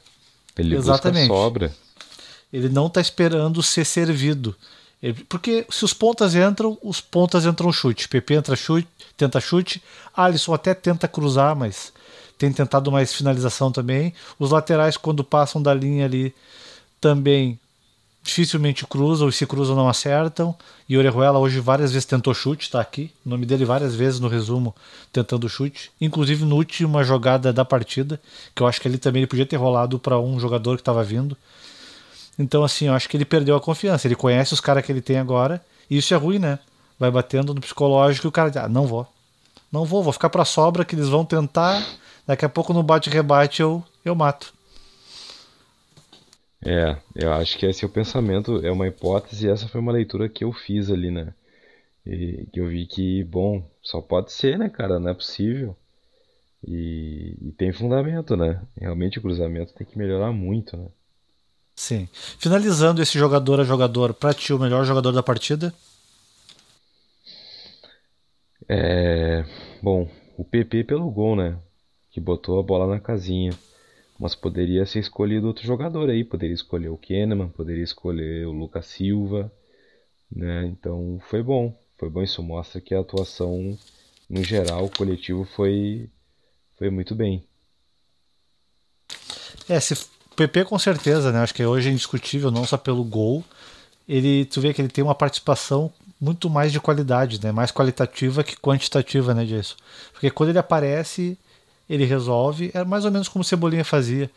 Ele 0.58 0.76
Exatamente. 0.76 1.28
busca 1.28 1.44
sobra. 1.44 1.76
ele 2.54 2.70
não 2.70 2.88
está 2.88 3.02
esperando 3.02 3.62
ser 3.62 3.86
servido. 3.86 4.56
Ele- 5.04 5.26
porque 5.28 5.66
se 5.70 5.84
os 5.84 5.94
pontas 5.94 6.34
entram, 6.36 6.78
os 6.82 7.02
pontas 7.02 7.46
entram 7.46 7.72
chute. 7.72 8.08
PP 8.08 8.34
entra 8.36 8.56
chute, 8.56 8.88
tenta 9.18 9.40
chute. 9.42 9.84
Alisson 10.16 10.54
até 10.54 10.74
tenta 10.74 11.08
cruzar, 11.08 11.56
mas 11.56 11.92
tem 12.38 12.52
tentado 12.52 12.92
mais 12.92 13.14
finalização 13.14 13.72
também. 13.72 14.14
Os 14.40 14.52
laterais, 14.52 14.96
quando 14.98 15.24
passam 15.24 15.62
da 15.62 15.74
linha 15.74 16.06
ali, 16.06 16.34
também 17.02 17.60
dificilmente 18.26 18.88
cruzam, 18.88 19.30
e 19.30 19.32
se 19.32 19.46
cruzam 19.46 19.76
não 19.76 19.88
acertam. 19.88 20.56
E 20.90 20.98
Orejuela 20.98 21.38
hoje 21.38 21.60
várias 21.60 21.92
vezes 21.92 22.06
tentou 22.06 22.34
chute, 22.34 22.72
tá 22.72 22.82
aqui. 22.82 23.12
O 23.24 23.30
nome 23.30 23.46
dele 23.46 23.64
várias 23.64 23.94
vezes 23.94 24.20
no 24.20 24.28
resumo 24.28 24.76
tentando 25.14 25.48
chute. 25.48 25.92
Inclusive 26.02 26.44
no 26.44 26.56
última 26.56 27.04
jogada 27.04 27.54
da 27.54 27.64
partida, 27.64 28.20
que 28.56 28.64
eu 28.64 28.68
acho 28.68 28.82
que 28.82 28.88
ali 28.88 28.98
também 28.98 29.22
ele 29.22 29.28
podia 29.28 29.46
ter 29.46 29.58
rolado 29.58 30.00
para 30.00 30.20
um 30.20 30.40
jogador 30.40 30.76
que 30.76 30.82
estava 30.82 31.04
vindo. 31.04 31.38
Então, 32.38 32.64
assim, 32.64 32.88
eu 32.88 32.94
acho 32.94 33.08
que 33.08 33.16
ele 33.16 33.26
perdeu 33.26 33.56
a 33.56 33.62
confiança. 33.62 34.08
Ele 34.08 34.16
conhece 34.16 34.54
os 34.56 34.60
caras 34.60 34.84
que 34.84 34.92
ele 34.92 35.02
tem 35.02 35.20
agora. 35.20 35.64
E 35.88 35.96
isso 35.96 36.12
é 36.12 36.18
ruim, 36.18 36.40
né? 36.40 36.58
Vai 37.00 37.12
batendo 37.12 37.54
no 37.54 37.62
psicológico 37.62 38.26
e 38.26 38.30
o 38.30 38.32
cara 38.32 38.50
diz, 38.50 38.58
ah, 38.58 38.68
não 38.68 38.88
vou. 38.88 39.08
Não 39.72 39.86
vou, 39.86 40.02
vou 40.02 40.12
ficar 40.12 40.32
pra 40.32 40.44
sobra 40.44 40.84
que 40.84 40.96
eles 40.96 41.10
vão 41.10 41.24
tentar. 41.24 41.86
Daqui 42.26 42.44
a 42.44 42.50
pouco 42.50 42.74
no 42.74 42.82
bate-rebate 42.82 43.62
eu, 43.62 43.84
eu 44.04 44.16
mato. 44.16 44.55
É, 46.66 46.98
eu 47.14 47.32
acho 47.34 47.58
que 47.60 47.66
esse 47.66 47.84
é 47.84 47.88
o 47.88 47.92
pensamento, 47.92 48.66
é 48.66 48.72
uma 48.72 48.88
hipótese 48.88 49.46
e 49.46 49.50
essa 49.50 49.68
foi 49.68 49.80
uma 49.80 49.92
leitura 49.92 50.28
que 50.28 50.44
eu 50.44 50.52
fiz 50.52 50.90
ali, 50.90 51.12
né? 51.12 51.32
E 52.06 52.48
que 52.52 52.60
eu 52.60 52.68
vi 52.68 52.88
que, 52.88 53.24
bom, 53.24 53.64
só 53.84 54.02
pode 54.02 54.32
ser, 54.32 54.58
né, 54.58 54.68
cara? 54.68 55.00
Não 55.00 55.10
é 55.10 55.14
possível. 55.14 55.76
E, 56.68 57.38
e 57.40 57.52
tem 57.52 57.72
fundamento, 57.72 58.36
né? 58.36 58.60
Realmente 58.76 59.20
o 59.20 59.22
cruzamento 59.22 59.74
tem 59.74 59.86
que 59.86 59.98
melhorar 59.98 60.32
muito, 60.32 60.76
né? 60.76 60.88
Sim. 61.76 62.08
Finalizando 62.40 63.02
esse 63.02 63.18
jogador 63.20 63.60
a 63.60 63.64
jogador, 63.64 64.14
pra 64.14 64.34
ti 64.34 64.52
o 64.52 64.60
melhor 64.60 64.86
jogador 64.86 65.12
da 65.12 65.22
partida? 65.22 65.74
É, 68.68 69.46
bom, 69.84 70.10
o 70.36 70.44
PP 70.44 70.86
pelo 70.86 71.12
gol, 71.12 71.36
né? 71.36 71.60
Que 72.10 72.20
botou 72.20 72.60
a 72.60 72.64
bola 72.64 72.88
na 72.88 73.00
casinha. 73.00 73.52
Mas 74.18 74.34
poderia 74.34 74.86
ser 74.86 75.00
escolhido 75.00 75.48
outro 75.48 75.66
jogador 75.66 76.10
aí, 76.10 76.24
poderia 76.24 76.54
escolher 76.54 76.90
o 76.90 76.98
Kahneman, 76.98 77.50
poderia 77.50 77.84
escolher 77.84 78.48
o 78.48 78.52
Lucas 78.52 78.86
Silva, 78.86 79.52
né? 80.32 80.66
Então 80.66 81.20
foi 81.30 81.44
bom, 81.44 81.78
foi 81.98 82.10
bom. 82.10 82.24
Isso 82.24 82.42
mostra 82.42 82.80
que 82.80 82.96
a 82.96 83.02
atuação 83.02 83.78
no 84.30 84.44
geral, 84.44 84.90
coletivo 84.90 85.44
foi 85.44 86.10
foi 86.78 86.90
muito 86.90 87.14
bem. 87.14 87.44
É, 89.68 89.80
se 89.80 89.96
PP 90.36 90.66
com 90.66 90.78
certeza, 90.78 91.32
né? 91.32 91.40
Acho 91.40 91.54
que 91.54 91.66
hoje 91.66 91.90
é 91.90 91.92
indiscutível, 91.92 92.52
não 92.52 92.66
só 92.66 92.78
pelo 92.78 93.04
gol. 93.04 93.44
Ele, 94.08 94.46
tu 94.46 94.62
vê 94.62 94.74
que 94.74 94.82
ele 94.82 94.90
tem 94.90 95.04
uma 95.04 95.16
participação 95.16 95.92
muito 96.20 96.50
mais 96.50 96.72
de 96.72 96.80
qualidade, 96.80 97.42
né? 97.42 97.52
Mais 97.52 97.72
qualitativa 97.72 98.44
que 98.44 98.56
quantitativa, 98.58 99.34
né, 99.34 99.46
disso. 99.46 99.76
Porque 100.12 100.30
quando 100.30 100.50
ele 100.50 100.60
aparece, 100.60 101.38
ele 101.90 102.06
resolve. 102.06 102.72
É 102.74 102.84
mais 102.84 103.06
ou 103.06 103.12
menos 103.12 103.28
como 103.28 103.42
o 103.42 103.46
Cebolinha 103.46 103.86
fazia. 103.86 104.30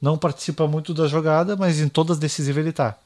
Não 0.00 0.16
participa 0.16 0.66
muito 0.66 0.94
da 0.94 1.06
jogada, 1.06 1.56
mas 1.56 1.80
em 1.80 1.88
todas 1.88 2.18
decisivas 2.18 2.62
ele 2.62 2.72
tá. 2.72 2.96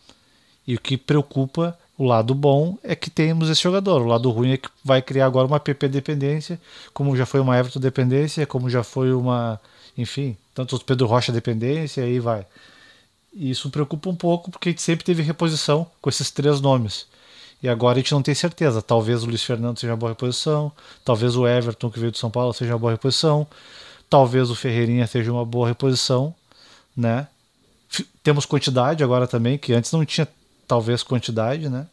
E 0.67 0.75
o 0.75 0.81
que 0.81 0.97
preocupa, 0.97 1.77
o 1.97 2.05
lado 2.05 2.35
bom, 2.35 2.79
é 2.83 2.95
que 2.95 3.11
temos 3.11 3.49
esse 3.49 3.63
jogador. 3.63 4.03
O 4.03 4.07
lado 4.07 4.31
ruim 4.31 4.53
é 4.53 4.57
que 4.57 4.69
vai 4.85 5.01
criar 5.03 5.27
agora 5.27 5.47
uma 5.47 5.59
PP 5.59 5.89
dependência, 5.89 6.61
como 6.93 7.17
já 7.17 7.27
foi 7.27 7.41
uma 7.41 7.59
Everton 7.59 7.81
dependência, 7.81 8.47
como 8.47 8.71
já 8.71 8.83
foi 8.83 9.13
uma, 9.13 9.61
enfim, 9.97 10.37
tanto 10.55 10.77
os 10.77 10.83
Pedro 10.83 11.07
Rocha 11.07 11.33
dependência, 11.33 12.05
aí 12.05 12.21
vai. 12.21 12.47
E 13.33 13.51
isso 13.51 13.71
preocupa 13.71 14.11
um 14.11 14.15
pouco, 14.15 14.51
porque 14.51 14.69
a 14.69 14.73
gente 14.73 14.83
sempre 14.83 15.05
teve 15.05 15.23
reposição 15.23 15.87
com 16.01 16.11
esses 16.11 16.31
três 16.31 16.61
nomes. 16.61 17.07
E 17.63 17.69
agora 17.69 17.99
a 17.99 18.01
gente 18.01 18.13
não 18.13 18.23
tem 18.23 18.35
certeza. 18.35 18.83
Talvez 18.83 19.23
o 19.23 19.27
Luiz 19.27 19.43
Fernando 19.43 19.79
seja 19.79 19.93
uma 19.93 19.97
boa 19.97 20.11
reposição, 20.11 20.73
talvez 21.05 21.37
o 21.37 21.47
Everton, 21.47 21.91
que 21.91 21.99
veio 22.01 22.11
do 22.11 22.19
São 22.19 22.31
Paulo, 22.31 22.53
seja 22.53 22.73
uma 22.73 22.79
boa 22.79 22.93
reposição, 22.93 23.47
talvez 24.11 24.51
o 24.51 24.55
Ferreirinha 24.55 25.07
seja 25.07 25.31
uma 25.31 25.45
boa 25.45 25.69
reposição, 25.69 26.35
né? 26.97 27.29
Temos 28.23 28.47
quantidade 28.47 29.05
agora 29.05 29.27
também, 29.27 29.59
que 29.59 29.73
antes 29.73 29.93
não 29.93 30.05
tinha 30.05 30.27
talvez 30.67 31.03
quantidade, 31.03 31.69
né? 31.69 31.87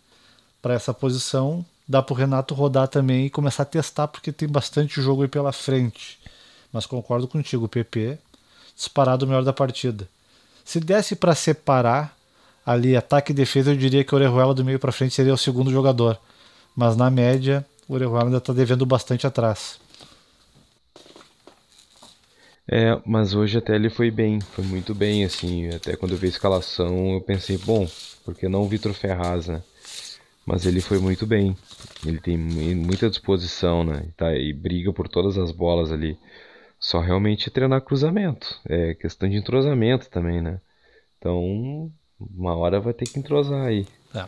Para 0.62 0.74
essa 0.74 0.94
posição, 0.94 1.64
dá 1.88 2.02
para 2.02 2.14
o 2.14 2.18
Renato 2.18 2.54
rodar 2.54 2.88
também 2.88 3.26
e 3.26 3.30
começar 3.30 3.64
a 3.64 3.66
testar, 3.66 4.08
porque 4.08 4.32
tem 4.32 4.48
bastante 4.48 5.02
jogo 5.02 5.22
aí 5.22 5.28
pela 5.28 5.52
frente. 5.52 6.18
Mas 6.72 6.86
concordo 6.86 7.28
contigo, 7.28 7.66
o 7.66 7.70
PP 7.70 8.18
disparado 8.76 9.26
o 9.26 9.28
melhor 9.28 9.44
da 9.44 9.52
partida. 9.52 10.08
Se 10.64 10.80
desse 10.80 11.16
para 11.16 11.36
separar 11.36 12.16
ali 12.72 12.96
ataque 12.96 13.32
e 13.32 13.36
defesa, 13.36 13.72
eu 13.72 13.78
diria 13.78 14.04
que 14.04 14.14
o 14.14 14.18
Orejuela 14.18 14.54
do 14.54 14.64
meio 14.66 14.80
para 14.80 14.92
frente 14.92 15.14
seria 15.14 15.34
o 15.34 15.38
segundo 15.38 15.72
jogador. 15.72 16.20
Mas 16.76 16.96
na 16.96 17.10
média, 17.10 17.66
o 17.88 17.94
Orejuela 17.96 18.26
ainda 18.26 18.38
está 18.38 18.54
devendo 18.54 18.86
bastante 18.86 19.26
atrás. 19.28 19.80
É, 22.72 23.02
mas 23.06 23.34
hoje 23.34 23.58
até 23.58 23.76
ele 23.76 23.90
foi 23.90 24.12
bem, 24.12 24.40
foi 24.42 24.64
muito 24.64 24.94
bem, 24.94 25.26
assim, 25.26 25.70
até 25.70 25.96
quando 25.96 26.12
eu 26.12 26.18
vi 26.18 26.28
a 26.28 26.30
escalação 26.30 27.14
eu 27.16 27.22
pensei, 27.22 27.58
bom, 27.58 27.88
por 28.24 28.36
que 28.36 28.48
não 28.48 28.62
o 28.62 28.68
Vitor 28.70 28.94
Ferraz, 28.94 29.48
né? 29.48 29.64
Mas 30.46 30.66
ele 30.66 30.82
foi 30.82 31.00
muito 31.00 31.28
bem, 31.28 31.56
ele 32.06 32.20
tem 32.20 32.38
mu- 32.38 32.76
muita 32.86 33.10
disposição, 33.10 33.84
né? 33.84 34.06
E, 34.10 34.12
tá, 34.14 34.36
e 34.36 34.54
briga 34.54 34.94
por 34.94 35.08
todas 35.10 35.38
as 35.38 35.52
bolas 35.52 35.92
ali. 35.92 36.18
Só 36.80 37.00
realmente 37.02 37.52
treinar 37.52 37.82
cruzamento. 37.84 38.60
É 38.68 38.96
questão 38.96 39.30
de 39.30 39.38
entrosamento 39.38 40.10
também, 40.10 40.42
né? 40.42 40.62
Então, 41.20 41.92
uma 42.20 42.56
hora 42.56 42.80
vai 42.80 42.94
ter 42.94 43.06
que 43.06 43.20
entrosar 43.20 43.66
aí. 43.66 43.88
É. 44.14 44.26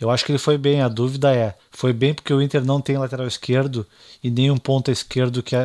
Eu 0.00 0.10
acho 0.10 0.24
que 0.24 0.32
ele 0.32 0.38
foi 0.38 0.56
bem. 0.56 0.80
A 0.80 0.88
dúvida 0.88 1.34
é: 1.34 1.56
foi 1.70 1.92
bem 1.92 2.14
porque 2.14 2.32
o 2.32 2.40
Inter 2.40 2.64
não 2.64 2.80
tem 2.80 2.96
lateral 2.96 3.26
esquerdo 3.26 3.86
e 4.22 4.30
nem 4.30 4.50
um 4.50 4.56
ponta 4.56 4.90
esquerdo 4.90 5.42
que 5.42 5.56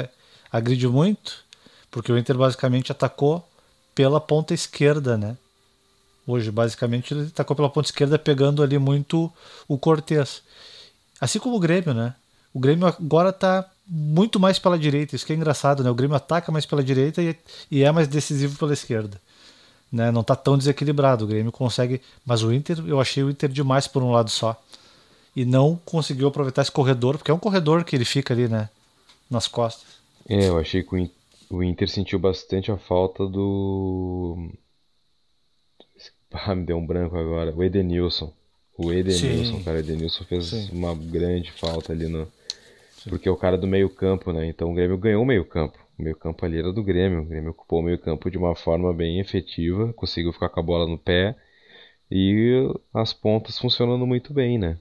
agride 0.51 0.87
muito? 0.87 1.43
Porque 1.89 2.11
o 2.11 2.17
Inter 2.17 2.37
basicamente 2.37 2.91
atacou 2.91 3.47
pela 3.93 4.19
ponta 4.19 4.53
esquerda, 4.53 5.17
né? 5.17 5.37
Hoje, 6.27 6.51
basicamente, 6.51 7.13
ele 7.13 7.27
atacou 7.27 7.55
pela 7.55 7.69
ponta 7.69 7.87
esquerda, 7.87 8.17
pegando 8.17 8.63
ali 8.63 8.77
muito 8.77 9.31
o 9.67 9.77
Cortez. 9.77 10.41
Assim 11.21 11.39
como 11.39 11.55
o 11.55 11.59
Grêmio, 11.59 11.93
né? 11.93 12.15
O 12.53 12.59
Grêmio 12.59 12.87
agora 12.87 13.31
tá 13.31 13.69
muito 13.87 14.39
mais 14.39 14.57
pela 14.57 14.79
direita, 14.79 15.15
isso 15.15 15.25
que 15.25 15.33
é 15.33 15.35
engraçado, 15.35 15.83
né? 15.83 15.89
O 15.89 15.95
Grêmio 15.95 16.15
ataca 16.15 16.51
mais 16.51 16.65
pela 16.65 16.83
direita 16.83 17.21
e, 17.21 17.37
e 17.69 17.83
é 17.83 17.91
mais 17.91 18.07
decisivo 18.07 18.57
pela 18.57 18.73
esquerda. 18.73 19.21
Né? 19.91 20.11
Não 20.11 20.23
tá 20.23 20.36
tão 20.36 20.57
desequilibrado. 20.57 21.25
O 21.25 21.27
Grêmio 21.27 21.51
consegue. 21.51 22.01
Mas 22.25 22.43
o 22.43 22.53
Inter, 22.53 22.83
eu 22.88 22.99
achei 22.99 23.23
o 23.23 23.29
Inter 23.29 23.49
demais 23.49 23.88
por 23.88 24.03
um 24.03 24.11
lado 24.11 24.29
só. 24.29 24.61
E 25.36 25.43
não 25.45 25.79
conseguiu 25.86 26.27
aproveitar 26.27 26.61
esse 26.61 26.71
corredor, 26.71 27.17
porque 27.17 27.29
é 27.29 27.33
um 27.33 27.39
corredor 27.39 27.83
que 27.83 27.95
ele 27.95 28.05
fica 28.05 28.33
ali, 28.33 28.47
né? 28.47 28.69
Nas 29.29 29.47
costas. 29.47 29.95
É, 30.27 30.47
eu 30.47 30.57
achei 30.57 30.81
que 30.81 31.11
o 31.49 31.63
Inter 31.63 31.89
sentiu 31.89 32.17
bastante 32.19 32.71
a 32.71 32.77
falta 32.77 33.25
do. 33.27 34.49
Ah, 36.31 36.53
me 36.53 36.65
deu 36.65 36.77
um 36.77 36.86
branco 36.86 37.17
agora. 37.17 37.53
O 37.55 37.63
Edenilson. 37.63 38.33
O 38.77 38.91
Edenilson, 38.91 39.57
Sim. 39.57 39.63
cara. 39.63 39.77
O 39.77 39.79
Edenilson 39.79 40.23
fez 40.25 40.47
Sim. 40.47 40.69
uma 40.71 40.93
grande 40.93 41.51
falta 41.51 41.93
ali 41.93 42.07
no. 42.07 42.25
Sim. 42.97 43.09
Porque 43.09 43.29
é 43.29 43.31
o 43.31 43.38
cara 43.38 43.57
do 43.57 43.67
meio-campo, 43.67 44.33
né? 44.33 44.45
Então 44.47 44.71
o 44.71 44.73
Grêmio 44.73 44.97
ganhou 44.97 45.23
o 45.23 45.25
meio-campo. 45.25 45.77
O 45.97 46.03
meio-campo 46.03 46.45
ali 46.45 46.59
era 46.59 46.73
do 46.73 46.83
Grêmio. 46.83 47.21
O 47.21 47.25
Grêmio 47.25 47.51
ocupou 47.51 47.79
o 47.79 47.83
meio-campo 47.83 48.29
de 48.29 48.37
uma 48.37 48.55
forma 48.55 48.93
bem 48.93 49.19
efetiva, 49.19 49.93
conseguiu 49.93 50.33
ficar 50.33 50.49
com 50.49 50.59
a 50.59 50.63
bola 50.63 50.87
no 50.87 50.97
pé 50.97 51.35
e 52.11 52.69
as 52.93 53.13
pontas 53.13 53.57
funcionando 53.57 54.05
muito 54.05 54.33
bem, 54.33 54.57
né? 54.57 54.77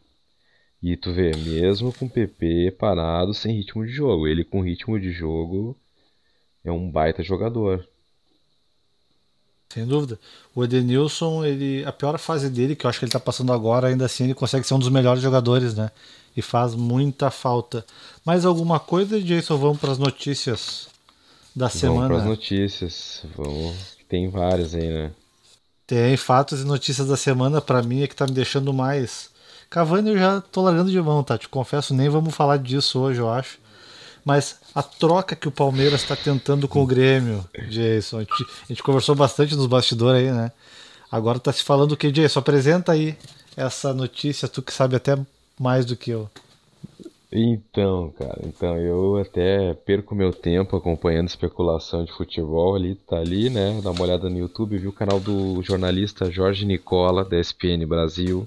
E 0.82 0.96
tu 0.96 1.12
vê, 1.12 1.30
mesmo 1.36 1.92
com 1.92 2.06
o 2.06 2.10
PP 2.10 2.72
parado, 2.78 3.32
sem 3.32 3.56
ritmo 3.56 3.86
de 3.86 3.92
jogo, 3.92 4.26
ele 4.26 4.44
com 4.44 4.60
ritmo 4.60 5.00
de 5.00 5.12
jogo 5.12 5.76
é 6.62 6.70
um 6.70 6.90
baita 6.90 7.22
jogador. 7.22 7.88
Sem 9.72 9.86
dúvida. 9.86 10.20
O 10.54 10.62
Edenilson, 10.62 11.44
ele, 11.44 11.84
a 11.84 11.92
pior 11.92 12.18
fase 12.18 12.50
dele, 12.50 12.76
que 12.76 12.86
eu 12.86 12.90
acho 12.90 12.98
que 12.98 13.04
ele 13.04 13.08
está 13.08 13.20
passando 13.20 13.52
agora, 13.52 13.88
ainda 13.88 14.04
assim 14.04 14.24
ele 14.24 14.34
consegue 14.34 14.66
ser 14.66 14.74
um 14.74 14.78
dos 14.78 14.88
melhores 14.90 15.22
jogadores, 15.22 15.74
né? 15.74 15.90
E 16.36 16.42
faz 16.42 16.74
muita 16.74 17.30
falta. 17.30 17.84
Mais 18.24 18.44
alguma 18.44 18.78
coisa, 18.78 19.20
Jason? 19.20 19.56
Vamos 19.56 19.78
para 19.78 19.92
as 19.92 19.98
notícias 19.98 20.93
da 21.54 21.66
Vamos 21.66 21.80
semana. 21.80 22.08
Vamos 22.08 22.22
para 22.22 22.22
as 22.22 22.38
notícias. 22.38 23.22
Vamos... 23.36 23.74
Tem 24.08 24.28
várias 24.28 24.74
aí, 24.74 24.88
né? 24.88 25.10
Tem 25.86 26.16
fatos 26.16 26.62
e 26.62 26.64
notícias 26.64 27.08
da 27.08 27.16
semana 27.16 27.60
para 27.60 27.82
mim 27.82 28.02
é 28.02 28.06
que 28.06 28.16
tá 28.16 28.26
me 28.26 28.32
deixando 28.32 28.72
mais. 28.72 29.30
Cavani 29.68 30.10
eu 30.10 30.18
já 30.18 30.40
tô 30.40 30.62
largando 30.62 30.90
de 30.90 31.00
mão, 31.00 31.22
tá? 31.22 31.36
Te 31.36 31.48
confesso, 31.48 31.92
nem 31.92 32.08
vamos 32.08 32.34
falar 32.34 32.58
disso 32.58 33.00
hoje, 33.00 33.20
eu 33.20 33.30
acho. 33.30 33.58
Mas 34.24 34.56
a 34.74 34.82
troca 34.82 35.36
que 35.36 35.48
o 35.48 35.52
Palmeiras 35.52 36.00
está 36.00 36.16
tentando 36.16 36.66
com 36.66 36.82
o 36.82 36.86
Grêmio, 36.86 37.44
Jason, 37.68 38.18
a 38.18 38.20
gente, 38.20 38.42
a 38.42 38.66
gente, 38.68 38.82
conversou 38.82 39.14
bastante 39.14 39.54
nos 39.54 39.66
bastidores 39.66 40.22
aí, 40.22 40.32
né? 40.32 40.50
Agora 41.10 41.38
tá 41.38 41.52
se 41.52 41.62
falando 41.62 41.92
o 41.92 41.96
que, 41.96 42.10
Jason? 42.10 42.40
Apresenta 42.40 42.92
aí 42.92 43.16
essa 43.56 43.92
notícia, 43.92 44.48
tu 44.48 44.62
que 44.62 44.72
sabe 44.72 44.96
até 44.96 45.18
mais 45.60 45.84
do 45.84 45.96
que 45.96 46.10
eu. 46.10 46.30
Então, 47.36 48.12
cara, 48.12 48.40
então 48.44 48.78
eu 48.78 49.16
até 49.16 49.74
perco 49.74 50.14
meu 50.14 50.32
tempo 50.32 50.76
acompanhando 50.76 51.26
especulação 51.26 52.04
de 52.04 52.12
futebol 52.12 52.76
ali, 52.76 52.94
tá 52.94 53.16
ali, 53.16 53.50
né? 53.50 53.80
Dá 53.82 53.90
uma 53.90 54.02
olhada 54.02 54.30
no 54.30 54.38
YouTube, 54.38 54.78
viu 54.78 54.90
o 54.90 54.92
canal 54.92 55.18
do 55.18 55.60
jornalista 55.60 56.30
Jorge 56.30 56.64
Nicola, 56.64 57.24
da 57.24 57.36
ESPN 57.40 57.84
Brasil. 57.88 58.46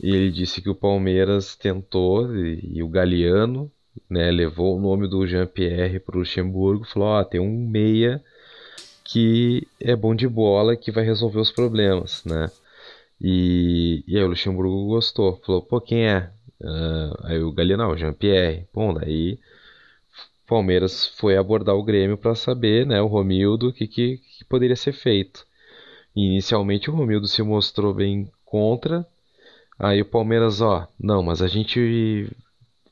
E 0.00 0.14
ele 0.14 0.30
disse 0.30 0.62
que 0.62 0.70
o 0.70 0.76
Palmeiras 0.76 1.56
tentou, 1.56 2.32
e, 2.36 2.60
e 2.74 2.82
o 2.84 2.88
Galeano, 2.88 3.70
né, 4.08 4.30
levou 4.30 4.76
o 4.76 4.80
nome 4.80 5.08
do 5.08 5.26
Jean-Pierre 5.26 5.98
para 5.98 6.16
o 6.16 6.20
Luxemburgo, 6.20 6.84
falou: 6.84 7.08
Ó, 7.08 7.20
oh, 7.20 7.24
tem 7.24 7.40
um 7.40 7.66
meia 7.68 8.22
que 9.04 9.66
é 9.80 9.96
bom 9.96 10.14
de 10.14 10.28
bola 10.28 10.76
que 10.76 10.92
vai 10.92 11.04
resolver 11.04 11.40
os 11.40 11.50
problemas, 11.50 12.24
né? 12.24 12.48
E, 13.20 14.04
e 14.06 14.16
aí 14.16 14.24
o 14.24 14.28
Luxemburgo 14.28 14.86
gostou, 14.86 15.40
falou: 15.44 15.62
pô, 15.62 15.80
quem 15.80 16.06
é? 16.08 16.30
Uh, 16.62 17.12
aí 17.24 17.42
o 17.42 17.52
Galeano, 17.52 17.88
o 17.88 17.96
Jean-Pierre. 17.96 18.66
Bom, 18.72 18.94
daí 18.94 19.38
Palmeiras 20.46 21.06
foi 21.16 21.36
abordar 21.36 21.74
o 21.74 21.82
Grêmio 21.82 22.18
para 22.18 22.34
saber, 22.34 22.86
né, 22.86 23.00
o 23.00 23.06
Romildo, 23.06 23.68
o 23.68 23.72
que, 23.72 23.86
que, 23.86 24.18
que 24.18 24.44
poderia 24.44 24.76
ser 24.76 24.92
feito. 24.92 25.46
E, 26.14 26.26
inicialmente 26.26 26.90
o 26.90 26.94
Romildo 26.94 27.26
se 27.26 27.42
mostrou 27.42 27.94
bem 27.94 28.30
contra. 28.44 29.06
Aí 29.78 30.02
o 30.02 30.04
Palmeiras, 30.04 30.60
ó, 30.60 30.86
não, 31.00 31.22
mas 31.22 31.40
a 31.40 31.48
gente 31.48 32.30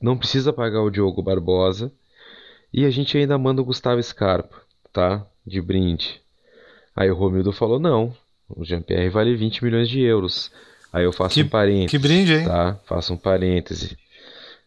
não 0.00 0.16
precisa 0.16 0.52
pagar 0.52 0.82
o 0.82 0.90
Diogo 0.90 1.22
Barbosa. 1.22 1.92
E 2.72 2.84
a 2.84 2.90
gente 2.90 3.18
ainda 3.18 3.36
manda 3.36 3.60
o 3.60 3.64
Gustavo 3.64 4.02
Scarpa, 4.02 4.56
tá? 4.92 5.26
De 5.46 5.60
brinde. 5.60 6.20
Aí 6.96 7.10
o 7.10 7.14
Romildo 7.14 7.52
falou: 7.52 7.78
não, 7.78 8.14
o 8.48 8.64
Jean-Pierre 8.64 9.10
vale 9.10 9.36
20 9.36 9.64
milhões 9.64 9.88
de 9.88 10.00
euros. 10.00 10.50
Aí 10.92 11.04
eu 11.04 11.12
faço 11.12 11.34
que, 11.34 11.42
um 11.42 11.48
parênteses. 11.48 11.90
Que 11.90 11.98
brinde, 11.98 12.34
hein? 12.34 12.44
Tá? 12.44 12.78
Faço 12.84 13.14
um 13.14 13.16
parêntese. 13.16 13.96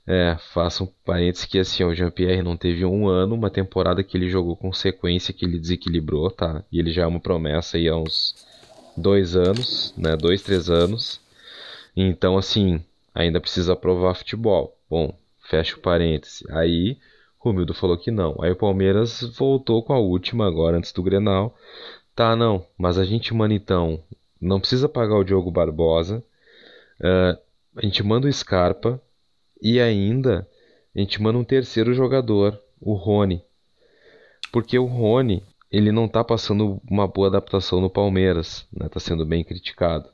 É, 0.06 0.38
faço 0.54 0.84
um 0.84 0.88
parêntese 1.06 1.48
que 1.48 1.58
assim, 1.58 1.84
o 1.84 1.96
Jean-Pierre 1.96 2.42
não 2.42 2.58
teve 2.58 2.84
um 2.86 3.08
ano, 3.08 3.36
uma 3.36 3.50
temporada 3.50 4.04
que 4.04 4.18
ele 4.18 4.30
jogou 4.30 4.56
com 4.56 4.74
sequência 4.74 5.34
que 5.34 5.46
ele 5.46 5.58
desequilibrou, 5.58 6.30
tá? 6.30 6.64
E 6.72 6.80
ele 6.80 6.92
já 6.92 7.04
é 7.04 7.08
uma 7.08 7.22
promessa 7.22 7.78
aí 7.78 7.88
há 7.88 7.96
uns 7.96 8.36
dois 8.98 9.36
anos, 9.36 9.94
né? 9.98 10.16
Dois, 10.16 10.42
três 10.42 10.70
anos. 10.70 11.22
Então, 11.96 12.38
assim, 12.38 12.84
ainda 13.14 13.40
precisa 13.40 13.76
provar 13.76 14.16
futebol. 14.16 14.78
Bom, 14.90 15.18
fecha 15.50 15.76
o 15.76 15.80
parêntese. 15.80 16.46
Aí, 16.52 16.98
Romildo 17.38 17.74
falou 17.74 17.98
que 17.98 18.12
não. 18.12 18.36
Aí 18.42 18.52
o 18.52 18.56
Palmeiras 18.56 19.22
voltou 19.38 19.84
com 19.84 19.94
a 19.94 20.00
última 20.00 20.48
agora, 20.48 20.78
antes 20.78 20.92
do 20.92 21.04
Grenal. 21.04 21.56
Tá, 22.16 22.36
não, 22.36 22.66
mas 22.78 22.98
a 22.98 23.06
gente 23.06 23.34
manda 23.34 23.54
então 23.54 24.00
não 24.44 24.60
precisa 24.60 24.88
pagar 24.90 25.16
o 25.16 25.24
Diogo 25.24 25.52
Barbosa. 25.52 26.24
Uh, 27.00 27.38
a 27.76 27.82
gente 27.82 28.04
manda 28.04 28.28
o 28.28 28.34
Scarpa. 28.34 29.02
E 29.62 29.80
ainda 29.80 30.46
a 30.94 31.00
gente 31.00 31.22
manda 31.22 31.40
um 31.40 31.44
terceiro 31.44 31.94
jogador, 31.94 32.60
o 32.82 32.94
Rony. 32.94 33.42
Porque 34.52 34.78
o 34.78 34.86
Rony, 34.86 35.42
ele 35.72 35.92
não 35.92 36.06
está 36.06 36.24
passando 36.24 36.82
uma 36.88 37.08
boa 37.08 37.28
adaptação 37.28 37.80
no 37.80 37.90
Palmeiras, 37.90 38.68
né? 38.72 38.90
Tá 38.90 39.00
sendo 39.00 39.26
bem 39.26 39.44
criticado. 39.44 40.10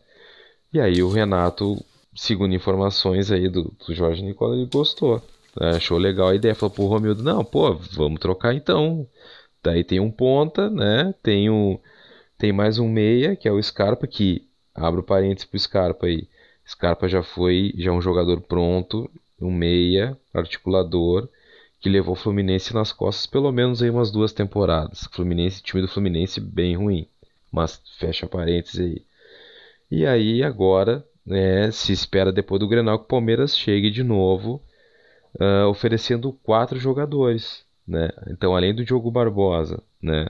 E 0.72 0.80
aí 0.80 1.02
o 1.02 1.10
Renato, 1.10 1.84
segundo 2.16 2.54
informações 2.54 3.32
aí 3.32 3.50
do, 3.50 3.74
do 3.86 3.94
Jorge 3.94 4.22
Nicola, 4.22 4.56
ele 4.56 4.68
gostou. 4.68 5.22
Né? 5.60 5.72
Achou 5.72 5.98
legal 5.98 6.30
a 6.30 6.36
ideia, 6.36 6.54
falou 6.54 6.76
pro 6.76 6.86
Romildo, 6.86 7.24
não, 7.24 7.44
pô, 7.44 7.74
vamos 7.74 8.20
trocar 8.20 8.54
então. 8.54 9.08
Daí 9.64 9.84
tem 9.84 10.00
um 10.00 10.12
ponta, 10.12 10.70
né? 10.70 11.14
Tem 11.24 11.50
o, 11.50 11.80
tem 12.40 12.54
mais 12.54 12.80
um 12.80 12.88
meia, 12.88 13.36
que 13.36 13.50
é 13.50 13.52
o 13.52 13.62
Scarpa, 13.62 14.08
que 14.08 14.48
abro 14.74 15.04
parênteses 15.04 15.44
pro 15.44 15.60
Scarpa 15.60 16.06
aí. 16.08 16.26
Scarpa 16.66 17.08
já 17.10 17.22
foi, 17.22 17.74
já 17.78 17.92
é 17.92 17.94
um 17.94 18.02
jogador 18.02 18.40
pronto, 18.40 19.12
um 19.42 19.52
meia, 19.52 20.18
articulador, 20.34 21.28
que 21.82 21.90
levou 21.90 22.14
o 22.14 22.18
Fluminense 22.18 22.74
nas 22.74 22.94
costas 22.94 23.26
pelo 23.28 23.52
menos 23.52 23.84
aí 23.84 23.90
umas 23.90 24.10
duas 24.10 24.32
temporadas. 24.32 25.04
Fluminense, 25.12 25.62
time 25.62 25.82
do 25.82 25.90
Fluminense 25.90 26.40
bem 26.40 26.78
ruim, 26.78 27.06
mas 27.52 27.82
fecha 28.00 28.26
parênteses 28.26 28.80
aí. 28.80 29.06
E 29.92 30.06
aí 30.06 30.42
agora, 30.42 31.06
né, 31.26 31.70
se 31.72 31.92
espera 31.92 32.32
depois 32.32 32.60
do 32.60 32.70
Grenal 32.70 33.00
que 33.00 33.06
o 33.06 33.08
Palmeiras 33.10 33.58
chegue 33.58 33.92
de 33.92 34.04
novo, 34.04 34.62
uh, 35.42 35.68
oferecendo 35.68 36.32
quatro 36.44 36.80
jogadores, 36.80 37.66
né? 37.86 38.10
Então 38.30 38.56
além 38.56 38.74
do 38.74 38.86
Diogo 38.86 39.12
Barbosa, 39.12 39.84
né, 40.02 40.28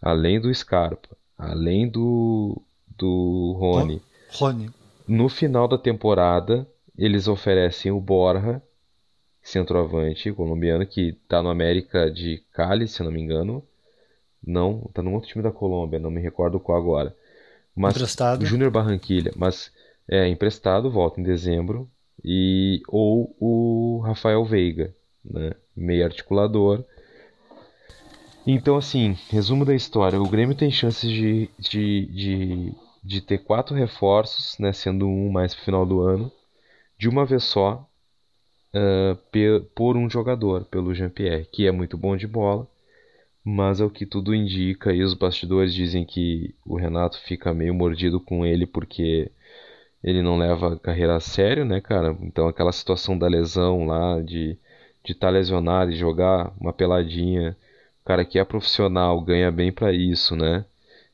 além 0.00 0.40
do 0.40 0.52
Scarpa, 0.52 1.16
além 1.42 1.88
do, 1.88 2.62
do 2.96 3.56
Rony. 3.58 4.00
Rony. 4.32 4.70
No 5.06 5.28
final 5.28 5.66
da 5.66 5.76
temporada, 5.76 6.66
eles 6.96 7.26
oferecem 7.26 7.90
o 7.90 8.00
Borja, 8.00 8.62
centroavante 9.42 10.32
colombiano, 10.32 10.86
que 10.86 11.08
está 11.22 11.42
no 11.42 11.50
América 11.50 12.10
de 12.10 12.42
Cali, 12.52 12.86
se 12.86 13.02
não 13.02 13.10
me 13.10 13.20
engano. 13.20 13.62
Não, 14.44 14.84
está 14.88 15.02
no 15.02 15.12
outro 15.12 15.28
time 15.28 15.42
da 15.42 15.50
Colômbia, 15.50 15.98
não 15.98 16.10
me 16.10 16.20
recordo 16.20 16.60
qual 16.60 16.78
agora. 16.78 17.16
Mas 17.74 17.94
emprestado. 17.96 18.46
Júnior 18.46 18.70
Barranquilha, 18.70 19.32
mas 19.36 19.72
é 20.08 20.28
emprestado, 20.28 20.90
volta 20.90 21.20
em 21.20 21.24
dezembro. 21.24 21.90
E 22.24 22.82
ou 22.86 23.34
o 23.40 24.00
Rafael 24.04 24.44
Veiga, 24.44 24.94
né, 25.24 25.52
meio 25.74 26.04
articulador, 26.04 26.84
então, 28.46 28.76
assim, 28.76 29.16
resumo 29.30 29.64
da 29.64 29.74
história: 29.74 30.20
o 30.20 30.28
Grêmio 30.28 30.56
tem 30.56 30.70
chances 30.70 31.10
de, 31.10 31.48
de, 31.58 32.06
de, 32.06 32.72
de 33.02 33.20
ter 33.20 33.38
quatro 33.38 33.74
reforços, 33.74 34.58
né, 34.58 34.72
sendo 34.72 35.06
um 35.06 35.30
mais 35.30 35.54
pro 35.54 35.64
final 35.64 35.86
do 35.86 36.00
ano, 36.00 36.30
de 36.98 37.08
uma 37.08 37.24
vez 37.24 37.44
só, 37.44 37.88
uh, 38.74 39.64
por 39.74 39.96
um 39.96 40.08
jogador, 40.10 40.64
pelo 40.66 40.94
Jean-Pierre, 40.94 41.46
que 41.52 41.66
é 41.66 41.72
muito 41.72 41.96
bom 41.96 42.16
de 42.16 42.26
bola 42.26 42.68
mas 43.44 43.80
é 43.80 43.84
o 43.84 43.90
que 43.90 44.06
tudo 44.06 44.34
indica 44.34 44.92
e 44.92 45.02
os 45.02 45.14
bastidores 45.14 45.74
dizem 45.74 46.04
que 46.04 46.54
o 46.64 46.76
Renato 46.76 47.18
fica 47.22 47.52
meio 47.52 47.74
mordido 47.74 48.20
com 48.20 48.46
ele 48.46 48.66
porque 48.66 49.30
ele 50.02 50.22
não 50.22 50.38
leva 50.38 50.74
a 50.74 50.78
carreira 50.78 51.16
a 51.16 51.20
sério, 51.20 51.64
né, 51.64 51.80
cara? 51.80 52.16
Então 52.22 52.48
aquela 52.48 52.72
situação 52.72 53.18
da 53.18 53.28
lesão 53.28 53.86
lá, 53.86 54.20
de 54.20 54.58
de 55.04 55.12
estar 55.12 55.28
tá 55.28 55.32
lesionado 55.32 55.90
e 55.90 55.96
jogar 55.96 56.52
uma 56.60 56.72
peladinha, 56.72 57.56
cara 58.04 58.24
que 58.24 58.38
é 58.38 58.44
profissional 58.44 59.20
ganha 59.20 59.50
bem 59.50 59.72
para 59.72 59.92
isso, 59.92 60.36
né? 60.36 60.64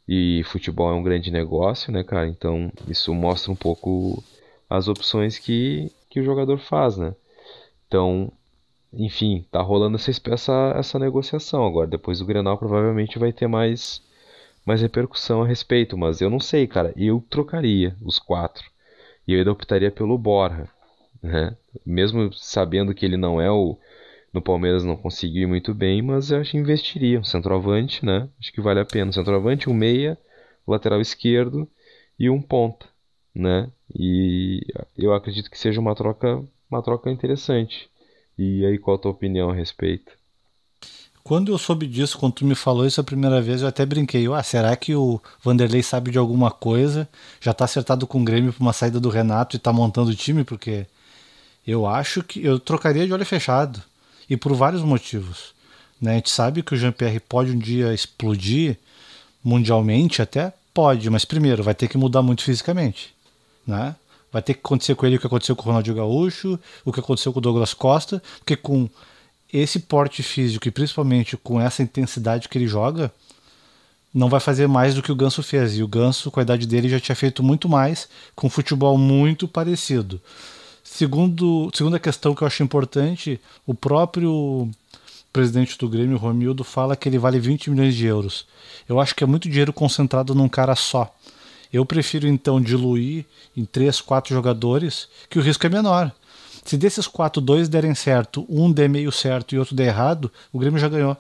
E 0.08 0.42
futebol 0.44 0.90
é 0.90 0.94
um 0.94 1.02
grande 1.02 1.30
negócio, 1.30 1.92
né, 1.92 2.02
cara? 2.02 2.26
Então 2.28 2.72
isso 2.88 3.14
mostra 3.14 3.52
um 3.52 3.56
pouco 3.56 4.22
as 4.68 4.88
opções 4.88 5.38
que, 5.38 5.92
que 6.10 6.20
o 6.20 6.24
jogador 6.24 6.58
faz, 6.58 6.96
né? 6.96 7.14
Então, 7.86 8.32
enfim, 8.92 9.44
tá 9.50 9.60
rolando 9.60 9.96
essa, 9.96 10.10
essa, 10.30 10.74
essa 10.76 10.98
negociação 10.98 11.66
agora. 11.66 11.86
Depois 11.86 12.18
do 12.18 12.26
Grenal 12.26 12.56
provavelmente 12.58 13.18
vai 13.18 13.32
ter 13.32 13.46
mais, 13.46 14.02
mais 14.64 14.80
repercussão 14.80 15.42
a 15.42 15.46
respeito, 15.46 15.96
mas 15.96 16.20
eu 16.20 16.30
não 16.30 16.40
sei, 16.40 16.66
cara. 16.66 16.92
Eu 16.96 17.24
trocaria 17.28 17.96
os 18.02 18.18
quatro. 18.18 18.64
E 19.26 19.32
eu 19.32 19.38
ainda 19.38 19.52
optaria 19.52 19.90
pelo 19.90 20.18
Borja, 20.18 20.68
né? 21.22 21.56
Mesmo 21.84 22.32
sabendo 22.32 22.94
que 22.94 23.04
ele 23.04 23.16
não 23.16 23.40
é 23.40 23.50
o 23.50 23.78
no 24.38 24.42
Palmeiras 24.42 24.84
não 24.84 24.96
conseguiu 24.96 25.42
ir 25.42 25.46
muito 25.46 25.74
bem, 25.74 26.00
mas 26.00 26.30
eu 26.30 26.40
acho 26.40 26.52
que 26.52 26.56
investiria. 26.56 27.18
Um 27.18 27.24
centroavante, 27.24 28.04
né? 28.04 28.28
Acho 28.38 28.52
que 28.52 28.60
vale 28.60 28.78
a 28.80 28.84
pena. 28.84 29.10
Um 29.10 29.12
centroavante, 29.12 29.68
um 29.68 29.74
meia, 29.74 30.16
lateral 30.66 31.00
esquerdo 31.00 31.68
e 32.18 32.30
um 32.30 32.40
ponta, 32.40 32.86
né? 33.34 33.68
E 33.92 34.64
eu 34.96 35.12
acredito 35.12 35.50
que 35.50 35.58
seja 35.58 35.80
uma 35.80 35.94
troca, 35.94 36.40
uma 36.70 36.82
troca 36.82 37.10
interessante. 37.10 37.90
E 38.38 38.64
aí, 38.64 38.78
qual 38.78 38.96
a 38.96 39.00
tua 39.00 39.10
opinião 39.10 39.50
a 39.50 39.54
respeito? 39.54 40.12
Quando 41.24 41.52
eu 41.52 41.58
soube 41.58 41.86
disso, 41.86 42.16
quando 42.16 42.34
tu 42.34 42.46
me 42.46 42.54
falou 42.54 42.86
isso 42.86 43.00
a 43.00 43.04
primeira 43.04 43.42
vez, 43.42 43.60
eu 43.60 43.68
até 43.68 43.84
brinquei. 43.84 44.26
Ah, 44.32 44.42
será 44.42 44.74
que 44.76 44.94
o 44.94 45.20
Vanderlei 45.42 45.82
sabe 45.82 46.12
de 46.12 46.18
alguma 46.18 46.50
coisa? 46.50 47.08
Já 47.40 47.52
tá 47.52 47.64
acertado 47.64 48.06
com 48.06 48.20
o 48.20 48.24
Grêmio 48.24 48.52
para 48.52 48.62
uma 48.62 48.72
saída 48.72 49.00
do 49.00 49.10
Renato 49.10 49.56
e 49.56 49.58
tá 49.58 49.72
montando 49.72 50.10
o 50.10 50.14
time? 50.14 50.44
Porque 50.44 50.86
eu 51.66 51.86
acho 51.86 52.22
que 52.22 52.42
eu 52.42 52.58
trocaria 52.60 53.04
de 53.04 53.12
olho 53.12 53.26
fechado 53.26 53.82
e 54.28 54.36
por 54.36 54.54
vários 54.54 54.82
motivos. 54.82 55.54
Né? 56.00 56.12
A 56.12 56.14
gente 56.14 56.30
sabe 56.30 56.62
que 56.62 56.74
o 56.74 56.76
Jean-Pierre 56.76 57.20
pode 57.20 57.50
um 57.52 57.58
dia 57.58 57.92
explodir 57.92 58.76
mundialmente, 59.42 60.20
até 60.22 60.52
pode, 60.72 61.08
mas 61.10 61.24
primeiro 61.24 61.62
vai 61.62 61.74
ter 61.74 61.88
que 61.88 61.98
mudar 61.98 62.22
muito 62.22 62.42
fisicamente. 62.42 63.14
Né? 63.66 63.94
Vai 64.32 64.42
ter 64.42 64.54
que 64.54 64.60
acontecer 64.60 64.94
com 64.94 65.06
ele 65.06 65.16
o 65.16 65.20
que 65.20 65.26
aconteceu 65.26 65.56
com 65.56 65.62
o 65.62 65.66
Ronaldinho 65.66 65.96
Gaúcho, 65.96 66.58
o 66.84 66.92
que 66.92 67.00
aconteceu 67.00 67.32
com 67.32 67.38
o 67.38 67.42
Douglas 67.42 67.74
Costa, 67.74 68.22
porque 68.38 68.56
com 68.56 68.88
esse 69.52 69.80
porte 69.80 70.22
físico 70.22 70.68
e 70.68 70.70
principalmente 70.70 71.36
com 71.36 71.60
essa 71.60 71.82
intensidade 71.82 72.48
que 72.48 72.58
ele 72.58 72.68
joga, 72.68 73.10
não 74.12 74.28
vai 74.28 74.40
fazer 74.40 74.66
mais 74.66 74.94
do 74.94 75.02
que 75.02 75.12
o 75.12 75.16
Ganso 75.16 75.42
fez. 75.42 75.76
E 75.76 75.82
o 75.82 75.88
Ganso, 75.88 76.30
com 76.30 76.40
a 76.40 76.42
idade 76.42 76.66
dele, 76.66 76.88
já 76.88 77.00
tinha 77.00 77.16
feito 77.16 77.42
muito 77.42 77.68
mais, 77.68 78.08
com 78.34 78.46
um 78.46 78.50
futebol 78.50 78.96
muito 78.98 79.46
parecido. 79.46 80.20
Segundo, 80.98 81.70
segunda 81.72 82.00
questão 82.00 82.34
que 82.34 82.42
eu 82.42 82.46
acho 82.48 82.60
importante, 82.60 83.40
o 83.64 83.72
próprio 83.72 84.68
presidente 85.32 85.78
do 85.78 85.88
Grêmio, 85.88 86.16
Romildo, 86.16 86.64
fala 86.64 86.96
que 86.96 87.08
ele 87.08 87.20
vale 87.20 87.38
20 87.38 87.70
milhões 87.70 87.94
de 87.94 88.04
euros. 88.04 88.44
Eu 88.88 88.98
acho 88.98 89.14
que 89.14 89.22
é 89.22 89.26
muito 89.28 89.48
dinheiro 89.48 89.72
concentrado 89.72 90.34
num 90.34 90.48
cara 90.48 90.74
só. 90.74 91.14
Eu 91.72 91.86
prefiro 91.86 92.26
então 92.26 92.60
diluir 92.60 93.24
em 93.56 93.64
três, 93.64 94.00
quatro 94.00 94.34
jogadores, 94.34 95.06
que 95.30 95.38
o 95.38 95.40
risco 95.40 95.64
é 95.64 95.68
menor. 95.68 96.10
Se 96.64 96.76
desses 96.76 97.06
quatro, 97.06 97.40
dois 97.40 97.68
derem 97.68 97.94
certo, 97.94 98.44
um 98.48 98.68
der 98.68 98.88
meio 98.88 99.12
certo 99.12 99.54
e 99.54 99.58
outro 99.60 99.76
der 99.76 99.86
errado, 99.86 100.32
o 100.52 100.58
Grêmio 100.58 100.80
já 100.80 100.88
ganhou. 100.88 101.16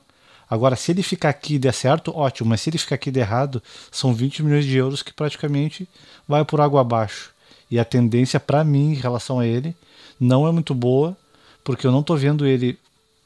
Agora, 0.50 0.74
se 0.74 0.90
ele 0.90 1.04
ficar 1.04 1.28
aqui 1.28 1.54
e 1.54 1.58
der 1.60 1.72
certo, 1.72 2.12
ótimo, 2.16 2.48
mas 2.48 2.62
se 2.62 2.68
ele 2.68 2.78
ficar 2.78 2.96
aqui 2.96 3.10
e 3.10 3.12
der 3.12 3.20
errado, 3.20 3.62
são 3.92 4.12
20 4.12 4.42
milhões 4.42 4.64
de 4.64 4.76
euros 4.76 5.04
que 5.04 5.12
praticamente 5.12 5.88
vai 6.26 6.44
por 6.44 6.60
água 6.60 6.80
abaixo. 6.80 7.37
E 7.70 7.78
a 7.78 7.84
tendência 7.84 8.40
para 8.40 8.64
mim 8.64 8.92
em 8.92 8.94
relação 8.94 9.38
a 9.38 9.46
ele 9.46 9.74
não 10.18 10.46
é 10.46 10.52
muito 10.52 10.74
boa, 10.74 11.16
porque 11.62 11.86
eu 11.86 11.92
não 11.92 12.02
tô 12.02 12.16
vendo 12.16 12.46
ele 12.46 12.78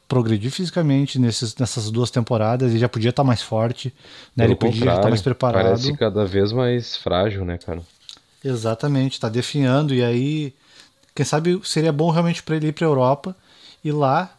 progredir 0.08 0.50
fisicamente 0.50 1.18
nesses, 1.18 1.56
nessas 1.56 1.90
duas 1.90 2.10
temporadas. 2.10 2.70
Ele 2.70 2.78
já 2.78 2.88
podia 2.88 3.10
estar 3.10 3.22
tá 3.22 3.26
mais 3.26 3.40
forte, 3.40 3.94
né? 4.36 4.44
ele 4.44 4.54
podia 4.54 4.80
estar 4.80 5.00
tá 5.00 5.08
mais 5.08 5.22
preparado. 5.22 5.64
Parece 5.64 5.96
cada 5.96 6.24
vez 6.26 6.52
mais 6.52 6.96
frágil, 6.96 7.44
né, 7.44 7.56
cara? 7.56 7.80
Exatamente, 8.44 9.12
está 9.12 9.28
definhando. 9.28 9.94
E 9.94 10.02
aí, 10.04 10.52
quem 11.14 11.24
sabe 11.24 11.60
seria 11.64 11.92
bom 11.92 12.10
realmente 12.10 12.42
para 12.42 12.56
ele 12.56 12.68
ir 12.68 12.72
para 12.72 12.86
Europa 12.86 13.34
e 13.82 13.90
lá 13.90 14.34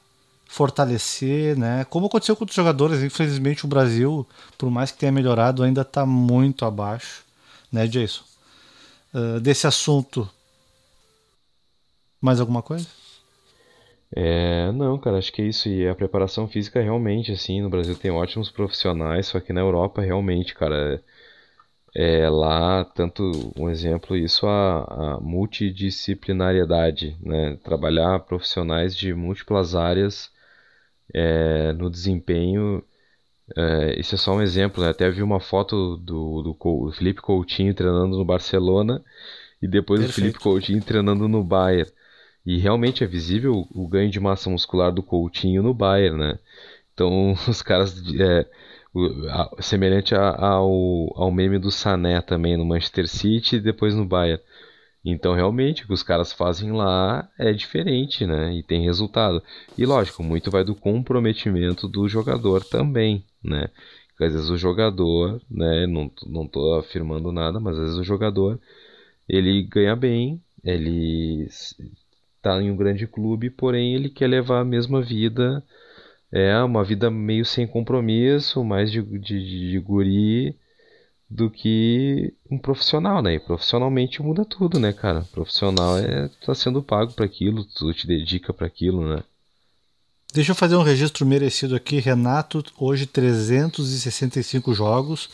fortalecer, 0.47 1.57
né? 1.57 1.83
Como 1.89 2.05
aconteceu 2.05 2.35
com 2.35 2.43
outros 2.43 2.55
jogadores, 2.55 3.01
infelizmente 3.01 3.65
o 3.65 3.67
Brasil, 3.67 4.27
por 4.55 4.69
mais 4.69 4.91
que 4.91 4.99
tenha 4.99 5.11
melhorado, 5.11 5.63
ainda 5.63 5.81
está 5.81 6.05
muito 6.05 6.65
abaixo, 6.65 7.23
né, 7.71 7.87
Jason? 7.87 8.21
Uh, 9.13 9.39
desse 9.39 9.67
assunto. 9.67 10.29
Mais 12.21 12.39
alguma 12.39 12.61
coisa? 12.61 12.87
É, 14.15 14.71
não, 14.71 14.97
cara, 14.99 15.17
acho 15.17 15.31
que 15.33 15.41
é 15.41 15.45
isso. 15.45 15.67
E 15.67 15.87
a 15.87 15.95
preparação 15.95 16.47
física 16.47 16.81
realmente, 16.81 17.31
assim, 17.31 17.61
no 17.61 17.69
Brasil 17.69 17.95
tem 17.97 18.11
ótimos 18.11 18.51
profissionais, 18.51 19.27
só 19.27 19.39
que 19.39 19.51
na 19.51 19.61
Europa 19.61 20.01
realmente, 20.01 20.53
cara, 20.53 21.01
é, 21.95 22.21
é 22.23 22.29
lá, 22.29 22.85
tanto 22.85 23.31
um 23.57 23.69
exemplo, 23.69 24.15
isso 24.15 24.45
a, 24.47 25.15
a 25.15 25.19
multidisciplinariedade, 25.19 27.17
né? 27.21 27.57
Trabalhar 27.63 28.19
profissionais 28.21 28.95
de 28.95 29.13
múltiplas 29.13 29.75
áreas 29.75 30.31
é, 31.13 31.73
no 31.73 31.89
desempenho. 31.89 32.83
É, 33.55 33.99
isso 33.99 34.15
é 34.15 34.17
só 34.17 34.33
um 34.33 34.41
exemplo, 34.41 34.83
né? 34.83 34.89
Até 34.89 35.09
vi 35.09 35.21
uma 35.21 35.39
foto 35.39 35.97
do, 35.97 36.41
do, 36.41 36.53
do 36.53 36.91
Felipe 36.91 37.21
Coutinho 37.21 37.73
treinando 37.73 38.17
no 38.17 38.25
Barcelona 38.25 39.03
e 39.61 39.67
depois 39.67 39.99
Perfeito. 39.99 40.17
o 40.17 40.21
Felipe 40.21 40.39
Coutinho 40.39 40.81
treinando 40.81 41.27
no 41.27 41.43
Bayern. 41.43 41.91
E 42.45 42.57
realmente 42.57 43.03
é 43.03 43.07
visível 43.07 43.67
o 43.71 43.87
ganho 43.87 44.09
de 44.11 44.19
massa 44.19 44.49
muscular 44.49 44.91
do 44.91 45.03
Coutinho 45.03 45.63
no 45.63 45.73
Bayern, 45.73 46.17
né? 46.17 46.39
Então 46.93 47.33
os 47.47 47.61
caras. 47.61 47.95
É, 48.19 48.45
o, 48.93 49.61
semelhante 49.61 50.13
ao, 50.13 51.11
ao 51.15 51.31
meme 51.31 51.57
do 51.57 51.71
Sané 51.71 52.21
também 52.21 52.55
no 52.55 52.65
Manchester 52.65 53.07
City 53.07 53.55
e 53.55 53.59
depois 53.61 53.95
no 53.95 54.05
Bayern. 54.05 54.41
Então, 55.05 55.33
realmente, 55.33 55.83
o 55.83 55.87
que 55.87 55.93
os 55.93 56.03
caras 56.03 56.31
fazem 56.31 56.71
lá 56.71 57.29
é 57.37 57.51
diferente, 57.51 58.25
né? 58.25 58.53
E 58.53 58.63
tem 58.63 58.83
resultado. 58.85 59.43
E 59.77 59.85
lógico, 59.85 60.23
muito 60.23 60.49
vai 60.49 60.63
do 60.63 60.75
comprometimento 60.75 61.87
do 61.87 62.07
jogador 62.07 62.63
também, 62.63 63.25
né? 63.43 63.69
Porque 64.09 64.23
às 64.25 64.33
vezes 64.33 64.49
o 64.49 64.57
jogador, 64.57 65.41
né? 65.49 65.85
Não, 65.87 66.09
não 66.25 66.47
tô 66.47 66.75
afirmando 66.75 67.31
nada, 67.31 67.59
mas 67.59 67.75
às 67.75 67.81
vezes 67.81 67.97
o 67.97 68.03
jogador 68.03 68.59
ele 69.27 69.63
ganha 69.63 69.95
bem, 69.95 70.41
ele 70.63 71.47
está 72.37 72.61
em 72.61 72.71
um 72.71 72.75
grande 72.77 73.07
clube, 73.07 73.49
porém 73.49 73.95
ele 73.95 74.09
quer 74.09 74.27
levar 74.27 74.61
a 74.61 74.65
mesma 74.65 75.01
vida, 75.01 75.63
é 76.31 76.57
uma 76.63 76.83
vida 76.83 77.11
meio 77.11 77.45
sem 77.45 77.67
compromisso, 77.67 78.63
mais 78.63 78.91
de, 78.91 79.01
de, 79.01 79.71
de 79.71 79.79
guri 79.79 80.55
do 81.29 81.49
que 81.49 82.33
um 82.49 82.57
profissional, 82.57 83.21
né? 83.21 83.35
E 83.35 83.39
profissionalmente 83.39 84.21
muda 84.21 84.45
tudo, 84.45 84.79
né, 84.79 84.93
cara? 84.93 85.21
Profissional 85.31 85.97
é 85.97 86.29
tá 86.45 86.53
sendo 86.53 86.83
pago 86.83 87.13
para 87.13 87.25
aquilo, 87.25 87.65
tu 87.65 87.93
te 87.93 88.05
dedica 88.05 88.53
para 88.53 88.67
aquilo, 88.67 89.07
né? 89.07 89.23
Deixa 90.33 90.51
eu 90.51 90.55
fazer 90.55 90.75
um 90.75 90.81
registro 90.81 91.25
merecido 91.25 91.75
aqui. 91.75 91.99
Renato, 91.99 92.63
hoje 92.77 93.05
365 93.05 94.73
jogos. 94.73 95.29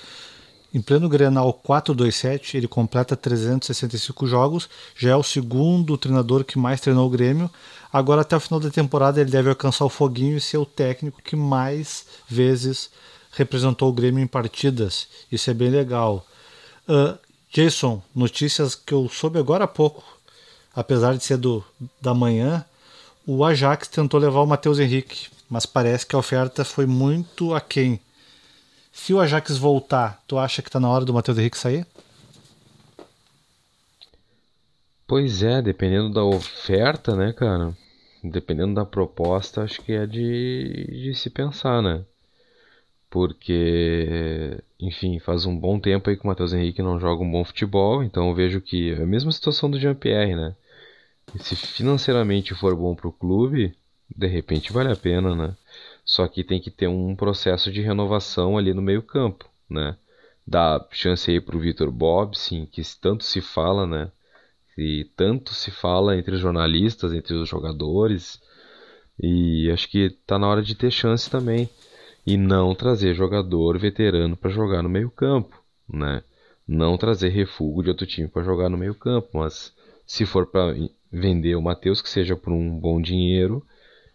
Em 0.74 0.82
pleno 0.82 1.10
Grenal 1.10 1.52
427, 1.54 2.58
ele 2.58 2.68
completa 2.68 3.16
365 3.16 4.28
jogos. 4.28 4.70
Já 4.96 5.12
é 5.12 5.16
o 5.16 5.24
segundo 5.24 5.98
treinador 5.98 6.44
que 6.44 6.60
mais 6.60 6.82
treinou 6.82 7.08
o 7.08 7.10
Grêmio. 7.10 7.50
Agora, 7.92 8.22
até 8.22 8.36
o 8.36 8.40
final 8.40 8.60
da 8.60 8.70
temporada, 8.70 9.20
ele 9.20 9.32
deve 9.32 9.50
alcançar 9.50 9.86
o 9.86 9.90
foguinho 9.90 10.38
e 10.38 10.42
ser 10.42 10.58
o 10.58 10.66
técnico 10.66 11.22
que 11.24 11.36
mais 11.36 12.06
vezes 12.28 12.92
representou 13.32 13.90
o 13.90 13.94
Grêmio 13.94 14.24
em 14.24 14.28
partidas. 14.28 15.08
Isso 15.32 15.50
é 15.50 15.54
bem 15.54 15.70
legal. 15.70 16.26
Uh, 16.88 17.18
Jason, 17.52 18.02
notícias 18.16 18.76
que 18.76 18.94
eu 18.94 19.10
soube 19.10 19.40
agora 19.40 19.64
há 19.64 19.68
pouco, 19.68 20.04
apesar 20.76 21.16
de 21.16 21.24
ser 21.24 21.38
do, 21.38 21.64
da 22.02 22.14
manhã, 22.14 22.66
o 23.26 23.44
Ajax 23.44 23.88
tentou 23.88 24.20
levar 24.20 24.42
o 24.42 24.48
Matheus 24.48 24.80
Henrique, 24.80 25.28
mas 25.50 25.66
parece 25.66 26.06
que 26.06 26.16
a 26.16 26.20
oferta 26.20 26.64
foi 26.64 26.86
muito 26.86 27.54
aquém. 27.54 28.00
Se 28.92 29.14
o 29.14 29.20
Ajax 29.20 29.58
voltar, 29.58 30.22
tu 30.28 30.38
acha 30.38 30.62
que 30.62 30.70
está 30.70 30.80
na 30.80 30.90
hora 30.90 31.06
do 31.06 31.14
Matheus 31.14 31.38
Henrique 31.38 31.58
sair? 31.58 31.86
Pois 35.08 35.42
é, 35.42 35.62
dependendo 35.62 36.14
da 36.14 36.24
oferta, 36.24 37.16
né, 37.16 37.34
cara? 37.34 37.76
Dependendo 38.24 38.76
da 38.76 38.86
proposta, 38.86 39.64
acho 39.64 39.82
que 39.82 39.92
é 39.92 40.06
de, 40.06 40.86
de 40.92 41.16
se 41.16 41.32
pensar, 41.32 41.82
né? 41.82 42.04
Porque, 43.10 44.62
enfim, 44.80 45.20
faz 45.20 45.46
um 45.46 45.58
bom 45.58 45.80
tempo 45.80 46.10
aí 46.10 46.16
que 46.18 46.24
o 46.24 46.28
Matheus 46.28 46.54
Henrique 46.54 46.82
não 46.82 47.00
joga 47.00 47.24
um 47.24 47.32
bom 47.32 47.44
futebol, 47.44 48.04
então 48.04 48.30
eu 48.30 48.36
vejo 48.36 48.62
que 48.62 48.92
é 48.92 49.02
a 49.02 49.06
mesma 49.06 49.32
situação 49.32 49.70
do 49.70 49.80
Jean-Pierre, 49.80 50.36
né? 50.36 50.56
E 51.36 51.40
se 51.40 51.56
financeiramente 51.56 52.54
for 52.54 52.76
bom 52.76 52.96
para 52.96 53.08
o 53.08 53.12
clube, 53.12 53.76
de 54.16 54.28
repente 54.28 54.72
vale 54.72 54.92
a 54.92 54.96
pena, 54.96 55.36
né? 55.36 55.56
Só 56.06 56.28
que 56.28 56.44
tem 56.44 56.60
que 56.60 56.72
ter 56.72 56.88
um 56.88 57.16
processo 57.16 57.72
de 57.72 57.82
renovação 57.82 58.58
ali 58.58 58.74
no 58.74 58.82
meio 58.82 59.02
campo, 59.02 59.50
né? 59.70 59.96
Dá 60.46 60.84
chance 60.92 61.30
aí 61.30 61.40
pro 61.40 61.60
Vitor 61.60 61.92
Bob, 61.92 62.36
sim, 62.38 62.66
que 62.66 62.82
tanto 63.00 63.24
se 63.24 63.42
fala, 63.42 63.86
né? 63.86 64.12
E 64.78 65.06
tanto 65.16 65.54
se 65.54 65.72
fala 65.72 66.18
entre 66.18 66.36
os 66.36 66.42
jornalistas, 66.42 67.14
entre 67.14 67.34
os 67.36 67.50
jogadores. 67.50 68.42
E 69.22 69.70
acho 69.72 69.90
que 69.90 70.10
tá 70.26 70.40
na 70.40 70.48
hora 70.48 70.64
de 70.64 70.74
ter 70.76 70.90
chance 70.90 71.30
também. 71.30 71.70
E 72.30 72.38
não 72.38 72.76
trazer 72.76 73.16
jogador 73.16 73.80
veterano 73.80 74.38
para 74.38 74.52
jogar 74.52 74.84
no 74.84 74.90
meio 74.90 75.10
campo, 75.10 75.60
né? 75.92 76.22
Não 76.68 76.96
trazer 76.96 77.30
refúgio 77.30 77.82
de 77.82 77.90
outro 77.90 78.06
time 78.06 78.28
para 78.28 78.44
jogar 78.44 78.70
no 78.70 78.78
meio 78.78 78.94
campo, 78.94 79.30
mas 79.34 79.74
se 80.06 80.28
for 80.28 80.46
para 80.46 80.76
vender 81.12 81.56
o 81.56 81.62
Matheus, 81.62 82.04
que 82.04 82.10
seja 82.10 82.36
por 82.36 82.54
um 82.54 82.80
bom 82.80 83.02
dinheiro 83.02 83.66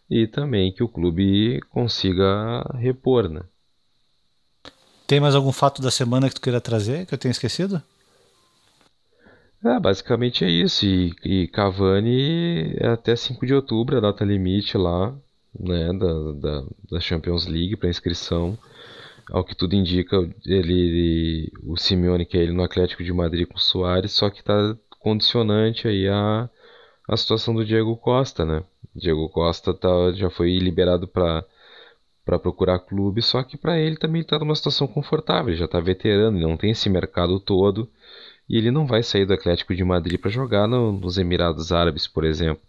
e 0.08 0.28
também 0.28 0.70
que 0.70 0.84
o 0.84 0.88
clube 0.88 1.60
consiga 1.70 2.62
repor, 2.78 3.28
né? 3.28 3.40
Tem 5.08 5.18
mais 5.18 5.34
algum 5.34 5.50
fato 5.50 5.82
da 5.82 5.90
semana 5.90 6.28
que 6.28 6.36
tu 6.36 6.40
queira 6.40 6.60
trazer 6.60 7.06
que 7.06 7.14
eu 7.14 7.18
tenha 7.18 7.32
esquecido? 7.32 7.82
É, 9.64 9.80
basicamente 9.80 10.44
é 10.44 10.48
isso. 10.48 10.86
E, 10.86 11.12
e 11.24 11.48
Cavani 11.48 12.76
é 12.76 12.86
até 12.90 13.16
5 13.16 13.44
de 13.44 13.54
outubro, 13.54 13.96
a 13.96 14.00
data 14.00 14.24
limite 14.24 14.78
lá, 14.78 15.12
né, 15.58 15.92
da, 15.92 16.32
da, 16.32 16.66
da 16.90 17.00
Champions 17.00 17.46
League 17.46 17.76
para 17.76 17.88
inscrição. 17.88 18.58
Ao 19.30 19.42
que 19.42 19.54
tudo 19.54 19.74
indica, 19.74 20.16
ele, 20.44 21.50
o 21.62 21.76
Simeone 21.76 22.26
quer 22.26 22.42
ele 22.42 22.52
no 22.52 22.62
Atlético 22.62 23.02
de 23.02 23.12
Madrid 23.12 23.48
com 23.48 23.56
o 23.56 23.60
Soares, 23.60 24.12
só 24.12 24.28
que 24.28 24.40
está 24.40 24.76
condicionante 25.00 25.88
aí 25.88 26.08
a, 26.08 26.48
a 27.08 27.16
situação 27.16 27.54
do 27.54 27.64
Diego 27.64 27.96
Costa, 27.96 28.44
né? 28.44 28.62
Diego 28.94 29.28
Costa 29.28 29.72
tá, 29.72 30.12
já 30.12 30.30
foi 30.30 30.56
liberado 30.58 31.08
para 31.08 31.44
para 32.24 32.38
procurar 32.38 32.78
clube, 32.78 33.20
só 33.20 33.42
que 33.42 33.54
para 33.54 33.78
ele 33.78 33.96
também 33.96 34.22
está 34.22 34.38
numa 34.38 34.54
situação 34.54 34.86
confortável, 34.86 35.50
ele 35.50 35.58
já 35.58 35.66
está 35.66 35.78
veterano, 35.78 36.40
não 36.40 36.56
tem 36.56 36.70
esse 36.70 36.88
mercado 36.88 37.38
todo 37.38 37.86
e 38.48 38.56
ele 38.56 38.70
não 38.70 38.86
vai 38.86 39.02
sair 39.02 39.26
do 39.26 39.34
Atlético 39.34 39.74
de 39.74 39.84
Madrid 39.84 40.18
para 40.18 40.30
jogar 40.30 40.66
no, 40.66 40.92
nos 40.92 41.18
Emirados 41.18 41.72
Árabes, 41.72 42.06
por 42.06 42.24
exemplo. 42.24 42.62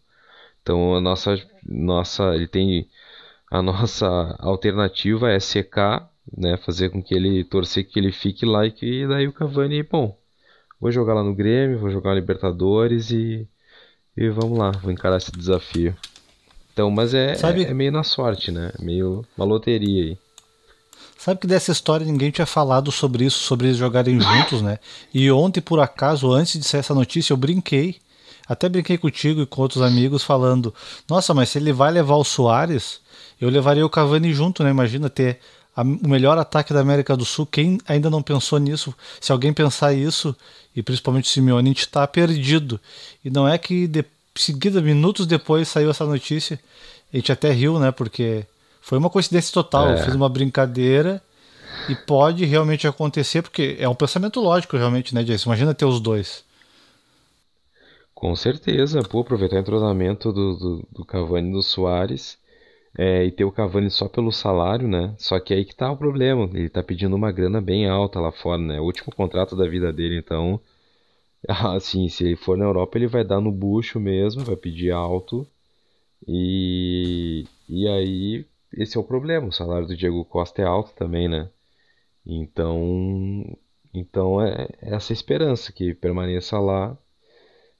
Então 0.66 0.96
a 0.96 1.00
nossa 1.00 1.40
nossa 1.64 2.34
ele 2.34 2.48
tem 2.48 2.90
a 3.52 3.62
nossa 3.62 4.08
alternativa 4.42 5.32
é 5.32 5.40
secar, 5.40 6.10
né, 6.36 6.58
fazer 6.58 6.90
com 6.90 7.04
que 7.04 7.14
ele 7.14 7.44
torcer 7.44 7.88
que 7.88 8.00
ele 8.00 8.12
fique 8.12 8.48
lá 8.48 8.66
e 8.66 8.72
que 8.72 9.08
daí 9.08 9.28
o 9.28 9.32
Cavani, 9.32 9.84
bom, 9.84 10.18
vou 10.82 10.92
jogar 10.92 11.14
lá 11.14 11.24
no 11.24 11.36
Grêmio, 11.36 11.78
vou 11.78 11.92
jogar 11.92 12.10
na 12.10 12.16
Libertadores 12.16 13.12
e 13.12 13.48
e 14.18 14.30
vamos 14.30 14.58
lá, 14.58 14.72
vou 14.72 14.92
encarar 14.92 15.18
esse 15.18 15.32
desafio. 15.32 15.96
Então, 16.74 16.90
mas 16.90 17.14
é, 17.14 17.36
Sabe... 17.36 17.64
é, 17.64 17.70
é 17.70 17.74
meio 17.74 17.92
na 17.92 18.04
sorte, 18.04 18.50
né? 18.50 18.72
É 18.80 18.84
meio 18.84 19.24
uma 19.38 19.46
loteria 19.46 20.04
aí. 20.04 20.18
Sabe 21.18 21.42
que 21.42 21.48
dessa 21.48 21.72
história 21.72 22.06
ninguém 22.06 22.32
tinha 22.32 22.46
falado 22.46 22.92
sobre 22.92 23.26
isso, 23.26 23.40
sobre 23.40 23.68
eles 23.68 23.78
jogarem 23.78 24.20
juntos, 24.20 24.62
né? 24.62 24.80
E 25.14 25.30
ontem, 25.32 25.62
por 25.62 25.80
acaso, 25.80 26.32
antes 26.32 26.60
de 26.60 26.66
sair 26.66 26.80
essa 26.80 26.94
notícia, 26.94 27.34
eu 27.34 27.38
brinquei. 27.38 27.98
Até 28.48 28.70
brinquei 28.70 28.98
contigo 28.98 29.42
e 29.42 29.46
com 29.46 29.62
outros 29.62 29.82
amigos 29.82 30.24
falando: 30.24 30.74
Nossa, 31.10 31.34
mas 31.34 31.50
se 31.50 31.58
ele 31.58 31.74
vai 31.74 31.92
levar 31.92 32.16
o 32.16 32.24
Soares, 32.24 33.00
eu 33.40 33.50
levaria 33.50 33.86
o 33.86 33.90
Cavani 33.90 34.34
junto, 34.34 34.64
né? 34.64 34.70
Imagina 34.70 35.10
ter 35.10 35.40
a, 35.76 35.82
o 35.82 36.08
melhor 36.08 36.38
ataque 36.38 36.74
da 36.74 36.80
América 36.80 37.18
do 37.18 37.26
Sul. 37.26 37.46
Quem 37.46 37.80
ainda 37.88 38.10
não 38.10 38.22
pensou 38.22 38.60
nisso? 38.60 38.94
Se 39.20 39.32
alguém 39.32 39.52
pensar 39.52 39.94
isso, 39.94 40.36
e 40.76 40.84
principalmente 40.84 41.26
o 41.26 41.28
Simeone, 41.28 41.70
a 41.70 41.72
gente 41.72 41.82
está 41.82 42.06
perdido. 42.08 42.80
E 43.24 43.30
não 43.30 43.48
é 43.48 43.58
que 43.58 43.88
de, 43.88 44.06
seguida, 44.36 44.82
minutos 44.82 45.26
depois, 45.26 45.68
saiu 45.68 45.90
essa 45.90 46.06
notícia. 46.06 46.60
A 47.14 47.18
gente 47.18 47.32
até 47.32 47.52
riu, 47.52 47.80
né? 47.80 47.92
Porque 47.92 48.46
foi 48.82 48.98
uma 48.98 49.10
coincidência 49.10 49.52
total. 49.54 49.90
É. 49.90 49.94
Eu 49.94 50.04
fiz 50.06 50.14
uma 50.14 50.30
brincadeira 50.30 51.22
e 51.90 51.96
pode 51.96 52.46
realmente 52.46 52.88
acontecer, 52.88 53.42
porque 53.42 53.76
é 53.80 53.90
um 53.90 53.96
pensamento 53.96 54.40
lógico, 54.40 54.78
realmente, 54.78 55.14
né, 55.14 55.24
Jason? 55.24 55.50
Imagina 55.50 55.74
ter 55.74 55.86
os 55.86 56.00
dois. 56.00 56.44
Com 58.16 58.36
certeza, 58.36 59.04
pô, 59.04 59.20
aproveitar 59.20 59.58
o 59.58 59.60
entrosamento 59.60 60.32
do, 60.34 60.56
do, 60.56 60.88
do 60.92 61.06
Cavani 61.06 61.50
e 61.50 61.52
do 61.52 61.62
Soares 61.62 62.40
é, 62.98 63.26
e 63.26 63.32
ter 63.32 63.44
o 63.46 63.52
Cavani 63.52 63.92
só 63.92 64.08
pelo 64.10 64.32
salário, 64.32 64.88
né? 64.88 65.14
Só 65.18 65.40
que 65.40 65.54
aí 65.54 65.66
que 65.66 65.76
tá 65.76 65.92
o 65.92 65.98
problema. 65.98 66.50
Ele 66.54 66.70
tá 66.70 66.82
pedindo 66.84 67.16
uma 67.16 67.32
grana 67.32 67.62
bem 67.62 67.88
alta 67.90 68.20
lá 68.20 68.32
fora, 68.32 68.62
né? 68.62 68.80
O 68.82 68.86
último 68.86 69.14
contrato 69.16 69.56
da 69.56 69.68
vida 69.68 69.92
dele, 69.94 70.18
então. 70.18 70.60
Assim, 71.48 72.10
se 72.10 72.26
ele 72.26 72.36
for 72.38 72.58
na 72.58 72.66
Europa, 72.66 72.98
ele 72.98 73.08
vai 73.08 73.24
dar 73.24 73.42
no 73.42 73.52
bucho 73.52 74.00
mesmo, 74.00 74.44
vai 74.46 74.56
pedir 74.58 74.92
alto. 74.92 75.48
E, 76.28 77.46
e 77.70 77.88
aí, 77.88 78.46
esse 78.74 78.98
é 78.98 79.00
o 79.00 79.04
problema. 79.04 79.48
O 79.48 79.52
salário 79.54 79.88
do 79.88 79.98
Diego 79.98 80.26
Costa 80.26 80.62
é 80.62 80.66
alto 80.66 80.94
também, 80.96 81.28
né? 81.30 81.50
Então, 82.26 83.58
então 83.94 84.42
é 84.42 84.68
essa 84.82 85.14
esperança 85.14 85.72
que 85.72 85.94
permaneça 85.94 86.60
lá 86.60 86.98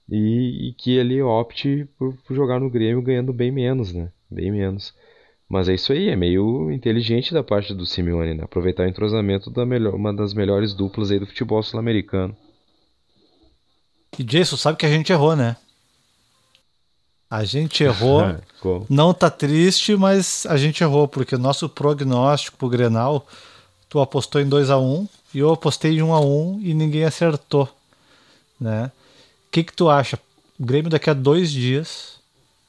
e, 0.08 0.68
e 0.68 0.72
que 0.74 0.96
ele 0.96 1.20
opte 1.22 1.88
por, 1.98 2.14
por 2.26 2.34
jogar 2.34 2.60
no 2.60 2.70
Grêmio 2.70 3.02
ganhando 3.02 3.32
bem 3.32 3.50
menos, 3.50 3.92
né? 3.92 4.10
Bem 4.30 4.50
menos. 4.50 4.94
Mas 5.48 5.68
é 5.68 5.74
isso 5.74 5.92
aí, 5.92 6.08
é 6.08 6.16
meio 6.16 6.70
inteligente 6.72 7.32
da 7.32 7.42
parte 7.42 7.72
do 7.72 7.86
Simeone, 7.86 8.34
né? 8.34 8.44
Aproveitar 8.44 8.84
o 8.84 8.88
entrosamento 8.88 9.50
da 9.50 9.64
melhor, 9.64 9.94
uma 9.94 10.12
das 10.12 10.34
melhores 10.34 10.74
duplas 10.74 11.10
aí 11.10 11.18
do 11.18 11.26
futebol 11.26 11.62
sul-americano. 11.62 12.36
E 14.18 14.24
Jason, 14.24 14.56
sabe 14.56 14.78
que 14.78 14.86
a 14.86 14.90
gente 14.90 15.12
errou, 15.12 15.36
né? 15.36 15.56
A 17.30 17.44
gente 17.44 17.84
errou. 17.84 18.22
não 18.88 19.14
tá 19.14 19.30
triste, 19.30 19.94
mas 19.96 20.46
a 20.46 20.56
gente 20.56 20.82
errou, 20.82 21.06
porque 21.06 21.34
o 21.34 21.38
nosso 21.38 21.68
prognóstico 21.68 22.56
pro 22.56 22.68
Grenal, 22.68 23.26
tu 23.88 24.00
apostou 24.00 24.40
em 24.40 24.48
2 24.48 24.70
a 24.70 24.78
1 24.78 25.08
e 25.34 25.38
eu 25.38 25.52
apostei 25.52 25.98
em 25.98 26.02
1 26.02 26.12
a 26.12 26.20
1 26.20 26.60
e 26.62 26.74
ninguém 26.74 27.04
acertou, 27.04 27.68
né? 28.60 28.90
Que 29.56 29.64
que 29.64 29.72
tu 29.72 29.88
acha? 29.88 30.20
O 30.60 30.66
Grêmio 30.66 30.90
daqui 30.90 31.08
a 31.08 31.14
dois 31.14 31.50
dias, 31.50 32.20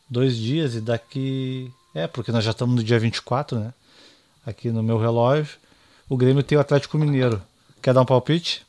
dois 0.10 0.38
dias 0.38 0.74
e 0.74 0.80
daqui 0.80 1.70
é, 1.94 2.08
porque 2.08 2.32
nós 2.32 2.46
já 2.46 2.52
estamos 2.52 2.78
no 2.78 2.82
dia 2.82 2.98
24, 2.98 3.60
né? 3.60 3.74
Aqui 4.46 4.72
no 4.72 4.82
meu 4.82 4.98
relógio. 4.98 5.58
O 6.08 6.16
Grêmio 6.16 6.44
tem 6.44 6.58
o 6.58 6.62
Atlético 6.62 6.98
Mineiro. 6.98 7.44
Quer 7.82 7.94
dar 7.94 8.04
um 8.04 8.06
palpite? 8.06 8.66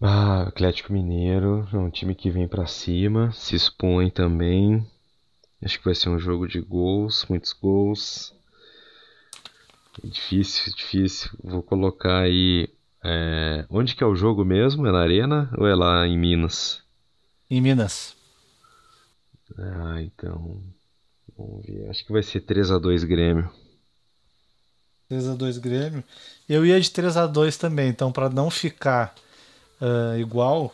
Ah, 0.00 0.44
Atlético 0.44 0.90
Mineiro 0.90 1.68
é 1.70 1.76
um 1.76 1.90
time 1.90 2.14
que 2.14 2.30
vem 2.30 2.48
para 2.48 2.66
cima, 2.66 3.30
se 3.32 3.54
expõe 3.54 4.08
também. 4.08 4.86
Acho 5.62 5.76
que 5.76 5.84
vai 5.84 5.94
ser 5.94 6.08
um 6.08 6.18
jogo 6.18 6.48
de 6.48 6.62
gols, 6.62 7.26
muitos 7.28 7.52
gols. 7.52 8.34
Difícil, 10.02 10.72
difícil. 10.74 11.30
Vou 11.44 11.62
colocar 11.62 12.20
aí. 12.20 12.70
É... 13.04 13.64
Onde 13.70 13.94
que 13.94 14.02
é 14.02 14.06
o 14.06 14.16
jogo 14.16 14.44
mesmo? 14.44 14.86
É 14.86 14.92
na 14.92 15.00
Arena 15.00 15.50
ou 15.56 15.66
é 15.66 15.74
lá 15.74 16.06
em 16.06 16.18
Minas? 16.18 16.82
Em 17.50 17.60
Minas. 17.60 18.16
Ah, 19.58 20.02
então. 20.02 20.62
Vamos 21.36 21.64
ver. 21.64 21.88
Acho 21.88 22.04
que 22.04 22.12
vai 22.12 22.22
ser 22.22 22.40
3x2 22.40 23.06
Grêmio. 23.06 23.50
3x2 25.10 25.58
Grêmio. 25.60 26.04
Eu 26.48 26.66
ia 26.66 26.80
de 26.80 26.90
3x2 26.90 27.56
também, 27.56 27.88
então 27.88 28.12
para 28.12 28.28
não 28.28 28.50
ficar 28.50 29.14
uh, 29.80 30.18
igual, 30.18 30.72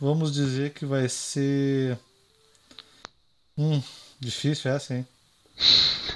vamos 0.00 0.32
dizer 0.32 0.72
que 0.72 0.84
vai 0.84 1.08
ser. 1.08 1.98
Hum, 3.56 3.82
difícil 4.18 4.70
essa, 4.70 4.94
hein? 4.94 5.06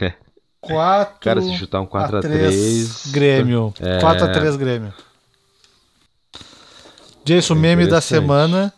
4 0.61 1.21
Cara, 1.21 1.43
se 1.43 1.55
chutar 1.57 1.81
um 1.83 1.87
4x3. 1.87 3.13
Grêmio. 3.13 3.75
É... 3.81 3.99
4x3 3.99 4.57
Grêmio. 4.57 4.95
Jason, 7.25 7.55
é 7.55 7.59
meme 7.59 7.87
da 7.87 8.01
semana 8.01 8.73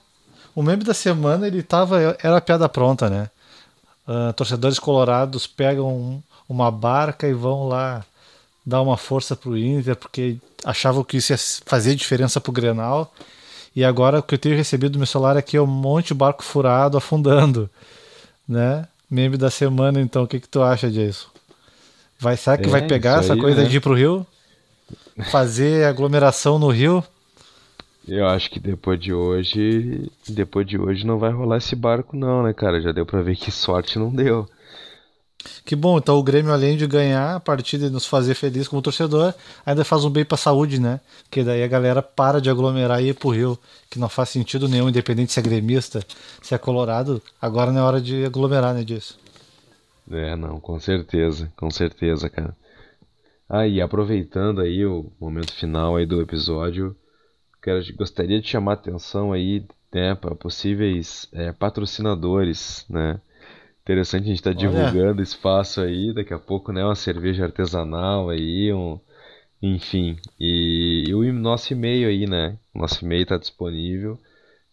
o 0.56 0.62
meme 0.62 0.82
da 0.82 0.94
semana 0.94 1.46
ele 1.46 1.62
tava. 1.62 2.16
Era 2.22 2.38
a 2.38 2.40
piada 2.40 2.66
pronta, 2.66 3.10
né? 3.10 3.28
Uh, 4.08 4.32
torcedores 4.32 4.78
colorados 4.78 5.46
pegam 5.46 6.22
uma 6.48 6.70
barca 6.70 7.28
e 7.28 7.34
vão 7.34 7.68
lá 7.68 8.02
dar 8.64 8.80
uma 8.80 8.96
força 8.96 9.36
pro 9.36 9.58
Inter, 9.58 9.94
porque 9.94 10.38
achavam 10.64 11.04
que 11.04 11.18
isso 11.18 11.32
ia 11.32 11.38
fazer 11.66 11.94
diferença 11.94 12.40
pro 12.40 12.52
Grenal. 12.52 13.12
E 13.74 13.84
agora 13.84 14.20
o 14.20 14.22
que 14.22 14.34
eu 14.34 14.38
tenho 14.38 14.56
recebido 14.56 14.92
do 14.92 14.98
meu 14.98 15.06
celular 15.06 15.36
aqui 15.36 15.58
é 15.58 15.60
um 15.60 15.66
monte 15.66 16.08
de 16.08 16.14
barco 16.14 16.42
furado 16.42 16.96
afundando, 16.96 17.68
né? 18.48 18.88
Meme 19.10 19.36
da 19.36 19.50
semana, 19.50 20.00
então, 20.00 20.24
o 20.24 20.26
que, 20.26 20.40
que 20.40 20.48
tu 20.48 20.62
acha 20.62 20.90
disso? 20.90 21.30
Vai, 22.18 22.36
será 22.36 22.56
que 22.56 22.66
é, 22.66 22.70
vai 22.70 22.86
pegar 22.86 23.20
essa 23.20 23.34
aí, 23.34 23.40
coisa 23.40 23.62
né? 23.62 23.68
de 23.68 23.76
ir 23.76 23.80
pro 23.80 23.94
Rio? 23.94 24.26
Fazer 25.30 25.84
aglomeração 25.84 26.58
no 26.58 26.70
Rio? 26.70 27.04
Eu 28.08 28.26
acho 28.26 28.50
que 28.50 28.60
depois 28.60 29.00
de 29.00 29.12
hoje, 29.12 30.10
depois 30.28 30.66
de 30.66 30.78
hoje 30.78 31.04
não 31.04 31.18
vai 31.18 31.32
rolar 31.32 31.56
esse 31.56 31.74
barco 31.74 32.16
não, 32.16 32.42
né, 32.42 32.52
cara? 32.52 32.80
Já 32.80 32.92
deu 32.92 33.04
para 33.04 33.22
ver 33.22 33.36
que 33.36 33.50
sorte 33.50 33.98
não 33.98 34.10
deu. 34.10 34.48
Que 35.64 35.76
bom, 35.76 35.98
então 35.98 36.16
o 36.16 36.22
Grêmio 36.22 36.52
além 36.52 36.76
de 36.76 36.86
ganhar 36.86 37.36
a 37.36 37.40
partida 37.40 37.86
e 37.86 37.90
nos 37.90 38.06
fazer 38.06 38.34
feliz 38.34 38.68
como 38.68 38.82
torcedor, 38.82 39.34
ainda 39.64 39.84
faz 39.84 40.04
um 40.04 40.10
bem 40.10 40.24
para 40.24 40.34
a 40.34 40.38
saúde, 40.38 40.80
né? 40.80 41.00
Que 41.30 41.42
daí 41.42 41.62
a 41.62 41.68
galera 41.68 42.02
para 42.02 42.40
de 42.40 42.50
aglomerar 42.50 43.02
e 43.02 43.08
ir 43.08 43.14
pro 43.14 43.30
Rio, 43.30 43.58
que 43.90 43.98
não 43.98 44.08
faz 44.08 44.28
sentido 44.28 44.68
nenhum, 44.68 44.88
independente 44.88 45.32
se 45.32 45.40
é 45.40 45.42
gremista, 45.42 46.04
se 46.42 46.54
é 46.54 46.58
colorado, 46.58 47.22
agora 47.40 47.72
não 47.72 47.80
é 47.80 47.84
hora 47.84 48.00
de 48.00 48.24
aglomerar, 48.24 48.74
né, 48.74 48.82
disso. 48.82 49.18
É, 50.10 50.36
não, 50.36 50.60
com 50.60 50.78
certeza, 50.78 51.52
com 51.56 51.70
certeza, 51.70 52.28
cara. 52.28 52.56
Ah, 53.48 53.66
e 53.66 53.80
aproveitando 53.80 54.60
aí 54.60 54.84
o 54.84 55.06
momento 55.20 55.52
final 55.52 55.96
aí 55.96 56.06
do 56.06 56.20
episódio, 56.20 56.96
gostaria 57.96 58.40
de 58.40 58.48
chamar 58.48 58.72
a 58.72 58.74
atenção 58.74 59.32
aí, 59.32 59.64
né, 59.92 60.14
para 60.14 60.34
possíveis 60.34 61.28
é, 61.32 61.52
patrocinadores, 61.52 62.84
né? 62.88 63.20
Interessante 63.82 64.24
a 64.24 64.26
gente 64.26 64.38
estar 64.38 64.52
tá 64.52 64.58
divulgando 64.58 65.22
espaço 65.22 65.80
aí, 65.80 66.12
daqui 66.12 66.34
a 66.34 66.38
pouco, 66.38 66.72
né, 66.72 66.84
uma 66.84 66.94
cerveja 66.96 67.44
artesanal 67.44 68.28
aí, 68.30 68.72
um, 68.72 68.98
enfim, 69.62 70.18
e, 70.38 71.04
e 71.08 71.14
o 71.14 71.32
nosso 71.32 71.72
e-mail 71.72 72.08
aí, 72.08 72.26
né? 72.26 72.58
Nosso 72.74 73.04
e-mail 73.04 73.22
está 73.22 73.38
disponível. 73.38 74.18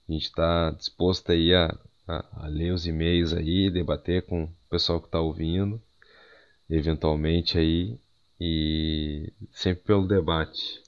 A 0.08 0.12
gente 0.12 0.26
está 0.26 0.72
disposto 0.72 1.32
aí 1.32 1.54
a, 1.54 1.74
a, 2.08 2.46
a, 2.46 2.48
ler 2.48 2.74
os 2.74 2.86
e-mails 2.86 3.34
aí, 3.34 3.70
debater 3.72 4.24
com 4.24 4.44
o 4.44 4.50
pessoal 4.70 5.00
que 5.00 5.08
está 5.08 5.20
ouvindo, 5.22 5.82
eventualmente 6.70 7.58
aí, 7.58 7.98
e 8.39 9.32
sempre 9.52 9.84
pelo 9.86 10.08
debate. 10.08 10.83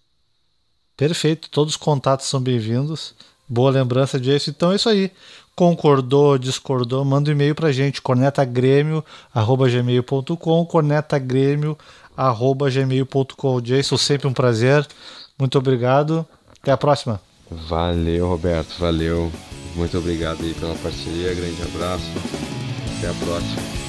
Perfeito, 0.98 1.50
todos 1.50 1.74
os 1.74 1.78
contatos 1.78 2.28
são 2.28 2.40
bem-vindos. 2.40 3.14
Boa 3.48 3.70
lembrança 3.70 4.20
disso. 4.20 4.50
Então 4.50 4.72
é 4.72 4.76
isso 4.76 4.90
aí. 4.90 5.12
Concordou, 5.56 6.38
discordou, 6.38 7.06
manda 7.06 7.30
um 7.30 7.34
e-mail 7.34 7.56
pra 7.56 7.72
gente, 7.72 8.02
cornetagrêmio.gmail.com, 8.02 10.66
cornetagrêmio.gmail.com. 10.66 13.62
Jason, 13.62 13.98
sempre 13.98 14.28
um 14.28 14.34
prazer. 14.34 14.86
Muito 15.40 15.58
obrigado. 15.58 16.26
Até 16.62 16.72
a 16.72 16.78
próxima. 16.78 17.22
Valeu, 17.50 18.28
Roberto. 18.28 18.78
Valeu. 18.80 19.32
Muito 19.76 19.98
obrigado 19.98 20.42
aí 20.42 20.54
pela 20.54 20.76
parceria. 20.76 21.34
Grande 21.34 21.62
abraço. 21.62 22.12
Até 22.98 23.10
a 23.10 23.14
próxima. 23.14 23.85